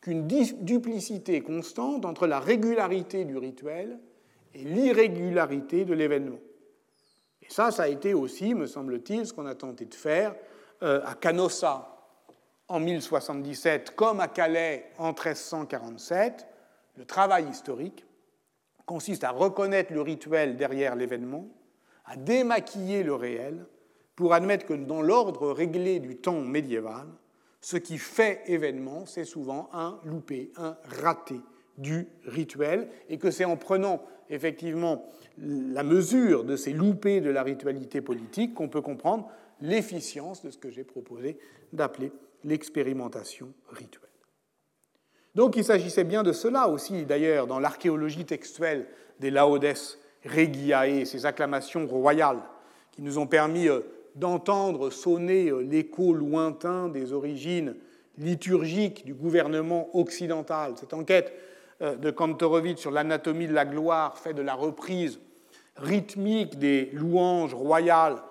qu'une 0.00 0.26
duplicité 0.26 1.42
constante 1.42 2.06
entre 2.06 2.26
la 2.26 2.40
régularité 2.40 3.24
du 3.24 3.36
rituel 3.36 3.98
et 4.56 4.64
l'irrégularité 4.64 5.84
de 5.84 5.94
l'événement. 5.94 6.38
Et 7.42 7.46
ça, 7.48 7.70
ça 7.70 7.84
a 7.84 7.88
été 7.88 8.14
aussi, 8.14 8.54
me 8.54 8.66
semble-t-il, 8.66 9.26
ce 9.26 9.32
qu'on 9.32 9.46
a 9.46 9.54
tenté 9.54 9.84
de 9.84 9.94
faire 9.94 10.34
euh, 10.82 11.00
à 11.04 11.14
Canossa 11.14 11.92
en 12.68 12.80
1077 12.80 13.94
comme 13.94 14.20
à 14.20 14.28
Calais 14.28 14.90
en 14.98 15.08
1347, 15.08 16.46
le 16.96 17.04
travail 17.04 17.48
historique 17.48 18.04
consiste 18.86 19.24
à 19.24 19.30
reconnaître 19.30 19.92
le 19.92 20.00
rituel 20.00 20.56
derrière 20.56 20.96
l'événement, 20.96 21.48
à 22.06 22.16
démaquiller 22.16 23.02
le 23.02 23.14
réel, 23.14 23.66
pour 24.14 24.32
admettre 24.32 24.64
que 24.64 24.72
dans 24.72 25.02
l'ordre 25.02 25.50
réglé 25.50 26.00
du 26.00 26.16
temps 26.16 26.40
médiéval, 26.40 27.06
ce 27.60 27.76
qui 27.76 27.98
fait 27.98 28.42
événement, 28.46 29.04
c'est 29.04 29.24
souvent 29.24 29.68
un 29.74 30.00
loupé, 30.04 30.52
un 30.56 30.78
raté 30.84 31.40
du 31.78 32.08
rituel, 32.24 32.88
et 33.08 33.18
que 33.18 33.30
c'est 33.30 33.44
en 33.44 33.56
prenant 33.56 34.02
effectivement 34.30 35.04
la 35.38 35.82
mesure 35.82 36.44
de 36.44 36.56
ces 36.56 36.72
loupés 36.72 37.20
de 37.20 37.30
la 37.30 37.42
ritualité 37.42 38.00
politique 38.00 38.54
qu'on 38.54 38.68
peut 38.68 38.80
comprendre 38.80 39.28
l'efficience 39.60 40.42
de 40.42 40.50
ce 40.50 40.58
que 40.58 40.70
j'ai 40.70 40.84
proposé 40.84 41.38
d'appeler 41.72 42.12
l'expérimentation 42.44 43.52
rituelle. 43.70 44.02
Donc 45.34 45.56
il 45.56 45.64
s'agissait 45.64 46.04
bien 46.04 46.22
de 46.22 46.32
cela 46.32 46.68
aussi, 46.68 47.04
d'ailleurs, 47.04 47.46
dans 47.46 47.58
l'archéologie 47.58 48.24
textuelle 48.24 48.86
des 49.20 49.30
Laudes 49.30 49.66
Regiae, 50.24 51.04
ces 51.04 51.26
acclamations 51.26 51.86
royales 51.86 52.40
qui 52.92 53.02
nous 53.02 53.18
ont 53.18 53.26
permis 53.26 53.68
euh, 53.68 53.80
d'entendre 54.14 54.90
sonner 54.90 55.50
euh, 55.50 55.60
l'écho 55.60 56.14
lointain 56.14 56.88
des 56.88 57.12
origines 57.12 57.76
liturgiques 58.18 59.04
du 59.04 59.14
gouvernement 59.14 59.94
occidental. 59.94 60.72
Cette 60.76 60.94
enquête 60.94 61.34
de 61.80 62.10
Kantorowicz 62.10 62.78
sur 62.78 62.90
l'anatomie 62.90 63.46
de 63.46 63.52
la 63.52 63.66
gloire 63.66 64.18
fait 64.18 64.32
de 64.32 64.42
la 64.42 64.54
reprise 64.54 65.20
rythmique 65.76 66.58
des 66.58 66.86
louanges 66.92 67.54
royales 67.54 68.22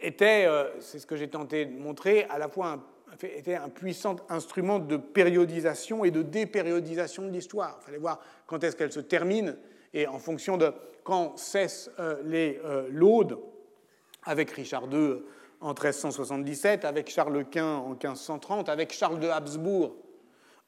était, 0.00 0.46
c'est 0.78 1.00
ce 1.00 1.06
que 1.06 1.16
j'ai 1.16 1.28
tenté 1.28 1.66
de 1.66 1.76
montrer, 1.76 2.24
à 2.30 2.38
la 2.38 2.48
fois 2.48 2.68
un 2.68 2.82
était 3.26 3.54
un 3.54 3.68
puissant 3.68 4.16
instrument 4.28 4.78
de 4.78 4.96
périodisation 4.96 6.04
et 6.04 6.10
de 6.10 6.22
dépériodisation 6.22 7.24
de 7.24 7.30
l'histoire. 7.30 7.78
Il 7.80 7.84
fallait 7.84 7.98
voir 7.98 8.20
quand 8.46 8.62
est-ce 8.64 8.76
qu'elle 8.76 8.92
se 8.92 9.00
termine, 9.00 9.56
et 9.92 10.06
en 10.06 10.18
fonction 10.18 10.56
de 10.56 10.72
quand 11.04 11.36
cessent 11.36 11.90
euh, 11.98 12.20
les 12.24 12.60
euh, 12.64 12.88
laudes, 12.90 13.38
avec 14.24 14.50
Richard 14.50 14.84
II 14.92 15.22
en 15.60 15.68
1377, 15.68 16.84
avec 16.84 17.10
Charles 17.10 17.44
Quint 17.46 17.76
en 17.78 17.90
1530, 17.90 18.68
avec 18.68 18.92
Charles 18.92 19.18
de 19.18 19.28
Habsbourg 19.28 19.96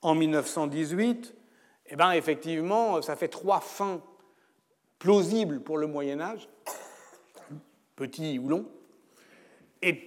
en 0.01 0.15
1918, 0.15 1.35
eh 1.93 1.97
bien 1.97 2.12
effectivement, 2.12 3.03
ça 3.03 3.16
fait 3.16 3.28
trois 3.28 3.61
fins 3.61 4.01
plausibles 4.99 5.61
pour 5.61 5.76
le 5.76 5.86
Moyen 5.86 6.20
Âge, 6.20 6.49
petit 7.97 8.38
ou 8.38 8.49
long, 8.49 8.64
et 9.82 10.01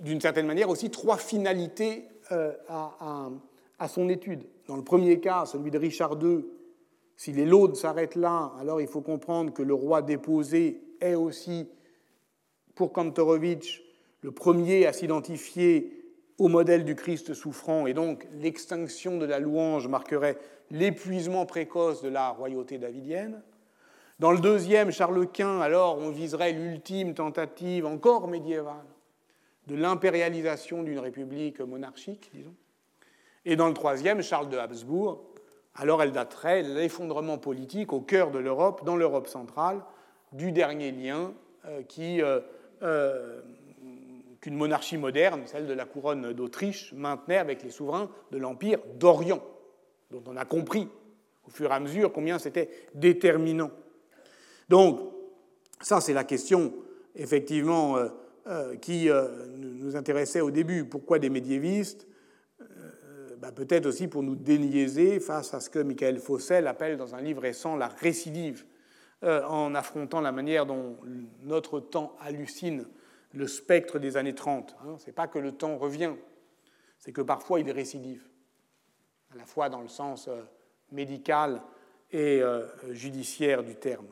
d'une 0.00 0.22
certaine 0.22 0.46
manière 0.46 0.70
aussi 0.70 0.90
trois 0.90 1.18
finalités 1.18 2.08
euh, 2.32 2.54
à, 2.68 3.88
son 3.88 4.08
étude. 4.08 4.46
Dans 4.68 4.76
le 4.76 4.82
premier 4.82 5.20
cas, 5.20 5.44
celui 5.44 5.70
de 5.70 5.76
Richard 5.76 6.18
II, 6.22 6.46
si 7.14 7.32
les 7.32 7.44
laudes 7.44 7.76
s'arrêtent 7.76 8.16
là, 8.16 8.52
alors 8.58 8.80
il 8.80 8.88
faut 8.88 9.02
comprendre 9.02 9.52
que 9.52 9.62
le 9.62 9.74
roi 9.74 10.00
déposé 10.00 10.80
est 11.02 11.14
aussi, 11.14 11.68
pour 12.74 12.90
Kantorowicz, 12.94 13.82
le 14.22 14.30
premier 14.30 14.86
à 14.86 14.94
s'identifier 14.94 15.97
au 16.38 16.48
modèle 16.48 16.84
du 16.84 16.94
Christ 16.94 17.34
souffrant, 17.34 17.86
et 17.86 17.94
donc 17.94 18.26
l'extinction 18.32 19.18
de 19.18 19.26
la 19.26 19.40
louange 19.40 19.88
marquerait 19.88 20.38
l'épuisement 20.70 21.46
précoce 21.46 22.02
de 22.02 22.08
la 22.08 22.30
royauté 22.30 22.78
davidienne. 22.78 23.42
Dans 24.18 24.32
le 24.32 24.38
deuxième, 24.38 24.90
Charles 24.90 25.28
Quint, 25.28 25.60
alors 25.60 25.98
on 25.98 26.10
viserait 26.10 26.52
l'ultime 26.52 27.14
tentative 27.14 27.86
encore 27.86 28.28
médiévale 28.28 28.86
de 29.66 29.74
l'impérialisation 29.74 30.82
d'une 30.82 30.98
république 30.98 31.60
monarchique, 31.60 32.30
disons. 32.32 32.54
Et 33.44 33.56
dans 33.56 33.68
le 33.68 33.74
troisième, 33.74 34.22
Charles 34.22 34.48
de 34.48 34.58
Habsbourg, 34.58 35.24
alors 35.74 36.02
elle 36.02 36.12
daterait 36.12 36.62
l'effondrement 36.62 37.38
politique 37.38 37.92
au 37.92 38.00
cœur 38.00 38.30
de 38.30 38.38
l'Europe, 38.38 38.84
dans 38.84 38.96
l'Europe 38.96 39.28
centrale, 39.28 39.82
du 40.32 40.52
dernier 40.52 40.90
lien 40.90 41.32
euh, 41.66 41.82
qui, 41.82 42.20
euh, 42.22 42.40
euh, 42.82 43.40
qu'une 44.40 44.56
monarchie 44.56 44.96
moderne, 44.96 45.42
celle 45.46 45.66
de 45.66 45.72
la 45.72 45.84
couronne 45.84 46.32
d'Autriche, 46.32 46.92
maintenait 46.92 47.38
avec 47.38 47.62
les 47.62 47.70
souverains 47.70 48.10
de 48.30 48.38
l'Empire 48.38 48.78
d'Orient, 48.98 49.42
dont 50.10 50.22
on 50.26 50.36
a 50.36 50.44
compris 50.44 50.88
au 51.46 51.50
fur 51.50 51.70
et 51.70 51.74
à 51.74 51.80
mesure 51.80 52.12
combien 52.12 52.38
c'était 52.38 52.70
déterminant. 52.94 53.70
Donc, 54.68 55.00
ça 55.80 56.00
c'est 56.00 56.12
la 56.12 56.24
question, 56.24 56.74
effectivement, 57.14 57.96
euh, 58.48 58.76
qui 58.76 59.10
euh, 59.10 59.28
nous 59.58 59.94
intéressait 59.94 60.40
au 60.40 60.50
début. 60.50 60.86
Pourquoi 60.86 61.18
des 61.18 61.28
médiévistes 61.28 62.06
euh, 62.62 62.64
bah, 63.36 63.52
Peut-être 63.52 63.84
aussi 63.84 64.08
pour 64.08 64.22
nous 64.22 64.36
déniaiser 64.36 65.20
face 65.20 65.52
à 65.52 65.60
ce 65.60 65.68
que 65.68 65.80
Michael 65.80 66.18
Fossel 66.18 66.66
appelle 66.66 66.96
dans 66.96 67.14
un 67.14 67.20
livre 67.20 67.42
récent 67.42 67.76
la 67.76 67.88
récidive, 67.88 68.64
en 69.22 69.74
affrontant 69.74 70.20
la 70.20 70.30
manière 70.30 70.64
dont 70.64 70.96
notre 71.42 71.80
temps 71.80 72.16
hallucine 72.20 72.86
le 73.32 73.46
spectre 73.46 73.98
des 73.98 74.16
années 74.16 74.34
30. 74.34 74.76
Hein. 74.80 74.96
Ce 74.98 75.06
n'est 75.06 75.12
pas 75.12 75.26
que 75.26 75.38
le 75.38 75.52
temps 75.52 75.76
revient, 75.76 76.12
c'est 76.98 77.12
que 77.12 77.20
parfois 77.20 77.60
il 77.60 77.70
récidive, 77.70 78.22
à 79.32 79.36
la 79.36 79.44
fois 79.44 79.68
dans 79.68 79.80
le 79.80 79.88
sens 79.88 80.28
médical 80.90 81.62
et 82.10 82.40
judiciaire 82.90 83.62
du 83.62 83.76
terme. 83.76 84.06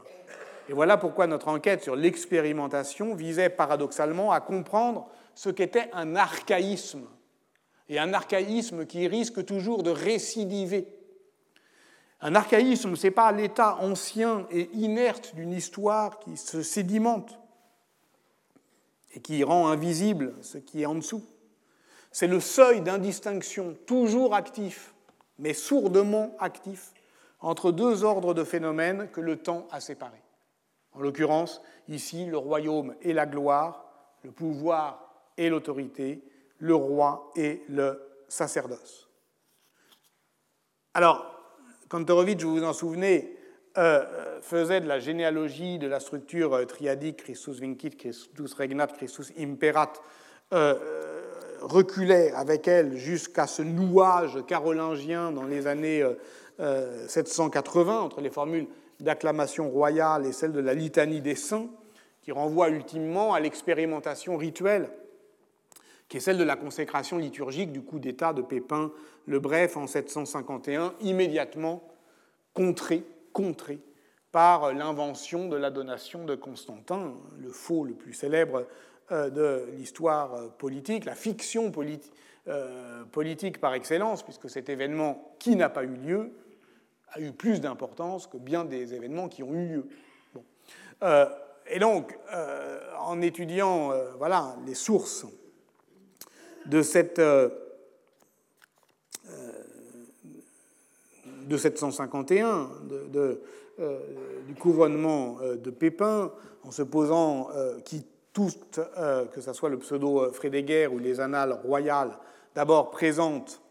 Et 0.69 0.73
voilà 0.73 0.97
pourquoi 0.97 1.27
notre 1.27 1.49
enquête 1.49 1.83
sur 1.83 1.97
l'expérimentation 1.97 3.15
visait 3.15 3.49
paradoxalement 3.49 4.33
à 4.33 4.41
comprendre 4.41 5.09
ce 5.35 5.49
qu'était 5.49 5.89
un 5.93 6.17
archaïsme, 6.17 7.07
et 7.89 7.99
un 7.99 8.13
archaïsme 8.13 8.85
qui 8.87 9.07
risque 9.07 9.45
toujours 9.45 9.83
de 9.83 9.91
récidiver. 9.91 10.89
Un 12.21 12.35
archaïsme, 12.35 12.97
ce 12.97 13.07
n'est 13.07 13.13
pas 13.13 13.31
l'état 13.31 13.77
ancien 13.77 14.47
et 14.51 14.71
inerte 14.73 15.35
d'une 15.35 15.53
histoire 15.53 16.19
qui 16.19 16.37
se 16.37 16.63
sédimente 16.63 17.39
et 19.17 19.21
qui 19.21 19.43
rend 19.43 19.67
invisible 19.67 20.35
ce 20.43 20.59
qui 20.59 20.83
est 20.83 20.87
en 20.87 20.95
dessous. 20.95 21.25
C'est 22.13 22.27
le 22.27 22.39
seuil 22.39 22.83
d'indistinction 22.83 23.75
toujours 23.87 24.35
actif, 24.35 24.95
mais 25.39 25.55
sourdement 25.55 26.37
actif, 26.39 26.93
entre 27.41 27.73
deux 27.73 28.05
ordres 28.05 28.35
de 28.35 28.45
phénomènes 28.45 29.09
que 29.11 29.21
le 29.21 29.39
temps 29.39 29.67
a 29.71 29.81
séparés. 29.81 30.23
En 30.93 31.01
l'occurrence, 31.01 31.63
ici, 31.89 32.27
le 32.27 32.37
royaume 32.37 32.95
et 33.03 33.13
la 33.13 33.27
gloire, 33.27 33.87
le 34.23 34.31
pouvoir 34.31 35.15
et 35.37 35.49
l'autorité, 35.49 36.23
le 36.59 36.75
roi 36.75 37.31
et 37.37 37.63
le 37.69 38.03
sacerdoce. 38.29 39.09
Alors, 40.95 41.27
Kantorowicz, 41.89 42.43
vous 42.43 42.57
vous 42.57 42.65
en 42.65 42.73
souvenez, 42.73 43.36
euh, 43.79 44.41
faisait 44.41 44.81
de 44.81 44.89
la 44.89 44.99
généalogie 44.99 45.79
de 45.79 45.87
la 45.87 46.01
structure 46.01 46.55
euh, 46.55 46.65
triadique 46.65 47.19
Christus 47.19 47.61
vincit, 47.61 47.97
Christus 47.97 48.55
regnat, 48.55 48.89
Christus 48.89 49.33
imperat, 49.39 49.93
reculait 51.61 52.33
avec 52.33 52.69
elle 52.69 52.97
jusqu'à 52.97 53.47
ce 53.47 53.63
nouage 53.63 54.45
carolingien 54.47 55.33
dans 55.33 55.45
les 55.45 55.67
années 55.67 56.05
780 56.59 58.01
entre 58.01 58.21
les 58.21 58.31
formules 58.31 58.69
d'acclamation 59.01 59.69
royale 59.69 60.27
et 60.27 60.33
celles 60.33 60.53
de 60.53 60.61
la 60.61 60.75
litanie 60.75 61.21
des 61.21 61.35
saints, 61.35 61.67
qui 62.23 62.31
renvoie 62.31 62.69
ultimement 62.69 63.35
à 63.35 63.41
l'expérimentation 63.41 64.37
rituelle 64.37 64.89
qui 66.09 66.19
est 66.19 66.21
celle 66.21 66.39
de 66.39 66.45
la 66.45 66.57
consécration 66.57 67.19
liturgique 67.19 67.73
du 67.73 67.83
coup 67.83 67.99
d'État 67.99 68.33
de 68.33 68.43
Pépin 68.43 68.93
le 69.27 69.41
Bref 69.41 69.77
en 69.77 69.87
751, 69.87 70.95
immédiatement 71.01 71.83
contré, 72.55 73.03
contré 73.37 73.81
par 74.33 74.73
l'invention 74.73 75.47
de 75.47 75.57
la 75.57 75.71
donation 75.71 76.25
de 76.25 76.35
Constantin, 76.35 77.13
le 77.39 77.51
faux 77.51 77.85
le 77.85 77.93
plus 77.93 78.15
célèbre 78.15 78.67
euh, 79.13 79.29
de 79.29 79.67
l'histoire 79.77 80.57
politique, 80.57 81.05
la 81.05 81.15
fiction 81.15 81.71
euh, 82.49 83.05
politique 83.13 83.61
par 83.61 83.75
excellence, 83.75 84.23
puisque 84.23 84.49
cet 84.49 84.71
événement 84.71 85.37
qui 85.39 85.55
n'a 85.55 85.69
pas 85.69 85.85
eu 85.85 85.97
lieu 85.97 86.33
a 87.11 87.21
eu 87.21 87.33
plus 87.33 87.61
d'importance 87.61 88.27
que 88.27 88.39
bien 88.39 88.65
des 88.65 88.95
événements 88.95 89.29
qui 89.29 89.43
ont 89.43 89.53
eu 89.53 89.69
lieu. 89.69 89.87
Euh, 91.03 91.27
et 91.69 91.79
donc, 91.79 92.19
en 93.01 93.21
étudiant 93.21 93.91
voilà, 94.17 94.57
les 94.67 94.75
sources 94.75 95.27
de 96.65 96.81
cette 96.81 97.21
de 101.47 101.57
751, 101.57 102.71
de, 103.13 103.41
euh, 103.79 103.99
du 104.47 104.55
couronnement 104.55 105.37
euh, 105.41 105.57
de 105.57 105.71
Pépin, 105.71 106.33
en 106.65 106.71
se 106.71 106.83
posant, 106.83 107.49
qui 107.85 108.05
toutes, 108.33 108.81
que 109.33 109.41
ce 109.41 109.53
soit 109.53 109.71
le 109.71 109.79
pseudo 109.79 110.33
Frédéguerre 110.33 110.93
ou 110.93 110.99
les 110.99 111.21
annales 111.21 111.53
royales, 111.53 112.11
d'abord 112.57 112.91
présentent 112.91 113.63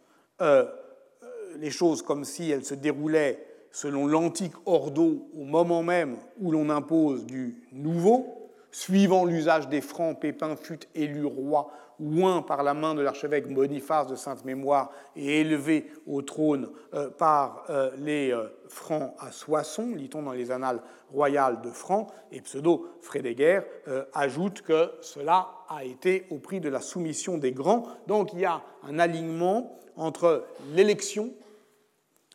les 1.60 1.72
choses 1.72 2.02
comme 2.02 2.24
si 2.24 2.50
elles 2.52 2.64
se 2.64 2.74
déroulaient 2.74 3.46
selon 3.76 4.08
l'antique 4.08 4.54
ordo 4.66 5.28
au 5.38 5.44
moment 5.44 5.84
même 5.84 6.16
où 6.40 6.52
l'on 6.52 6.70
impose 6.70 7.26
du 7.26 7.62
nouveau, 7.74 8.45
suivant 8.76 9.24
l'usage 9.24 9.70
des 9.70 9.80
francs, 9.80 10.20
Pépin 10.20 10.58
fut 10.58 10.82
élu 10.96 11.24
roi 11.24 11.72
oint 12.02 12.42
par 12.42 12.62
la 12.62 12.74
main 12.74 12.94
de 12.94 13.02
l'archevêque 13.02 13.48
Boniface 13.48 14.08
de 14.08 14.18
Sainte 14.18 14.44
Mémoire 14.44 14.92
et 15.16 15.40
élevé 15.40 15.90
au 16.06 16.22
trône 16.22 16.70
euh, 16.94 17.10
par 17.10 17.64
euh, 17.70 17.92
les 17.98 18.34
euh, 18.34 18.50
Francs 18.68 19.16
à 19.20 19.32
Soissons, 19.32 19.96
lit-on 19.96 20.24
dans 20.24 20.34
les 20.34 20.52
annales 20.52 20.82
royales 21.10 21.62
de 21.62 21.70
Francs, 21.70 22.12
et 22.34 22.42
pseudo 22.42 22.88
Frédéguerre 23.00 23.64
ajoute 24.12 24.62
que 24.62 24.92
cela 25.00 25.48
a 25.70 25.86
été 25.86 26.26
au 26.30 26.40
prix 26.40 26.60
de 26.60 26.68
la 26.68 26.82
soumission 26.82 27.38
des 27.38 27.54
grands. 27.54 27.86
Donc 28.08 28.34
il 28.34 28.40
y 28.40 28.46
a 28.46 28.62
un 28.84 29.00
alignement 29.00 29.80
entre 29.96 30.46
l'élection, 30.74 31.32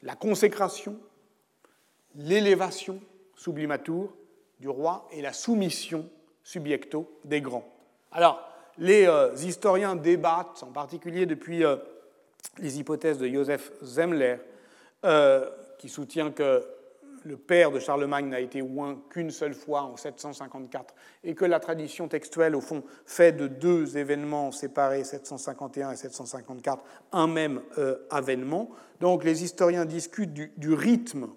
la 0.02 0.14
consécration, 0.14 0.96
l'élévation 2.14 3.00
sublimatur 3.34 4.14
du 4.58 4.70
roi 4.70 5.06
et 5.12 5.20
la 5.20 5.34
soumission 5.34 6.08
subiecto 6.50 7.08
des 7.24 7.40
grands. 7.40 7.64
Alors, 8.10 8.42
les 8.76 9.06
euh, 9.06 9.32
historiens 9.34 9.94
débattent, 9.94 10.64
en 10.64 10.72
particulier 10.72 11.24
depuis 11.24 11.64
euh, 11.64 11.76
les 12.58 12.80
hypothèses 12.80 13.18
de 13.18 13.28
Joseph 13.28 13.70
Zemler, 13.84 14.38
euh, 15.04 15.48
qui 15.78 15.88
soutient 15.88 16.32
que 16.32 16.64
le 17.24 17.36
père 17.36 17.70
de 17.70 17.78
Charlemagne 17.78 18.28
n'a 18.28 18.40
été 18.40 18.62
oint 18.62 18.98
qu'une 19.10 19.30
seule 19.30 19.54
fois 19.54 19.82
en 19.82 19.96
754 19.96 20.92
et 21.22 21.34
que 21.34 21.44
la 21.44 21.60
tradition 21.60 22.08
textuelle, 22.08 22.56
au 22.56 22.60
fond, 22.60 22.82
fait 23.06 23.32
de 23.32 23.46
deux 23.46 23.96
événements 23.96 24.50
séparés, 24.50 25.04
751 25.04 25.92
et 25.92 25.96
754, 25.96 26.82
un 27.12 27.26
même 27.26 27.60
avènement. 28.08 28.70
Donc 29.00 29.22
les 29.22 29.44
historiens 29.44 29.84
discutent 29.84 30.32
du, 30.32 30.72
rythme 30.72 31.28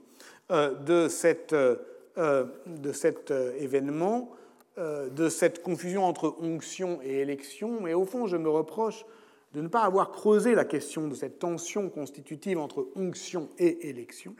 de, 0.50 1.10
cette, 1.10 1.54
de 1.54 2.92
cet 2.94 3.32
événement 3.32 4.32
euh, 4.32 4.43
de 4.78 5.30
cette 5.30 5.62
confusion 5.62 6.04
entre 6.04 6.36
onction 6.42 7.00
et 7.04 7.20
élection, 7.20 7.80
mais 7.82 7.94
au 7.94 8.06
fond, 8.06 8.26
je 8.26 8.38
me 8.38 8.50
reproche 8.50 9.06
de 9.54 9.62
ne 9.62 9.68
pas 9.68 9.84
avoir 9.84 10.12
creusé 10.12 10.56
la 10.56 10.66
question 10.66 11.08
de 11.08 11.16
cette 11.16 11.40
tension 11.40 11.90
constitutive 11.90 12.58
entre 12.58 12.88
onction 12.96 13.50
et 13.60 13.88
élection, 13.90 14.36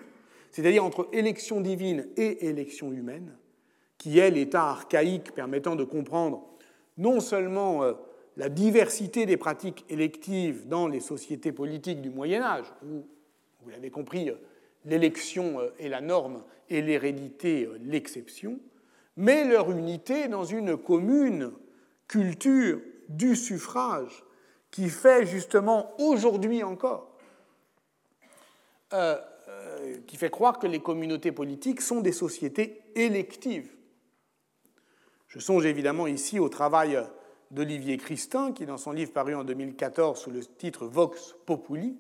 c'est-à-dire 0.52 0.84
entre 0.84 1.08
élection 1.14 1.62
divine 1.62 2.08
et 2.18 2.48
élection 2.48 2.92
humaine, 2.92 3.36
qui 3.98 4.20
est 4.20 4.32
l'état 4.32 4.70
archaïque 4.70 5.32
permettant 5.34 5.76
de 5.76 5.84
comprendre 5.84 6.44
non 6.98 7.20
seulement 7.20 7.84
euh, 7.84 7.94
la 8.38 8.50
diversité 8.50 9.26
des 9.26 9.38
pratiques 9.38 9.86
électives 9.88 10.68
dans 10.68 10.88
les 10.88 11.00
sociétés 11.00 11.52
politiques 11.52 12.02
du 12.02 12.10
Moyen 12.10 12.42
Âge, 12.42 12.66
où, 12.84 13.06
vous 13.62 13.70
l'avez 13.70 13.92
compris, 13.92 14.30
euh, 14.30 14.36
l'élection 14.86 15.60
est 15.80 15.90
la 15.90 16.02
norme 16.02 16.44
et 16.70 16.82
l'hérédité 16.82 17.70
l'exception, 17.86 18.60
mais 19.18 19.46
leur 19.46 19.72
unité 19.72 20.28
dans 20.28 20.44
une 20.44 20.78
commune 20.78 21.52
culture 22.08 22.80
du 23.10 23.36
suffrage 23.36 24.24
qui 24.72 24.90
fait 24.90 25.26
justement 25.26 25.94
aujourd'hui 26.00 26.64
encore, 26.64 27.12
euh, 28.94 29.18
euh, 29.48 29.98
qui 30.08 30.18
fait 30.18 30.30
croire 30.32 30.58
que 30.58 30.68
les 30.68 30.80
communautés 30.80 31.32
politiques 31.32 31.82
sont 31.82 32.02
des 32.02 32.12
sociétés 32.12 32.82
électives. 32.96 33.72
Je 35.28 35.40
songe 35.40 35.66
évidemment 35.66 36.08
ici 36.08 36.40
au 36.40 36.50
travail 36.50 37.00
d'Olivier 37.52 37.98
Christin, 37.98 38.52
qui, 38.52 38.66
dans 38.66 38.78
son 38.78 38.92
livre 38.92 39.12
paru 39.12 39.36
en 39.36 39.44
2014 39.44 40.20
sous 40.20 40.32
le 40.32 40.44
titre 40.44 40.86
Vox 40.86 41.36
Populi, 41.46 41.98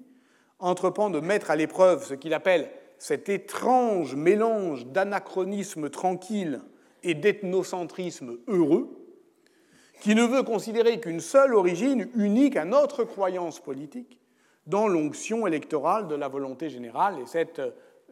entreprend 0.59 1.09
de 1.09 1.19
mettre 1.19 1.51
à 1.51 1.55
l'épreuve 1.55 2.03
ce 2.03 2.13
qu'il 2.15 2.33
appelle 2.33 2.69
cet 2.97 3.29
étrange 3.29 4.15
mélange 4.15 4.87
d'anachronisme 4.87 5.89
tranquille 5.89 6.61
et 7.03 7.13
d'ethnocentrisme 7.13 8.37
heureux, 8.47 9.03
qui 10.01 10.15
ne 10.15 10.23
veut 10.23 10.43
considérer 10.43 10.99
qu'une 10.99 11.21
seule 11.21 11.55
origine 11.55 12.09
unique 12.15 12.57
à 12.57 12.65
notre 12.65 13.03
croyance 13.03 13.59
politique 13.59 14.19
dans 14.67 14.87
l'onction 14.87 15.47
électorale 15.47 16.07
de 16.07 16.15
la 16.15 16.27
volonté 16.27 16.69
générale, 16.69 17.19
et 17.19 17.25
cette 17.25 17.59
euh, 17.59 17.71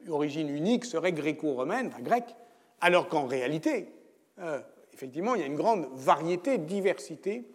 origine 0.09 0.49
unique 0.49 0.85
serait 0.85 1.13
gréco-romaine, 1.13 1.87
enfin 1.87 2.01
grecque, 2.01 2.35
alors 2.81 3.07
qu'en 3.07 3.25
réalité, 3.25 3.87
euh, 4.39 4.59
effectivement, 4.93 5.35
il 5.35 5.41
y 5.41 5.43
a 5.43 5.47
une 5.47 5.55
grande 5.55 5.87
variété, 5.93 6.57
diversité 6.57 7.45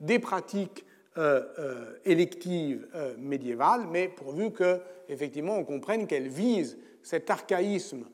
des 0.00 0.18
pratiques 0.18 0.84
euh, 1.16 1.94
électives 2.04 2.88
médiévales, 3.16 3.86
mais 3.88 4.08
pourvu 4.08 4.50
que, 4.50 4.80
effectivement, 5.08 5.56
on 5.56 5.64
comprenne 5.64 6.08
qu'elles 6.08 6.28
visent 6.28 6.78
cet 7.02 7.30
archaïsme 7.30 8.04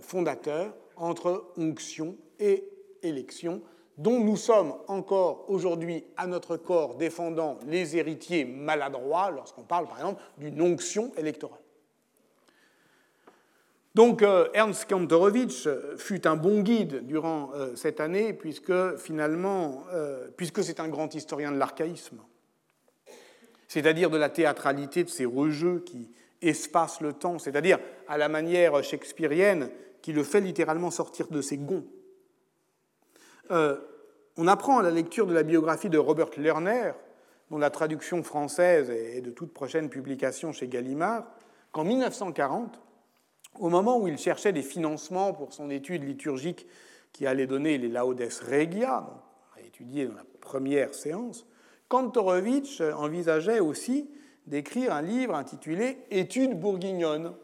fondateur 0.00 0.74
entre 0.96 1.52
onction 1.56 2.16
et 2.38 2.68
élection, 3.02 3.62
dont 3.98 4.20
nous 4.20 4.36
sommes 4.36 4.74
encore 4.86 5.44
aujourd'hui 5.48 6.04
à 6.16 6.26
notre 6.26 6.56
corps 6.56 6.94
défendant 6.94 7.58
les 7.66 7.96
héritiers 7.96 8.44
maladroits 8.44 9.30
lorsqu'on 9.30 9.64
parle 9.64 9.86
par 9.86 9.98
exemple 9.98 10.22
d'une 10.38 10.62
onction 10.62 11.12
électorale. 11.16 11.58
Donc 13.94 14.22
euh, 14.22 14.46
Ernst 14.54 14.88
Kantorowicz 14.88 15.66
fut 15.96 16.28
un 16.28 16.36
bon 16.36 16.60
guide 16.60 17.04
durant 17.06 17.50
euh, 17.54 17.74
cette 17.74 17.98
année 17.98 18.32
puisque 18.32 18.96
finalement, 18.96 19.82
euh, 19.92 20.28
puisque 20.36 20.62
c'est 20.62 20.78
un 20.78 20.88
grand 20.88 21.12
historien 21.16 21.50
de 21.50 21.56
l'archaïsme, 21.56 22.20
c'est-à-dire 23.66 24.10
de 24.10 24.16
la 24.16 24.28
théâtralité 24.28 25.02
de 25.02 25.08
ces 25.08 25.24
rejeux 25.24 25.80
qui 25.80 26.12
espacent 26.40 27.00
le 27.00 27.12
temps, 27.12 27.40
c'est-à-dire 27.40 27.80
à 28.06 28.16
la 28.16 28.28
manière 28.28 28.84
shakespearienne 28.84 29.70
qui 30.00 30.12
le 30.12 30.22
fait 30.22 30.40
littéralement 30.40 30.92
sortir 30.92 31.26
de 31.26 31.40
ses 31.40 31.56
gonds 31.56 31.84
euh, 33.50 33.76
on 34.36 34.46
apprend 34.46 34.78
à 34.78 34.82
la 34.82 34.90
lecture 34.90 35.26
de 35.26 35.34
la 35.34 35.42
biographie 35.42 35.88
de 35.88 35.98
Robert 35.98 36.30
Lerner, 36.36 36.92
dont 37.50 37.58
la 37.58 37.70
traduction 37.70 38.22
française 38.22 38.90
est 38.90 39.20
de 39.20 39.30
toute 39.30 39.52
prochaine 39.52 39.88
publication 39.88 40.52
chez 40.52 40.68
Gallimard, 40.68 41.24
qu'en 41.72 41.84
1940, 41.84 42.80
au 43.58 43.68
moment 43.68 43.98
où 43.98 44.06
il 44.06 44.18
cherchait 44.18 44.52
des 44.52 44.62
financements 44.62 45.32
pour 45.32 45.52
son 45.52 45.70
étude 45.70 46.04
liturgique 46.04 46.66
qui 47.12 47.26
allait 47.26 47.46
donner 47.46 47.78
les 47.78 47.88
Laudes 47.88 48.20
Regia, 48.20 49.08
a 49.56 49.60
étudié 49.66 50.06
dans 50.06 50.14
la 50.14 50.24
première 50.40 50.94
séance, 50.94 51.46
Kantorowicz 51.88 52.80
envisageait 52.96 53.60
aussi 53.60 54.10
d'écrire 54.46 54.92
un 54.92 55.02
livre 55.02 55.34
intitulé 55.34 55.98
Études 56.10 56.58
bourguignonnes, 56.58 57.34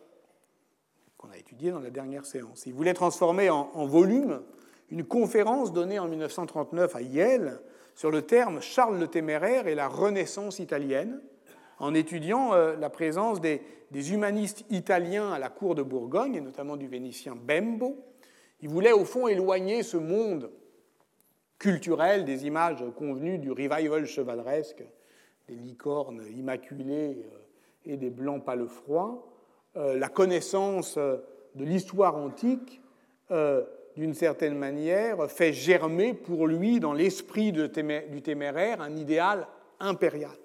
qu'on 1.17 1.31
a 1.31 1.39
étudié 1.39 1.71
dans 1.71 1.81
la 1.81 1.91
dernière 1.91 2.27
séance. 2.27 2.67
Il 2.67 2.75
voulait 2.75 2.95
transformer 2.95 3.49
en 3.51 3.87
volume 3.87 4.43
une 4.91 5.05
conférence 5.05 5.73
donnée 5.73 5.99
en 5.99 6.09
1939 6.09 6.97
à 6.97 7.03
Yale 7.03 7.61
sur 7.95 8.11
le 8.11 8.23
terme 8.23 8.61
Charles 8.61 8.99
le 8.99 9.09
Téméraire 9.09 9.67
et 9.67 9.75
la 9.75 9.89
Renaissance 9.89 10.59
italienne, 10.59 11.21
en 11.79 11.95
étudiant 11.95 12.55
euh, 12.55 12.77
la 12.77 12.91
présence 12.91 13.41
des, 13.41 13.63
humanistes 13.93 14.65
italiens 14.71 15.31
à 15.31 15.39
la 15.39 15.49
cour 15.49 15.77
de 15.77 15.83
Bourgogne, 15.83 16.35
et 16.35 16.41
notamment 16.41 16.77
du 16.77 16.89
Vénitien 16.89 17.37
Bembo. 17.37 18.05
Il 18.61 18.69
voulait 18.69 18.93
au 18.93 19.05
fond 19.05 19.29
éloigner 19.29 19.85
ce 19.85 19.97
monde 19.97 20.51
culturel 21.59 22.25
des 22.25 22.47
images 22.47 22.85
convenues 22.97 23.39
du 23.39 23.53
revival 23.53 24.05
chevaleresque, 24.07 24.83
des 25.47 25.55
licornes 25.55 26.23
immaculées 26.37 27.25
euh, 27.25 27.39
et 27.85 27.97
des 27.97 28.11
blancs 28.11 28.45
palefrois, 28.45 29.29
euh, 29.77 29.97
la 29.97 30.09
connaissance 30.09 30.97
de 30.99 31.65
l'histoire 31.65 32.17
antique 32.17 32.81
d'une 33.97 34.15
certaine 34.15 34.57
manière, 34.57 35.31
fait 35.31 35.53
germer 35.53 36.15
pour 36.15 36.47
lui, 36.47 36.81
dans 36.81 36.93
l'esprit 36.93 37.53
du 37.53 37.71
téméraire, 38.23 38.81
un 38.81 38.97
idéal 38.97 39.47
impérial. 39.81 40.37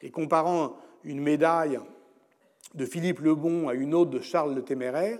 Et 0.00 0.10
comparant 0.10 0.76
une 1.04 1.20
médaille 1.20 1.78
de 2.74 2.86
Philippe 2.86 3.20
le 3.20 3.34
Bon 3.34 3.68
à 3.68 3.74
une 3.74 3.94
autre 3.94 4.10
de 4.10 4.20
Charles 4.20 4.54
le 4.54 4.62
Téméraire, 4.62 5.18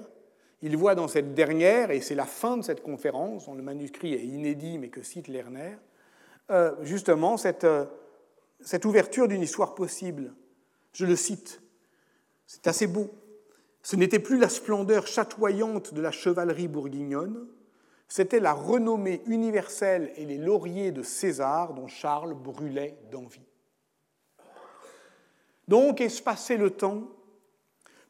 il 0.63 0.77
voit 0.77 0.95
dans 0.95 1.09
cette 1.09 1.35
dernière, 1.35 1.91
et 1.91 2.01
c'est 2.01 2.15
la 2.15 2.25
fin 2.25 2.57
de 2.57 2.63
cette 2.63 2.83
conférence, 2.83 3.47
dont 3.47 3.55
le 3.55 3.63
manuscrit 3.63 4.15
est 4.15 4.25
inédit 4.25 4.79
mais 4.79 4.89
que 4.89 5.03
cite 5.03 5.27
Lerner, 5.27 5.77
euh, 6.51 6.73
justement 6.83 7.37
euh, 7.65 7.85
cette 8.61 8.85
ouverture 8.85 9.27
d'une 9.27 9.43
histoire 9.43 9.75
possible. 9.75 10.33
Je 10.93 11.05
le 11.05 11.17
cite, 11.17 11.61
c'est 12.47 12.67
assez 12.69 12.87
beau. 12.87 13.11
Ce 13.83 13.97
n'était 13.97 14.21
plus 14.21 14.39
la 14.39 14.49
splendeur 14.49 15.07
chatoyante 15.07 15.93
de 15.93 16.01
la 16.01 16.13
chevalerie 16.13 16.69
bourguignonne, 16.69 17.47
c'était 18.09 18.41
la 18.41 18.53
renommée 18.53 19.23
universelle 19.27 20.13
et 20.17 20.27
les 20.27 20.39
lauriers 20.39 20.93
de 20.93 21.03
César 21.03 21.73
dont 21.73 21.89
Charles 21.89 22.35
brûlait 22.35 22.99
d'envie. 23.11 23.41
Donc, 25.67 26.01
espacer 26.01 26.59
le 26.59 26.71
temps, 26.71 27.05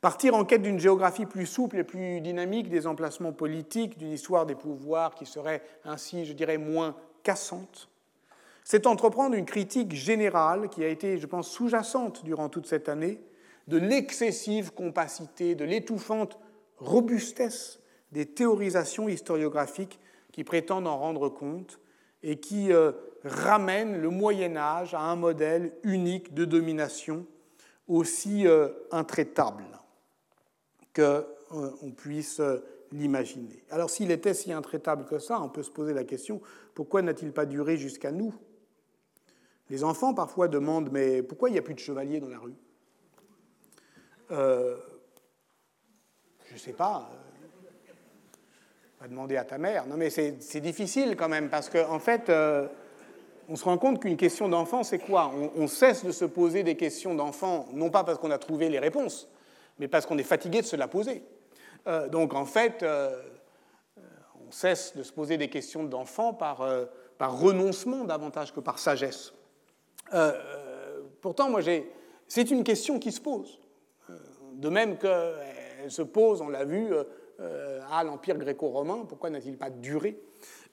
partir 0.00 0.34
en 0.34 0.44
quête 0.44 0.62
d'une 0.62 0.80
géographie 0.80 1.26
plus 1.26 1.46
souple 1.46 1.78
et 1.78 1.84
plus 1.84 2.20
dynamique 2.20 2.68
des 2.68 2.86
emplacements 2.88 3.32
politiques, 3.32 3.96
d'une 3.96 4.10
histoire 4.10 4.44
des 4.44 4.56
pouvoirs 4.56 5.14
qui 5.14 5.24
serait 5.24 5.62
ainsi, 5.84 6.24
je 6.24 6.32
dirais, 6.32 6.58
moins 6.58 6.96
cassante, 7.22 7.88
c'est 8.64 8.86
entreprendre 8.86 9.36
une 9.36 9.46
critique 9.46 9.92
générale 9.92 10.68
qui 10.68 10.84
a 10.84 10.88
été, 10.88 11.18
je 11.18 11.26
pense, 11.26 11.48
sous-jacente 11.48 12.24
durant 12.24 12.48
toute 12.48 12.66
cette 12.66 12.88
année 12.88 13.20
de 13.68 13.78
l'excessive 13.78 14.72
compacité, 14.72 15.54
de 15.54 15.64
l'étouffante 15.64 16.38
robustesse 16.78 17.80
des 18.10 18.26
théorisations 18.26 19.08
historiographiques 19.08 19.98
qui 20.32 20.44
prétendent 20.44 20.86
en 20.86 20.98
rendre 20.98 21.28
compte 21.28 21.80
et 22.22 22.38
qui 22.38 22.72
euh, 22.72 22.92
ramènent 23.24 24.00
le 24.00 24.10
Moyen 24.10 24.56
Âge 24.56 24.94
à 24.94 25.00
un 25.00 25.16
modèle 25.16 25.72
unique 25.82 26.34
de 26.34 26.44
domination 26.44 27.26
aussi 27.88 28.46
euh, 28.46 28.68
intraitable 28.90 29.64
qu'on 30.94 31.02
euh, 31.02 31.90
puisse 31.96 32.40
l'imaginer. 32.92 33.64
Alors 33.70 33.90
s'il 33.90 34.10
était 34.10 34.34
si 34.34 34.52
intraitable 34.52 35.06
que 35.06 35.18
ça, 35.18 35.40
on 35.40 35.48
peut 35.48 35.62
se 35.62 35.70
poser 35.70 35.94
la 35.94 36.04
question, 36.04 36.40
pourquoi 36.74 37.02
n'a-t-il 37.02 37.32
pas 37.32 37.46
duré 37.46 37.76
jusqu'à 37.76 38.12
nous? 38.12 38.34
Les 39.70 39.84
enfants 39.84 40.12
parfois 40.12 40.48
demandent, 40.48 40.90
mais 40.92 41.22
pourquoi 41.22 41.48
il 41.48 41.52
n'y 41.52 41.58
a 41.58 41.62
plus 41.62 41.74
de 41.74 41.78
chevaliers 41.78 42.20
dans 42.20 42.28
la 42.28 42.38
rue? 42.38 42.54
Euh, 44.30 44.76
je 46.48 46.54
ne 46.54 46.58
sais 46.58 46.72
pas. 46.72 47.10
Va 49.00 49.08
demander 49.08 49.36
à 49.36 49.44
ta 49.44 49.58
mère. 49.58 49.86
Non, 49.86 49.96
mais 49.96 50.10
c'est 50.10 50.60
difficile 50.60 51.16
quand 51.16 51.28
même, 51.28 51.48
parce 51.48 51.68
qu'en 51.68 51.94
en 51.94 51.98
fait, 51.98 52.28
euh, 52.28 52.68
on 53.48 53.56
se 53.56 53.64
rend 53.64 53.78
compte 53.78 54.00
qu'une 54.00 54.16
question 54.16 54.48
d'enfant, 54.48 54.84
c'est 54.84 55.00
quoi? 55.00 55.32
On, 55.56 55.66
cesse 55.66 56.04
de 56.04 56.12
se 56.12 56.24
poser 56.24 56.62
des 56.62 56.76
questions 56.76 57.14
d'enfant, 57.14 57.66
non 57.72 57.90
pas 57.90 58.04
parce 58.04 58.18
qu'on 58.18 58.30
a 58.30 58.38
trouvé 58.38 58.68
les 58.68 58.78
réponses, 58.78 59.28
mais 59.78 59.88
parce 59.88 60.06
qu'on 60.06 60.18
est 60.18 60.22
fatigué 60.22 60.60
de 60.60 60.66
se 60.66 60.76
la 60.76 60.88
poser. 60.88 61.24
Euh, 61.88 62.08
donc 62.08 62.34
en 62.34 62.44
fait, 62.44 62.84
on 64.46 64.52
cesse 64.52 64.96
de 64.96 65.02
se 65.02 65.12
poser 65.12 65.36
des 65.36 65.48
questions 65.48 65.82
d'enfant 65.82 66.32
par, 66.32 66.64
par 67.18 67.38
renoncement 67.38 68.04
davantage 68.04 68.54
que 68.54 68.60
par 68.60 68.78
sagesse. 68.78 69.32
pourtant, 71.20 71.50
moi, 71.50 71.60
c'est 72.28 72.50
une 72.50 72.62
question 72.62 73.00
qui 73.00 73.10
se 73.10 73.20
pose 73.20 73.61
de 74.62 74.68
même 74.68 74.96
qu'elle 74.96 75.90
se 75.90 76.02
pose, 76.02 76.40
on 76.40 76.48
l'a 76.48 76.64
vu, 76.64 76.88
euh, 77.40 77.80
à 77.90 78.04
l'Empire 78.04 78.38
gréco-romain, 78.38 79.04
pourquoi 79.08 79.28
n'a-t-il 79.28 79.58
pas 79.58 79.70
duré? 79.70 80.16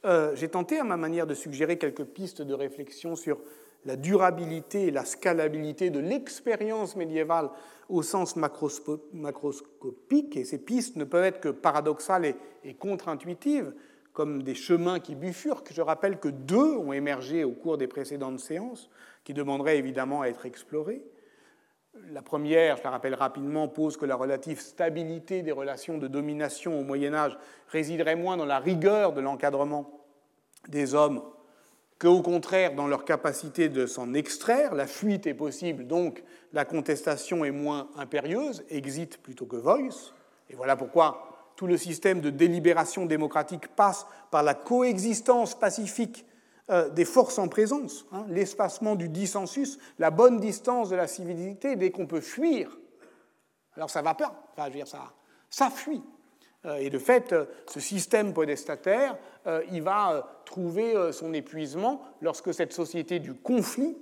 Euh, 0.06 0.36
J'ai 0.36 0.48
tenté 0.48 0.78
à 0.78 0.84
ma 0.84 0.96
manière 0.96 1.26
de 1.26 1.34
suggérer 1.34 1.78
quelques 1.78 2.06
pistes 2.06 2.44
de 2.44 2.54
réflexion 2.54 3.16
sur 3.16 3.40
la 3.86 3.96
durabilité 3.96 4.84
et 4.84 4.92
la 4.92 5.06
scalabilité 5.06 5.90
de 5.90 6.00
l'expérience 6.00 6.96
médiévale 6.96 7.50
au 7.88 8.04
sens 8.04 8.36
macroscopique, 8.36 10.38
et 10.38 10.46
ces 10.46 10.60
pistes 10.60 10.96
ne 10.96 11.04
peuvent 11.04 11.24
être 11.24 11.40
que 11.40 11.50
paradoxales 11.50 12.36
et, 12.64 12.74
contre-intuitives, 12.76 13.74
comme 14.14 14.44
des 14.44 14.54
chemins 14.54 15.00
qui 15.00 15.16
bifurquent. 15.16 15.74
Je 15.74 15.82
rappelle 15.82 16.20
que 16.20 16.30
deux 16.30 16.78
ont 16.78 16.94
émergé 16.94 17.44
au 17.44 17.54
cours 17.54 17.80
des 17.80 17.88
précédentes 17.88 18.40
séances, 18.40 18.92
qui 19.24 19.34
demanderaient 19.34 19.80
évidemment 19.80 20.22
à 20.22 20.28
être 20.28 20.46
explorés. 20.46 21.04
La 22.12 22.22
première, 22.22 22.78
je 22.78 22.84
la 22.84 22.92
rappelle 22.92 23.16
rapidement, 23.16 23.68
pose 23.68 23.98
que 23.98 24.06
la 24.06 24.16
relative 24.16 24.60
stabilité 24.60 25.42
des 25.42 25.52
relations 25.52 25.98
de 25.98 26.08
domination 26.08 26.80
au 26.80 26.84
Moyen 26.84 27.14
Âge 27.14 27.38
résiderait 27.68 28.16
moins 28.16 28.38
dans 28.38 28.46
la 28.46 28.60
rigueur 28.60 29.14
de 29.14 29.22
l'encadrement 29.22 30.06
des 30.68 30.94
hommes 30.94 31.22
qu'au 32.00 32.22
contraire 32.22 32.76
dans 32.76 32.88
leur 32.88 33.06
capacité 33.06 33.70
de 33.70 33.86
s'en 33.86 34.14
extraire. 34.14 34.74
La 34.76 34.88
fuite 34.88 35.28
est 35.28 35.34
possible, 35.34 35.88
donc 35.88 36.24
la 36.54 36.64
contestation 36.64 37.44
est 37.44 37.52
moins 37.52 37.90
impérieuse, 37.96 38.64
exit 38.70 39.18
plutôt 39.18 39.46
que 39.46 39.58
voice. 39.58 40.14
Et 40.50 40.56
voilà 40.56 40.76
pourquoi 40.76 41.52
tout 41.56 41.68
le 41.68 41.78
système 41.78 42.22
de 42.22 42.30
délibération 42.30 43.06
démocratique 43.06 43.68
passe 43.76 44.08
par 44.32 44.44
la 44.44 44.54
coexistence 44.54 45.60
pacifique 45.60 46.26
euh, 46.72 46.88
des 46.88 47.06
forces 47.06 47.40
en 47.40 47.48
présence, 47.48 48.06
hein, 48.12 48.28
l'espacement 48.30 48.94
du 48.94 49.10
dissensus, 49.10 49.80
la 49.98 50.12
bonne 50.12 50.40
distance 50.40 50.90
de 50.90 50.96
la 50.96 51.08
civilité 51.08 51.76
dès 51.76 51.90
qu'on 51.90 52.06
peut 52.06 52.22
fuir. 52.22 52.78
Alors 53.76 53.90
ça 53.90 54.04
va 54.04 54.14
pas, 54.14 54.48
enfin, 54.52 54.68
je 54.68 54.74
dire, 54.74 54.88
ça, 54.88 55.14
ça 55.50 55.72
fuit. 55.72 56.04
Euh, 56.66 56.76
et 56.76 56.92
de 56.92 57.00
fait, 57.00 57.34
euh, 57.34 57.46
ce 57.66 57.80
système 57.80 58.34
podestataire, 58.34 59.18
il 59.72 59.82
va 59.82 60.44
trouver 60.46 60.94
son 61.12 61.34
épuisement 61.34 62.04
lorsque 62.22 62.54
cette 62.54 62.74
société 62.74 63.18
du 63.18 63.34
conflit 63.34 63.98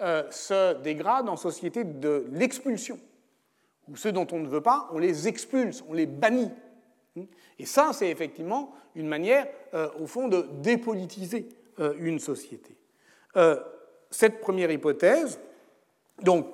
se 0.00 0.80
dégrade 0.80 1.28
en 1.28 1.36
société 1.36 1.84
de 1.84 2.26
l'expulsion, 2.30 2.98
où 3.86 3.96
ceux 3.96 4.12
dont 4.12 4.26
on 4.32 4.38
ne 4.38 4.48
veut 4.48 4.62
pas, 4.62 4.88
on 4.92 4.98
les 4.98 5.28
expulse, 5.28 5.84
on 5.90 5.92
les 5.92 6.06
bannit. 6.06 6.52
Et 7.58 7.66
ça, 7.66 7.90
c'est 7.92 8.08
effectivement 8.08 8.72
une 8.94 9.08
manière, 9.08 9.46
au 10.00 10.06
fond, 10.06 10.28
de 10.28 10.48
dépolitiser 10.62 11.48
une 11.78 12.18
société. 12.18 12.76
Euh, 13.36 13.56
cette 14.10 14.40
première 14.40 14.70
hypothèse, 14.70 15.40
donc 16.22 16.46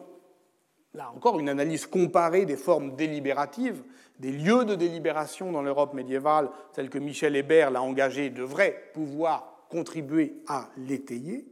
là 0.94 1.10
encore 1.14 1.40
une 1.40 1.48
analyse 1.48 1.86
comparée 1.86 2.46
des 2.46 2.56
formes 2.56 2.94
délibératives, 2.94 3.82
des 4.18 4.32
lieux 4.32 4.64
de 4.64 4.74
délibération 4.74 5.52
dans 5.52 5.62
l'Europe 5.62 5.94
médiévale, 5.94 6.50
tels 6.72 6.90
que 6.90 6.98
Michel 6.98 7.36
Hébert 7.36 7.70
l'a 7.70 7.82
engagé, 7.82 8.30
devrait 8.30 8.90
pouvoir 8.94 9.66
contribuer 9.68 10.42
à 10.46 10.68
l'étayer. 10.76 11.46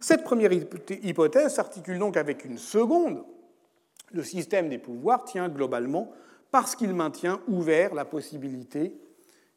Cette 0.00 0.24
première 0.24 0.52
hypothèse 0.52 1.54
s'articule 1.54 1.98
donc 1.98 2.16
avec 2.16 2.44
une 2.44 2.58
seconde. 2.58 3.24
Le 4.12 4.22
système 4.24 4.68
des 4.68 4.78
pouvoirs 4.78 5.24
tient 5.24 5.48
globalement 5.48 6.12
parce 6.50 6.74
qu'il 6.74 6.92
maintient 6.94 7.40
ouvert 7.48 7.94
la 7.94 8.04
possibilité 8.04 8.94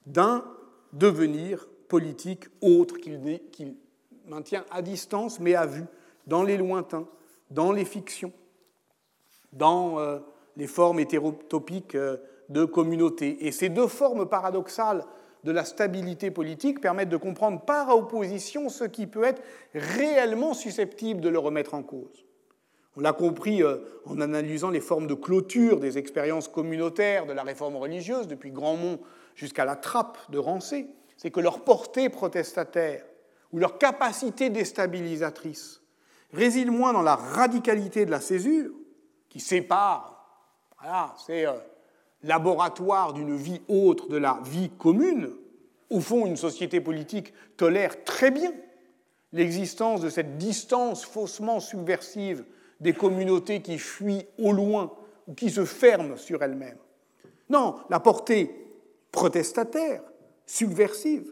d'un 0.05 0.45
devenir 0.93 1.67
politique 1.87 2.45
autre 2.61 2.97
qu'il 2.97 3.75
maintient 4.27 4.65
à 4.71 4.81
distance 4.81 5.39
mais 5.39 5.55
à 5.55 5.65
vue, 5.65 5.85
dans 6.27 6.43
les 6.43 6.57
lointains, 6.57 7.07
dans 7.51 7.71
les 7.71 7.85
fictions, 7.85 8.33
dans 9.53 9.99
euh, 9.99 10.19
les 10.57 10.67
formes 10.67 10.99
hétérotopiques 10.99 11.95
euh, 11.95 12.17
de 12.49 12.65
communauté. 12.65 13.47
Et 13.47 13.51
ces 13.51 13.69
deux 13.69 13.87
formes 13.87 14.27
paradoxales 14.27 15.03
de 15.43 15.51
la 15.51 15.63
stabilité 15.63 16.31
politique 16.31 16.81
permettent 16.81 17.09
de 17.09 17.17
comprendre 17.17 17.61
par 17.61 17.95
opposition 17.95 18.69
ce 18.69 18.83
qui 18.83 19.05
peut 19.05 19.23
être 19.23 19.41
réellement 19.73 20.53
susceptible 20.53 21.21
de 21.21 21.29
le 21.29 21.39
remettre 21.39 21.75
en 21.75 21.83
cause. 21.83 22.25
On 22.97 23.01
l'a 23.01 23.13
compris 23.13 23.61
euh, 23.61 23.77
en 24.05 24.21
analysant 24.21 24.69
les 24.69 24.79
formes 24.79 25.07
de 25.07 25.13
clôture 25.13 25.79
des 25.79 25.97
expériences 25.97 26.47
communautaires 26.47 27.25
de 27.25 27.33
la 27.33 27.43
réforme 27.43 27.75
religieuse, 27.75 28.27
depuis 28.27 28.51
Grandmont 28.51 28.99
jusqu'à 29.35 29.65
la 29.65 29.75
trappe 29.75 30.17
de 30.31 30.37
Rancé 30.37 30.87
c'est 31.17 31.31
que 31.31 31.39
leur 31.39 31.63
portée 31.63 32.09
protestataire 32.09 33.05
ou 33.51 33.57
leur 33.57 33.77
capacité 33.77 34.49
déstabilisatrice 34.49 35.81
réside 36.33 36.71
moins 36.71 36.93
dans 36.93 37.01
la 37.01 37.15
radicalité 37.15 38.05
de 38.05 38.11
la 38.11 38.19
césure, 38.19 38.71
qui 39.29 39.39
sépare, 39.39 40.15
voilà, 40.79 41.13
c'est 41.25 41.45
euh, 41.45 41.53
laboratoire 42.23 43.13
d'une 43.13 43.35
vie 43.35 43.61
autre 43.67 44.09
de 44.09 44.17
la 44.17 44.39
vie 44.43 44.69
commune. 44.77 45.31
Au 45.89 45.99
fond, 45.99 46.25
une 46.25 46.37
société 46.37 46.81
politique 46.81 47.33
tolère 47.57 48.03
très 48.03 48.31
bien 48.31 48.51
l'existence 49.33 50.01
de 50.01 50.09
cette 50.09 50.37
distance 50.37 51.05
faussement 51.05 51.59
subversive 51.59 52.45
des 52.79 52.93
communautés 52.93 53.61
qui 53.61 53.77
fuient 53.77 54.25
au 54.37 54.51
loin 54.51 54.91
ou 55.27 55.33
qui 55.33 55.49
se 55.49 55.65
ferment 55.65 56.17
sur 56.17 56.41
elles-mêmes. 56.43 56.77
Non, 57.49 57.75
la 57.89 57.99
portée 57.99 58.67
protestataire, 59.11 60.01
subversive, 60.45 61.31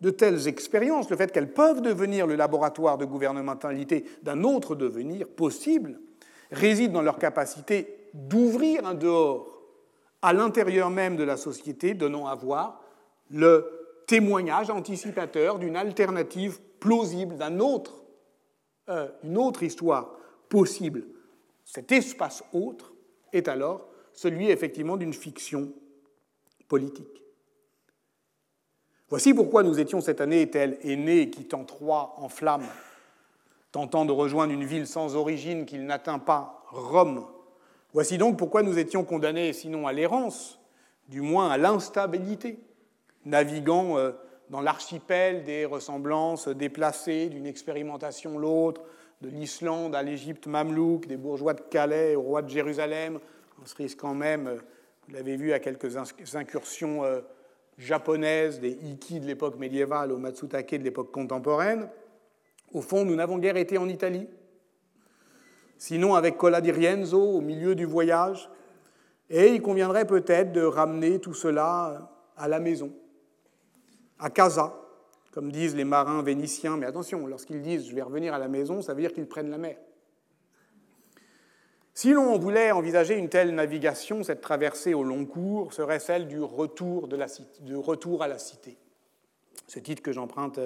de 0.00 0.10
telles 0.10 0.48
expériences, 0.48 1.10
le 1.10 1.16
fait 1.16 1.30
qu'elles 1.30 1.52
peuvent 1.52 1.80
devenir 1.80 2.26
le 2.26 2.34
laboratoire 2.34 2.98
de 2.98 3.04
gouvernementalité 3.04 4.04
d'un 4.22 4.42
autre 4.42 4.74
devenir 4.74 5.28
possible, 5.28 6.00
réside 6.50 6.92
dans 6.92 7.02
leur 7.02 7.18
capacité 7.18 8.08
d'ouvrir 8.12 8.84
un 8.84 8.94
dehors 8.94 9.62
à 10.20 10.32
l'intérieur 10.32 10.90
même 10.90 11.16
de 11.16 11.22
la 11.22 11.36
société, 11.36 11.94
donnant 11.94 12.26
à 12.26 12.34
voir 12.34 12.82
le 13.30 14.04
témoignage 14.06 14.70
anticipateur 14.70 15.58
d'une 15.58 15.76
alternative 15.76 16.60
plausible, 16.80 17.36
d'un 17.36 17.60
autre, 17.60 18.02
euh, 18.88 19.08
autre 19.36 19.62
histoire 19.62 20.16
possible. 20.48 21.04
Cet 21.64 21.92
espace 21.92 22.42
autre 22.52 22.92
est 23.32 23.48
alors 23.48 23.88
celui 24.12 24.50
effectivement 24.50 24.96
d'une 24.96 25.14
fiction 25.14 25.72
politique. 26.68 27.21
Voici 29.12 29.34
pourquoi 29.34 29.62
nous 29.62 29.78
étions 29.78 30.00
cette 30.00 30.22
année 30.22 30.48
tel 30.48 30.78
aîné 30.82 31.28
quittant 31.28 31.64
Troie 31.64 32.14
en 32.16 32.30
flammes, 32.30 32.64
tentant 33.70 34.06
de 34.06 34.10
rejoindre 34.10 34.54
une 34.54 34.64
ville 34.64 34.86
sans 34.86 35.16
origine 35.16 35.66
qu'il 35.66 35.84
n'atteint 35.84 36.18
pas, 36.18 36.64
Rome. 36.70 37.26
Voici 37.92 38.16
donc 38.16 38.38
pourquoi 38.38 38.62
nous 38.62 38.78
étions 38.78 39.04
condamnés, 39.04 39.52
sinon 39.52 39.86
à 39.86 39.92
l'errance, 39.92 40.58
du 41.10 41.20
moins 41.20 41.50
à 41.50 41.58
l'instabilité, 41.58 42.58
naviguant 43.26 43.98
euh, 43.98 44.12
dans 44.48 44.62
l'archipel 44.62 45.44
des 45.44 45.66
ressemblances 45.66 46.48
déplacées 46.48 47.28
d'une 47.28 47.44
expérimentation 47.44 48.38
l'autre, 48.38 48.80
de 49.20 49.28
l'Islande 49.28 49.94
à 49.94 50.02
l'Égypte 50.02 50.46
mamelouk, 50.46 51.06
des 51.06 51.18
bourgeois 51.18 51.52
de 51.52 51.60
Calais 51.60 52.16
au 52.16 52.22
roi 52.22 52.40
de 52.40 52.48
Jérusalem, 52.48 53.20
en 53.62 53.66
se 53.66 53.74
risquant 53.74 54.14
même, 54.14 54.46
euh, 54.46 54.56
vous 55.06 55.14
l'avez 55.14 55.36
vu, 55.36 55.52
à 55.52 55.58
quelques 55.58 55.98
incursions 56.34 57.04
euh, 57.82 57.86
japonaise 57.86 58.60
des 58.60 58.70
Iki 58.70 59.20
de 59.20 59.26
l'époque 59.26 59.58
médiévale 59.58 60.12
au 60.12 60.18
Matsutake 60.18 60.78
de 60.78 60.84
l'époque 60.84 61.10
contemporaine, 61.10 61.88
au 62.72 62.80
fond, 62.80 63.04
nous 63.04 63.14
n'avons 63.14 63.38
guère 63.38 63.56
été 63.56 63.78
en 63.78 63.88
Italie. 63.88 64.26
Sinon, 65.76 66.14
avec 66.14 66.36
Cola 66.36 66.60
di 66.60 66.70
Rienzo 66.70 67.20
au 67.20 67.40
milieu 67.40 67.74
du 67.74 67.84
voyage, 67.84 68.48
et 69.28 69.48
il 69.48 69.62
conviendrait 69.62 70.06
peut-être 70.06 70.52
de 70.52 70.62
ramener 70.62 71.18
tout 71.18 71.34
cela 71.34 72.10
à 72.36 72.48
la 72.48 72.60
maison, 72.60 72.92
à 74.18 74.30
casa, 74.30 74.74
comme 75.32 75.50
disent 75.50 75.74
les 75.74 75.84
marins 75.84 76.22
vénitiens. 76.22 76.76
Mais 76.76 76.86
attention, 76.86 77.26
lorsqu'ils 77.26 77.62
disent 77.62 77.88
je 77.88 77.94
vais 77.94 78.02
revenir 78.02 78.34
à 78.34 78.38
la 78.38 78.48
maison, 78.48 78.82
ça 78.82 78.94
veut 78.94 79.00
dire 79.00 79.12
qu'ils 79.12 79.26
prennent 79.26 79.50
la 79.50 79.58
mer. 79.58 79.76
Si 81.94 82.12
l'on 82.12 82.38
voulait 82.38 82.70
envisager 82.70 83.18
une 83.18 83.28
telle 83.28 83.54
navigation, 83.54 84.22
cette 84.22 84.40
traversée 84.40 84.94
au 84.94 85.02
long 85.02 85.26
cours 85.26 85.74
serait 85.74 86.00
celle 86.00 86.26
du 86.26 86.40
retour, 86.40 87.06
de 87.06 87.16
la 87.16 87.26
du 87.60 87.76
retour 87.76 88.22
à 88.22 88.28
la 88.28 88.38
cité. 88.38 88.78
Ce 89.66 89.78
titre 89.78 90.02
que 90.02 90.12
j'emprunte 90.12 90.58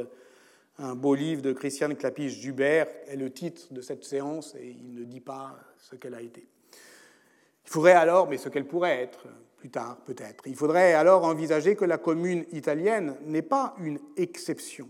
à 0.79 0.85
un 0.85 0.95
beau 0.95 1.15
livre 1.17 1.43
de 1.43 1.53
Christiane 1.53 1.97
Clapiche-Dubert 1.97 2.87
est 3.09 3.17
le 3.17 3.33
titre 3.33 3.73
de 3.73 3.81
cette 3.81 4.05
séance 4.05 4.55
et 4.55 4.69
il 4.69 4.95
ne 4.95 5.05
dit 5.05 5.21
pas 5.21 5.59
ce 5.79 5.97
qu'elle 5.97 6.15
a 6.15 6.23
été. 6.23 6.47
Il 7.65 7.71
faudrait 7.71 7.95
alors, 7.95 8.29
mais 8.29 8.39
ce 8.39 8.49
qu'elle 8.49 8.67
pourrait 8.67 9.03
être 9.03 9.27
plus 9.57 9.71
tard 9.71 9.99
peut-être, 10.05 10.47
il 10.47 10.55
faudrait 10.55 10.93
alors 10.93 11.25
envisager 11.25 11.75
que 11.75 11.85
la 11.85 11.99
commune 11.99 12.45
italienne 12.53 13.17
n'est 13.23 13.43
pas 13.43 13.75
une 13.79 13.99
exception, 14.17 14.89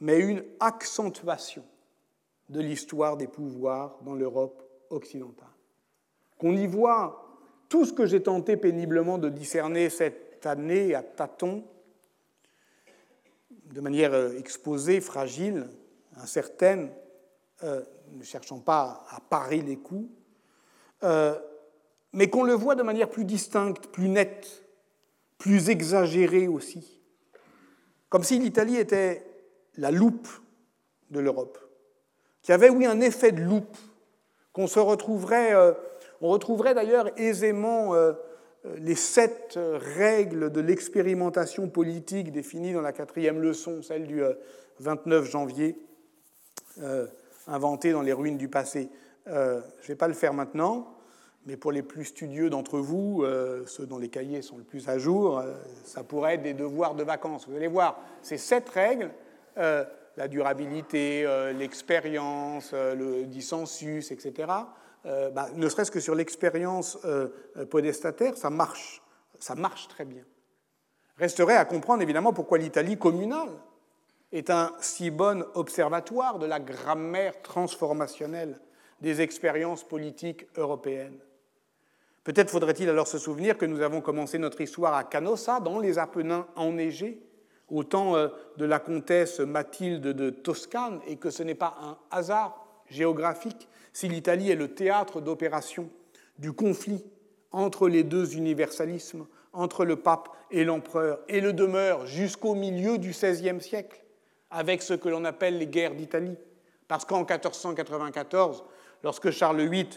mais 0.00 0.20
une 0.20 0.44
accentuation 0.60 1.64
de 2.50 2.60
l'histoire 2.60 3.16
des 3.16 3.26
pouvoirs 3.26 3.98
dans 4.04 4.14
l'Europe 4.14 4.62
occidentale 4.90 5.51
qu'on 6.42 6.56
y 6.56 6.66
voit 6.66 7.38
tout 7.68 7.84
ce 7.84 7.92
que 7.92 8.04
j'ai 8.04 8.20
tenté 8.20 8.56
péniblement 8.56 9.16
de 9.16 9.28
discerner 9.28 9.88
cette 9.90 10.44
année 10.44 10.92
à 10.92 11.00
tâtons, 11.04 11.62
de 13.66 13.80
manière 13.80 14.12
euh, 14.12 14.36
exposée, 14.36 15.00
fragile, 15.00 15.68
incertaine, 16.16 16.90
euh, 17.62 17.84
ne 18.10 18.24
cherchant 18.24 18.58
pas 18.58 19.06
à 19.10 19.20
parer 19.20 19.62
les 19.62 19.76
coups, 19.76 20.10
euh, 21.04 21.38
mais 22.12 22.28
qu'on 22.28 22.42
le 22.42 22.54
voit 22.54 22.74
de 22.74 22.82
manière 22.82 23.08
plus 23.08 23.24
distincte, 23.24 23.86
plus 23.86 24.08
nette, 24.08 24.64
plus 25.38 25.70
exagérée 25.70 26.48
aussi, 26.48 27.00
comme 28.08 28.24
si 28.24 28.40
l'Italie 28.40 28.78
était 28.78 29.24
la 29.76 29.92
loupe 29.92 30.28
de 31.12 31.20
l'Europe, 31.20 31.56
qui 32.42 32.50
avait, 32.50 32.68
oui, 32.68 32.84
un 32.84 33.00
effet 33.00 33.30
de 33.30 33.42
loupe, 33.42 33.76
qu'on 34.52 34.66
se 34.66 34.80
retrouverait 34.80 35.54
on 36.22 36.28
retrouverait 36.28 36.74
d'ailleurs 36.74 37.10
aisément 37.20 37.94
euh, 37.94 38.12
euh, 38.64 38.76
les 38.78 38.94
sept 38.94 39.58
règles 39.58 40.50
de 40.50 40.60
l'expérimentation 40.60 41.68
politique 41.68 42.30
définies 42.30 42.72
dans 42.72 42.80
la 42.80 42.92
quatrième 42.92 43.40
leçon, 43.40 43.82
celle 43.82 44.06
du 44.06 44.22
29 44.78 45.24
euh, 45.24 45.26
janvier, 45.28 45.76
inventée 47.48 47.92
dans 47.92 48.02
les 48.02 48.12
ruines 48.12 48.38
du 48.38 48.48
passé. 48.48 48.88
je 49.26 49.32
ne 49.32 49.86
vais 49.86 49.96
pas 49.96 50.08
le 50.08 50.14
faire 50.14 50.32
maintenant, 50.32 50.96
mais 51.44 51.56
pour 51.56 51.72
les 51.72 51.82
plus 51.82 52.06
studieux 52.06 52.48
d'entre 52.48 52.78
vous, 52.78 53.26
ceux 53.66 53.84
dont 53.84 53.98
les 53.98 54.08
cahiers 54.08 54.40
sont 54.40 54.56
le 54.56 54.64
plus 54.64 54.88
à 54.88 54.96
jour, 54.96 55.42
ça 55.84 56.02
pourrait 56.02 56.36
être 56.36 56.42
des 56.42 56.54
devoirs 56.54 56.94
de 56.94 57.02
vacances. 57.02 57.46
Vous 57.46 57.56
allez 57.56 57.66
voir, 57.66 58.00
ces 58.22 58.38
sept 58.38 58.70
règles, 58.70 59.10
la 59.56 60.28
durabilité, 60.28 61.26
l'expérience, 61.58 62.72
le 62.72 63.24
dissensus, 63.26 64.12
etc., 64.12 64.46
euh, 65.06 65.30
bah, 65.30 65.48
ne 65.54 65.68
serait-ce 65.68 65.90
que 65.90 66.00
sur 66.00 66.14
l'expérience 66.14 66.98
euh, 67.04 67.28
podestataire, 67.70 68.36
ça 68.36 68.50
marche. 68.50 69.02
Ça 69.38 69.54
marche 69.54 69.88
très 69.88 70.04
bien. 70.04 70.22
Resterait 71.16 71.56
à 71.56 71.64
comprendre 71.64 72.02
évidemment 72.02 72.32
pourquoi 72.32 72.58
l'Italie 72.58 72.96
communale 72.96 73.50
est 74.32 74.50
un 74.50 74.72
si 74.80 75.10
bon 75.10 75.44
observatoire 75.54 76.38
de 76.38 76.46
la 76.46 76.60
grammaire 76.60 77.42
transformationnelle 77.42 78.58
des 79.00 79.20
expériences 79.20 79.84
politiques 79.84 80.46
européennes. 80.56 81.18
Peut-être 82.24 82.50
faudrait-il 82.50 82.88
alors 82.88 83.08
se 83.08 83.18
souvenir 83.18 83.58
que 83.58 83.66
nous 83.66 83.82
avons 83.82 84.00
commencé 84.00 84.38
notre 84.38 84.60
histoire 84.60 84.94
à 84.94 85.02
Canossa, 85.02 85.58
dans 85.58 85.80
les 85.80 85.98
Apennins 85.98 86.46
enneigés, 86.54 87.20
au 87.68 87.82
temps 87.82 88.16
euh, 88.16 88.28
de 88.58 88.64
la 88.64 88.78
comtesse 88.78 89.40
Mathilde 89.40 90.06
de 90.06 90.30
Toscane, 90.30 91.00
et 91.06 91.16
que 91.16 91.30
ce 91.30 91.42
n'est 91.42 91.56
pas 91.56 91.76
un 91.82 91.98
hasard 92.10 92.64
géographique 92.86 93.68
si 93.92 94.08
l'Italie 94.08 94.50
est 94.50 94.56
le 94.56 94.74
théâtre 94.74 95.20
d'opération 95.20 95.90
du 96.38 96.52
conflit 96.52 97.04
entre 97.50 97.88
les 97.88 98.04
deux 98.04 98.34
universalismes, 98.36 99.26
entre 99.52 99.84
le 99.84 99.96
pape 99.96 100.28
et 100.50 100.64
l'empereur, 100.64 101.20
et 101.28 101.40
le 101.40 101.52
demeure 101.52 102.06
jusqu'au 102.06 102.54
milieu 102.54 102.98
du 102.98 103.10
XVIe 103.10 103.60
siècle, 103.60 104.02
avec 104.50 104.82
ce 104.82 104.94
que 104.94 105.08
l'on 105.08 105.24
appelle 105.24 105.58
les 105.58 105.66
guerres 105.66 105.94
d'Italie. 105.94 106.36
Parce 106.88 107.04
qu'en 107.04 107.20
1494, 107.20 108.64
lorsque 109.02 109.30
Charles 109.30 109.62
VIII 109.68 109.88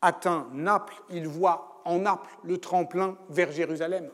atteint 0.00 0.48
Naples, 0.52 1.02
il 1.10 1.26
voit 1.26 1.82
en 1.84 1.98
Naples 1.98 2.38
le 2.42 2.58
tremplin 2.58 3.16
vers 3.28 3.52
Jérusalem. 3.52 4.10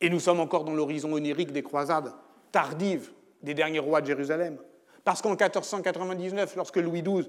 Et 0.00 0.10
nous 0.10 0.20
sommes 0.20 0.40
encore 0.40 0.64
dans 0.64 0.74
l'horizon 0.74 1.12
onirique 1.12 1.52
des 1.52 1.62
croisades 1.62 2.12
tardives 2.52 3.10
des 3.42 3.54
derniers 3.54 3.78
rois 3.78 4.00
de 4.00 4.06
Jérusalem. 4.06 4.58
Parce 5.04 5.20
qu'en 5.20 5.30
1499, 5.30 6.56
lorsque 6.56 6.78
Louis 6.78 7.02
XII 7.02 7.28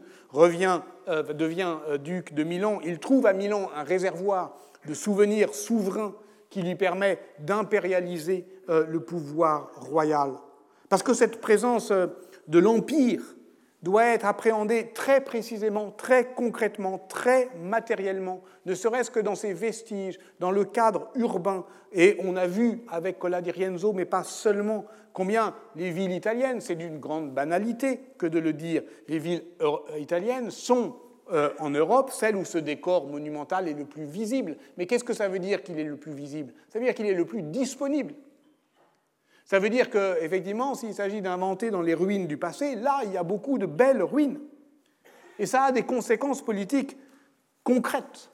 euh, 1.10 1.24
devient 1.34 1.76
euh, 1.90 1.98
duc 1.98 2.34
de 2.34 2.44
Milan, 2.44 2.80
il 2.84 3.00
trouve 3.00 3.26
à 3.26 3.34
Milan 3.34 3.70
un 3.76 3.84
réservoir 3.84 4.56
de 4.88 4.94
souvenirs 4.94 5.54
souverains 5.54 6.16
qui 6.50 6.62
lui 6.62 6.76
permet 6.76 7.20
d'impérialiser 7.40 8.48
euh, 8.70 8.86
le 8.88 9.02
pouvoir 9.02 9.72
royal. 9.76 10.32
Parce 10.88 11.04
que 11.04 11.14
cette 11.14 11.42
présence 11.42 11.92
de 11.92 12.60
l'Empire 12.60 13.35
doit 13.86 14.06
être 14.06 14.26
appréhendée 14.26 14.88
très 14.96 15.22
précisément, 15.22 15.92
très 15.92 16.34
concrètement, 16.34 16.98
très 17.08 17.50
matériellement, 17.62 18.42
ne 18.66 18.74
serait-ce 18.74 19.12
que 19.12 19.20
dans 19.20 19.36
ses 19.36 19.54
vestiges, 19.54 20.20
dans 20.40 20.50
le 20.50 20.66
cadre 20.66 21.12
urbain. 21.14 21.66
Et 21.94 22.18
on 22.24 22.36
a 22.36 22.48
vu 22.48 22.82
avec 22.90 23.20
Cola 23.20 23.42
di 23.42 23.52
Rienzo, 23.52 23.94
mais 23.94 24.06
pas 24.06 24.24
seulement, 24.24 24.86
combien 25.14 25.54
les 25.76 25.92
villes 25.92 26.14
italiennes, 26.14 26.62
c'est 26.62 26.74
d'une 26.74 26.98
grande 26.98 27.32
banalité 27.32 28.00
que 28.18 28.26
de 28.26 28.40
le 28.40 28.54
dire, 28.54 28.82
les 29.08 29.20
villes 29.20 29.44
italiennes 30.00 30.50
sont 30.50 30.96
euh, 31.32 31.52
en 31.60 31.70
Europe 31.70 32.10
celles 32.12 32.36
où 32.36 32.44
ce 32.44 32.58
décor 32.58 33.06
monumental 33.06 33.68
est 33.68 33.74
le 33.74 33.86
plus 33.86 34.06
visible. 34.06 34.58
Mais 34.78 34.88
qu'est-ce 34.88 35.04
que 35.04 35.14
ça 35.14 35.28
veut 35.28 35.38
dire 35.40 35.62
qu'il 35.62 35.80
est 35.80 35.84
le 35.84 35.98
plus 35.98 36.14
visible? 36.14 36.54
Ça 36.70 36.80
veut 36.80 36.86
dire 36.86 36.96
qu'il 36.96 37.06
est 37.06 37.14
le 37.14 37.26
plus 37.26 37.44
disponible. 37.44 38.16
Ça 39.46 39.60
veut 39.60 39.70
dire 39.70 39.92
qu'effectivement, 39.92 40.74
s'il 40.74 40.94
s'agit 40.94 41.22
d'inventer 41.22 41.70
dans 41.70 41.84
les 41.84 41.94
ruines 41.94 42.26
du 42.26 42.38
passé, 42.38 42.76
là, 42.76 43.02
il 43.06 43.12
y 43.12 43.18
a 43.18 43.24
beaucoup 43.24 43.60
de 43.60 43.68
belles 43.68 44.02
ruines. 44.02 44.40
Et 45.38 45.46
ça 45.46 45.64
a 45.64 45.72
des 45.72 45.84
conséquences 45.84 46.42
politiques 46.42 46.98
concrètes. 47.64 48.32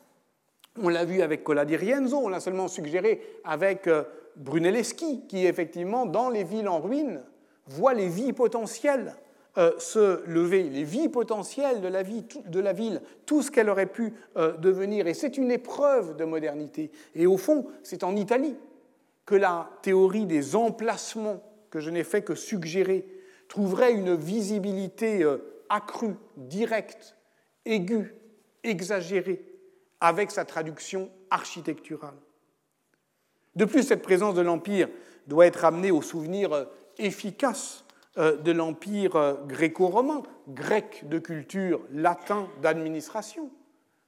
On 0.81 0.87
l'a 0.87 1.03
vu 1.03 1.21
avec 1.21 1.43
Cola 1.43 1.65
di 1.65 1.75
Rienzo, 1.75 2.17
on 2.17 2.29
l'a 2.29 2.39
seulement 2.39 2.69
suggéré 2.69 3.21
avec 3.43 3.87
euh, 3.87 4.03
Brunelleschi, 4.37 5.27
qui 5.27 5.45
effectivement, 5.45 6.05
dans 6.05 6.29
les 6.29 6.45
villes 6.45 6.69
en 6.69 6.79
ruine, 6.79 7.21
voit 7.67 7.93
les 7.93 8.07
vies 8.07 8.31
potentielles 8.31 9.15
euh, 9.57 9.71
se 9.79 10.25
lever, 10.29 10.63
les 10.63 10.85
vies 10.85 11.09
potentielles 11.09 11.81
de 11.81 11.89
la, 11.89 12.03
vie, 12.03 12.23
de 12.45 12.59
la 12.61 12.71
ville, 12.71 13.01
tout 13.25 13.41
ce 13.41 13.51
qu'elle 13.51 13.69
aurait 13.69 13.85
pu 13.85 14.13
euh, 14.37 14.55
devenir. 14.55 15.07
Et 15.07 15.13
c'est 15.13 15.35
une 15.37 15.51
épreuve 15.51 16.15
de 16.15 16.23
modernité. 16.23 16.89
Et 17.15 17.27
au 17.27 17.35
fond, 17.35 17.67
c'est 17.83 18.05
en 18.05 18.15
Italie 18.15 18.55
que 19.31 19.37
la 19.37 19.69
théorie 19.81 20.25
des 20.25 20.57
emplacements, 20.57 21.41
que 21.69 21.79
je 21.79 21.89
n'ai 21.89 22.03
fait 22.03 22.21
que 22.21 22.35
suggérer, 22.35 23.07
trouverait 23.47 23.93
une 23.93 24.13
visibilité 24.13 25.23
euh, 25.23 25.37
accrue, 25.69 26.15
directe, 26.35 27.15
aiguë, 27.63 28.13
exagérée, 28.65 29.41
avec 30.01 30.31
sa 30.31 30.43
traduction 30.43 31.09
architecturale. 31.29 32.17
De 33.55 33.63
plus, 33.63 33.83
cette 33.83 34.01
présence 34.01 34.35
de 34.35 34.41
l'Empire 34.41 34.89
doit 35.27 35.45
être 35.45 35.63
amenée 35.63 35.91
au 35.91 36.01
souvenir 36.01 36.67
efficace 36.97 37.85
euh, 38.17 38.35
de 38.35 38.51
l'empire 38.51 39.15
euh, 39.15 39.35
gréco-romain, 39.45 40.23
grec 40.49 41.05
de 41.07 41.19
culture, 41.19 41.79
latin 41.93 42.49
d'administration. 42.61 43.49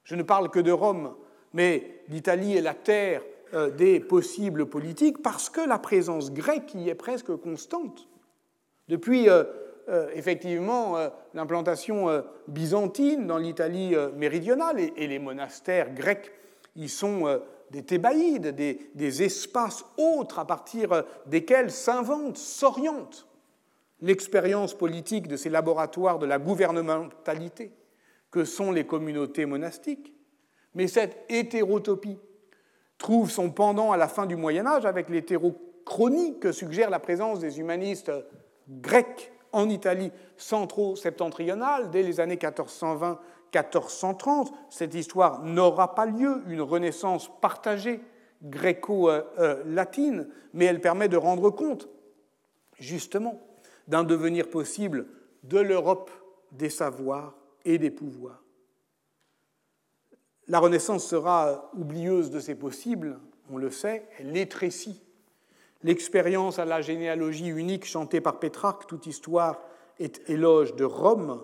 Je 0.03 0.15
ne 0.15 0.23
parle 0.23 0.49
que 0.49 0.59
de 0.59 0.73
Rome, 0.73 1.15
mais 1.53 2.01
l'Italie 2.09 2.57
est 2.57 2.61
la 2.61 2.73
terre 2.73 3.21
euh, 3.21 3.32
des 3.77 3.99
possibles 3.99 4.65
politiques 4.65 5.21
parce 5.21 5.49
que 5.49 5.61
la 5.61 5.79
présence 5.79 6.31
grecque 6.31 6.73
y 6.75 6.89
est 6.89 6.95
presque 6.95 7.35
constante. 7.35 8.07
Depuis 8.87 9.27
effectivement 10.15 10.95
l'implantation 11.33 12.23
byzantine 12.47 13.27
dans 13.27 13.37
l'Italie 13.37 13.95
méridionale 14.15 14.79
et 14.79 15.07
les 15.07 15.19
monastères 15.19 15.93
grecs 15.93 16.31
y 16.75 16.89
sont 16.89 17.39
des 17.69 17.83
thébaïdes, 17.83 18.55
des, 18.55 18.89
des 18.95 19.23
espaces 19.23 19.85
autres 19.97 20.39
à 20.39 20.45
partir 20.45 21.03
desquels 21.25 21.71
s'inventent, 21.71 22.37
s'orientent 22.37 23.27
l'expérience 24.03 24.73
politique 24.73 25.27
de 25.27 25.37
ces 25.37 25.49
laboratoires 25.49 26.19
de 26.19 26.25
la 26.25 26.37
gouvernementalité 26.37 27.71
que 28.29 28.43
sont 28.43 28.71
les 28.71 28.85
communautés 28.85 29.45
monastiques, 29.45 30.13
mais 30.75 30.87
cette 30.87 31.17
hétérotopie 31.29 32.19
trouve 32.97 33.29
son 33.29 33.51
pendant 33.51 33.91
à 33.91 33.97
la 33.97 34.07
fin 34.07 34.25
du 34.25 34.35
Moyen 34.35 34.65
Âge 34.65 34.85
avec 34.85 35.09
l'hétérochronie 35.09 36.39
que 36.39 36.51
suggère 36.51 36.89
la 36.89 36.99
présence 36.99 37.39
des 37.39 37.59
humanistes 37.59 38.11
grecs 38.69 39.31
en 39.51 39.69
Italie 39.69 40.11
centro-septentrionale 40.37 41.91
dès 41.91 42.03
les 42.03 42.19
années 42.19 42.35
1420-1430. 42.35 44.51
Cette 44.69 44.95
histoire 44.95 45.43
n'aura 45.43 45.95
pas 45.95 46.05
lieu, 46.05 46.43
une 46.47 46.61
renaissance 46.61 47.31
partagée 47.39 48.01
gréco-latine, 48.43 50.27
mais 50.53 50.65
elle 50.65 50.81
permet 50.81 51.07
de 51.07 51.17
rendre 51.17 51.49
compte, 51.49 51.87
justement, 52.77 53.39
d'un 53.87 54.03
devenir 54.03 54.49
possible 54.49 55.07
de 55.43 55.59
l'Europe 55.59 56.11
des 56.51 56.69
savoirs 56.69 57.35
et 57.65 57.77
des 57.77 57.91
pouvoirs. 57.91 58.42
La 60.47 60.59
Renaissance 60.59 61.05
sera 61.05 61.71
oublieuse 61.73 62.29
de 62.29 62.39
ces 62.39 62.55
possibles, 62.55 63.19
on 63.49 63.57
le 63.57 63.69
sait, 63.69 64.05
elle 64.19 64.31
l'étrécit. 64.31 65.01
L'expérience 65.83 66.59
à 66.59 66.65
la 66.65 66.81
généalogie 66.81 67.47
unique 67.47 67.85
chantée 67.85 68.21
par 68.21 68.39
Pétrarque, 68.39 68.87
toute 68.87 69.05
histoire 69.05 69.61
est 69.99 70.29
éloge 70.29 70.75
de 70.75 70.83
Rome, 70.83 71.43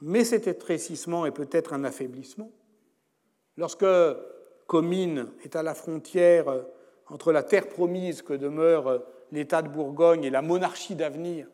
mais 0.00 0.24
cet 0.24 0.46
étrécissement 0.46 1.26
est 1.26 1.32
peut-être 1.32 1.72
un 1.72 1.84
affaiblissement. 1.84 2.50
Lorsque 3.56 3.86
Comines 4.66 5.28
est 5.44 5.56
à 5.56 5.62
la 5.62 5.74
frontière 5.74 6.46
entre 7.06 7.32
la 7.32 7.42
terre 7.42 7.68
promise 7.68 8.22
que 8.22 8.34
demeure 8.34 9.02
l'État 9.32 9.62
de 9.62 9.68
Bourgogne 9.68 10.24
et 10.24 10.30
la 10.30 10.42
monarchie 10.42 10.94
d'avenir 10.94 11.46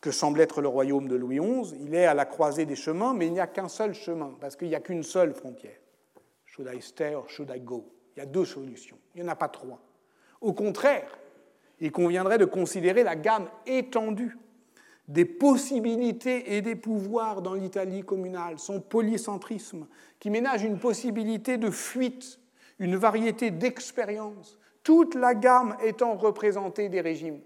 que 0.00 0.10
semble 0.10 0.40
être 0.40 0.60
le 0.60 0.68
royaume 0.68 1.08
de 1.08 1.16
Louis 1.16 1.40
XI, 1.40 1.74
il 1.80 1.94
est 1.94 2.06
à 2.06 2.14
la 2.14 2.26
croisée 2.26 2.66
des 2.66 2.76
chemins, 2.76 3.14
mais 3.14 3.26
il 3.26 3.32
n'y 3.32 3.40
a 3.40 3.46
qu'un 3.46 3.68
seul 3.68 3.94
chemin, 3.94 4.34
parce 4.40 4.56
qu'il 4.56 4.68
n'y 4.68 4.74
a 4.74 4.80
qu'une 4.80 5.02
seule 5.02 5.34
frontière. 5.34 5.78
Should 6.44 6.70
I 6.72 6.80
stay 6.80 7.14
or 7.14 7.28
should 7.28 7.50
I 7.54 7.60
go? 7.60 7.92
Il 8.16 8.20
y 8.20 8.22
a 8.22 8.26
deux 8.26 8.44
solutions, 8.44 8.98
il 9.14 9.22
n'y 9.22 9.28
en 9.28 9.32
a 9.32 9.36
pas 9.36 9.48
trois. 9.48 9.80
Au 10.40 10.52
contraire, 10.52 11.18
il 11.80 11.92
conviendrait 11.92 12.38
de 12.38 12.44
considérer 12.44 13.02
la 13.02 13.16
gamme 13.16 13.48
étendue 13.66 14.38
des 15.08 15.24
possibilités 15.24 16.56
et 16.56 16.62
des 16.62 16.74
pouvoirs 16.74 17.42
dans 17.42 17.54
l'Italie 17.54 18.02
communale, 18.02 18.58
son 18.58 18.80
polycentrisme, 18.80 19.86
qui 20.18 20.30
ménage 20.30 20.64
une 20.64 20.78
possibilité 20.78 21.58
de 21.58 21.70
fuite, 21.70 22.40
une 22.78 22.96
variété 22.96 23.50
d'expériences, 23.50 24.58
toute 24.82 25.14
la 25.14 25.34
gamme 25.34 25.76
étant 25.82 26.14
représentée 26.16 26.88
des 26.88 27.00
régimes 27.00 27.40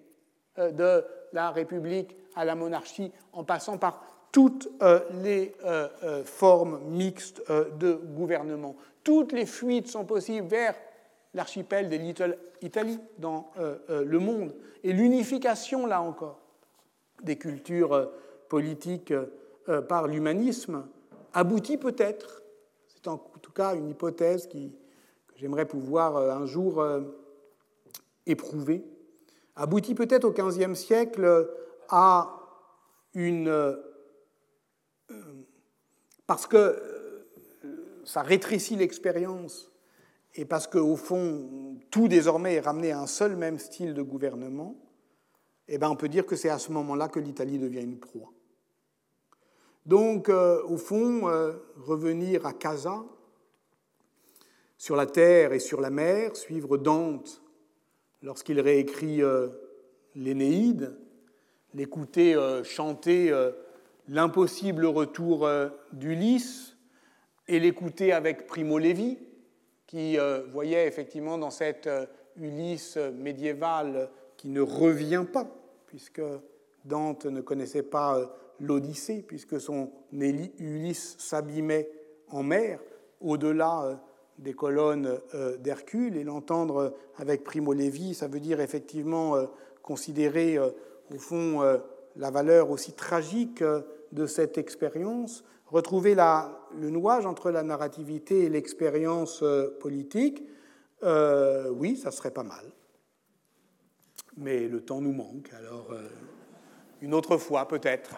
euh, 0.59 0.70
de 0.70 1.05
la 1.32 1.51
République 1.51 2.16
à 2.34 2.44
la 2.44 2.54
monarchie, 2.54 3.12
en 3.32 3.44
passant 3.44 3.78
par 3.78 4.02
toutes 4.32 4.68
euh, 4.82 5.00
les 5.22 5.54
euh, 5.64 6.24
formes 6.24 6.80
mixtes 6.88 7.42
de 7.50 7.94
gouvernement. 7.94 8.76
Toutes 9.02 9.32
les 9.32 9.46
fuites 9.46 9.88
sont 9.88 10.04
possibles 10.04 10.46
vers 10.46 10.74
l'archipel 11.34 11.88
des 11.88 11.98
Little 11.98 12.38
Italy 12.60 12.98
dans 13.18 13.50
le 13.88 14.18
monde. 14.18 14.54
Et 14.82 14.92
l'unification, 14.92 15.86
là 15.86 16.02
encore, 16.02 16.40
des 17.22 17.36
cultures 17.36 18.10
politiques 18.48 19.14
par 19.88 20.06
l'humanisme 20.06 20.84
aboutit 21.32 21.78
peut-être, 21.78 22.42
c'est 22.88 23.08
en 23.08 23.16
tout 23.16 23.52
cas 23.52 23.74
une 23.74 23.88
hypothèse 23.88 24.48
que 24.48 24.58
j'aimerais 25.36 25.66
pouvoir 25.66 26.16
un 26.16 26.46
jour 26.46 26.84
éprouvé, 28.26 28.84
aboutit 29.56 29.94
peut-être 29.94 30.24
au 30.24 30.32
XVe 30.32 30.74
siècle 30.74 31.48
à 31.91 32.41
une... 33.14 33.49
Euh, 33.49 33.76
parce 36.26 36.47
que 36.47 36.57
euh, 36.57 37.26
ça 38.05 38.22
rétrécit 38.22 38.76
l'expérience 38.76 39.70
et 40.34 40.45
parce 40.45 40.66
qu'au 40.66 40.97
fond, 40.97 41.78
tout 41.91 42.07
désormais 42.07 42.55
est 42.55 42.61
ramené 42.61 42.93
à 42.93 43.01
un 43.01 43.07
seul 43.07 43.36
même 43.36 43.59
style 43.59 43.95
de 43.95 44.03
gouvernement, 44.03 44.76
eh 45.66 45.78
bien, 45.78 45.91
on 45.91 45.97
peut 45.97 46.09
dire 46.09 46.26
que 46.26 46.36
c'est 46.36 46.49
à 46.49 46.59
ce 46.59 46.72
moment-là 46.72 47.09
que 47.09 47.18
l'Italie 47.18 47.59
devient 47.59 47.82
une 47.82 47.99
proie. 47.99 48.32
Donc, 49.86 50.28
euh, 50.28 50.62
au 50.64 50.76
fond, 50.76 51.22
revenir 51.76 52.47
à 52.47 52.53
Casa, 52.53 53.05
sur 54.78 54.97
la 54.97 55.07
terre 55.07 55.53
et 55.53 55.59
sur 55.59 55.80
la 55.80 55.91
mer, 55.91 56.36
suivre 56.36 56.78
Dante 56.78 57.43
lorsqu'il 58.22 58.61
réécrit 58.61 59.20
l'Énéide, 60.14 60.97
l'écouter 61.74 62.34
euh, 62.34 62.64
chanter 62.64 63.30
euh, 63.30 63.52
l'impossible 64.08 64.86
retour 64.86 65.48
d'Ulysse 65.92 66.76
et 67.48 67.60
l'écouter 67.60 68.12
avec 68.12 68.46
Primo 68.46 68.78
Levi, 68.78 69.18
qui 69.86 70.16
voyait 70.52 70.86
effectivement 70.86 71.38
dans 71.38 71.50
cette 71.50 71.88
Ulysse 72.36 72.96
médiévale 72.96 74.08
qui 74.36 74.48
ne 74.48 74.60
revient 74.60 75.24
pas, 75.32 75.48
puisque 75.86 76.22
Dante 76.84 77.26
ne 77.26 77.40
connaissait 77.40 77.84
pas 77.84 78.36
l'Odyssée, 78.58 79.22
puisque 79.26 79.60
son 79.60 79.92
Ulysse 80.12 81.16
s'abîmait 81.18 81.88
en 82.28 82.42
mer, 82.42 82.80
au-delà 83.20 84.00
des 84.40 84.54
colonnes 84.54 85.18
euh, 85.34 85.56
d'Hercule. 85.58 86.16
Et 86.16 86.24
l'entendre 86.24 86.94
avec 87.16 87.44
Primo 87.44 87.72
Levi, 87.72 88.14
ça 88.14 88.26
veut 88.26 88.40
dire 88.40 88.60
effectivement 88.60 89.36
euh, 89.36 89.46
considérer 89.82 90.56
euh, 90.56 90.70
au 91.14 91.18
fond 91.18 91.61
la 92.16 92.30
valeur 92.30 92.70
aussi 92.70 92.92
tragique 92.92 93.62
de 93.62 94.26
cette 94.26 94.58
expérience, 94.58 95.44
retrouver 95.66 96.14
le 96.14 96.90
nouage 96.90 97.26
entre 97.26 97.50
la 97.50 97.62
narrativité 97.62 98.44
et 98.44 98.48
l'expérience 98.48 99.44
politique. 99.80 100.42
oui, 101.02 101.96
ça 101.96 102.11
serait 102.11 102.32
pas 102.32 102.42
mal. 102.42 102.64
Mais 104.36 104.68
le 104.68 104.80
temps 104.80 105.00
nous 105.00 105.12
manque, 105.12 105.50
alors 105.56 105.94
une 107.00 107.14
autre 107.14 107.36
fois 107.36 107.68
peut-être. 107.68 108.11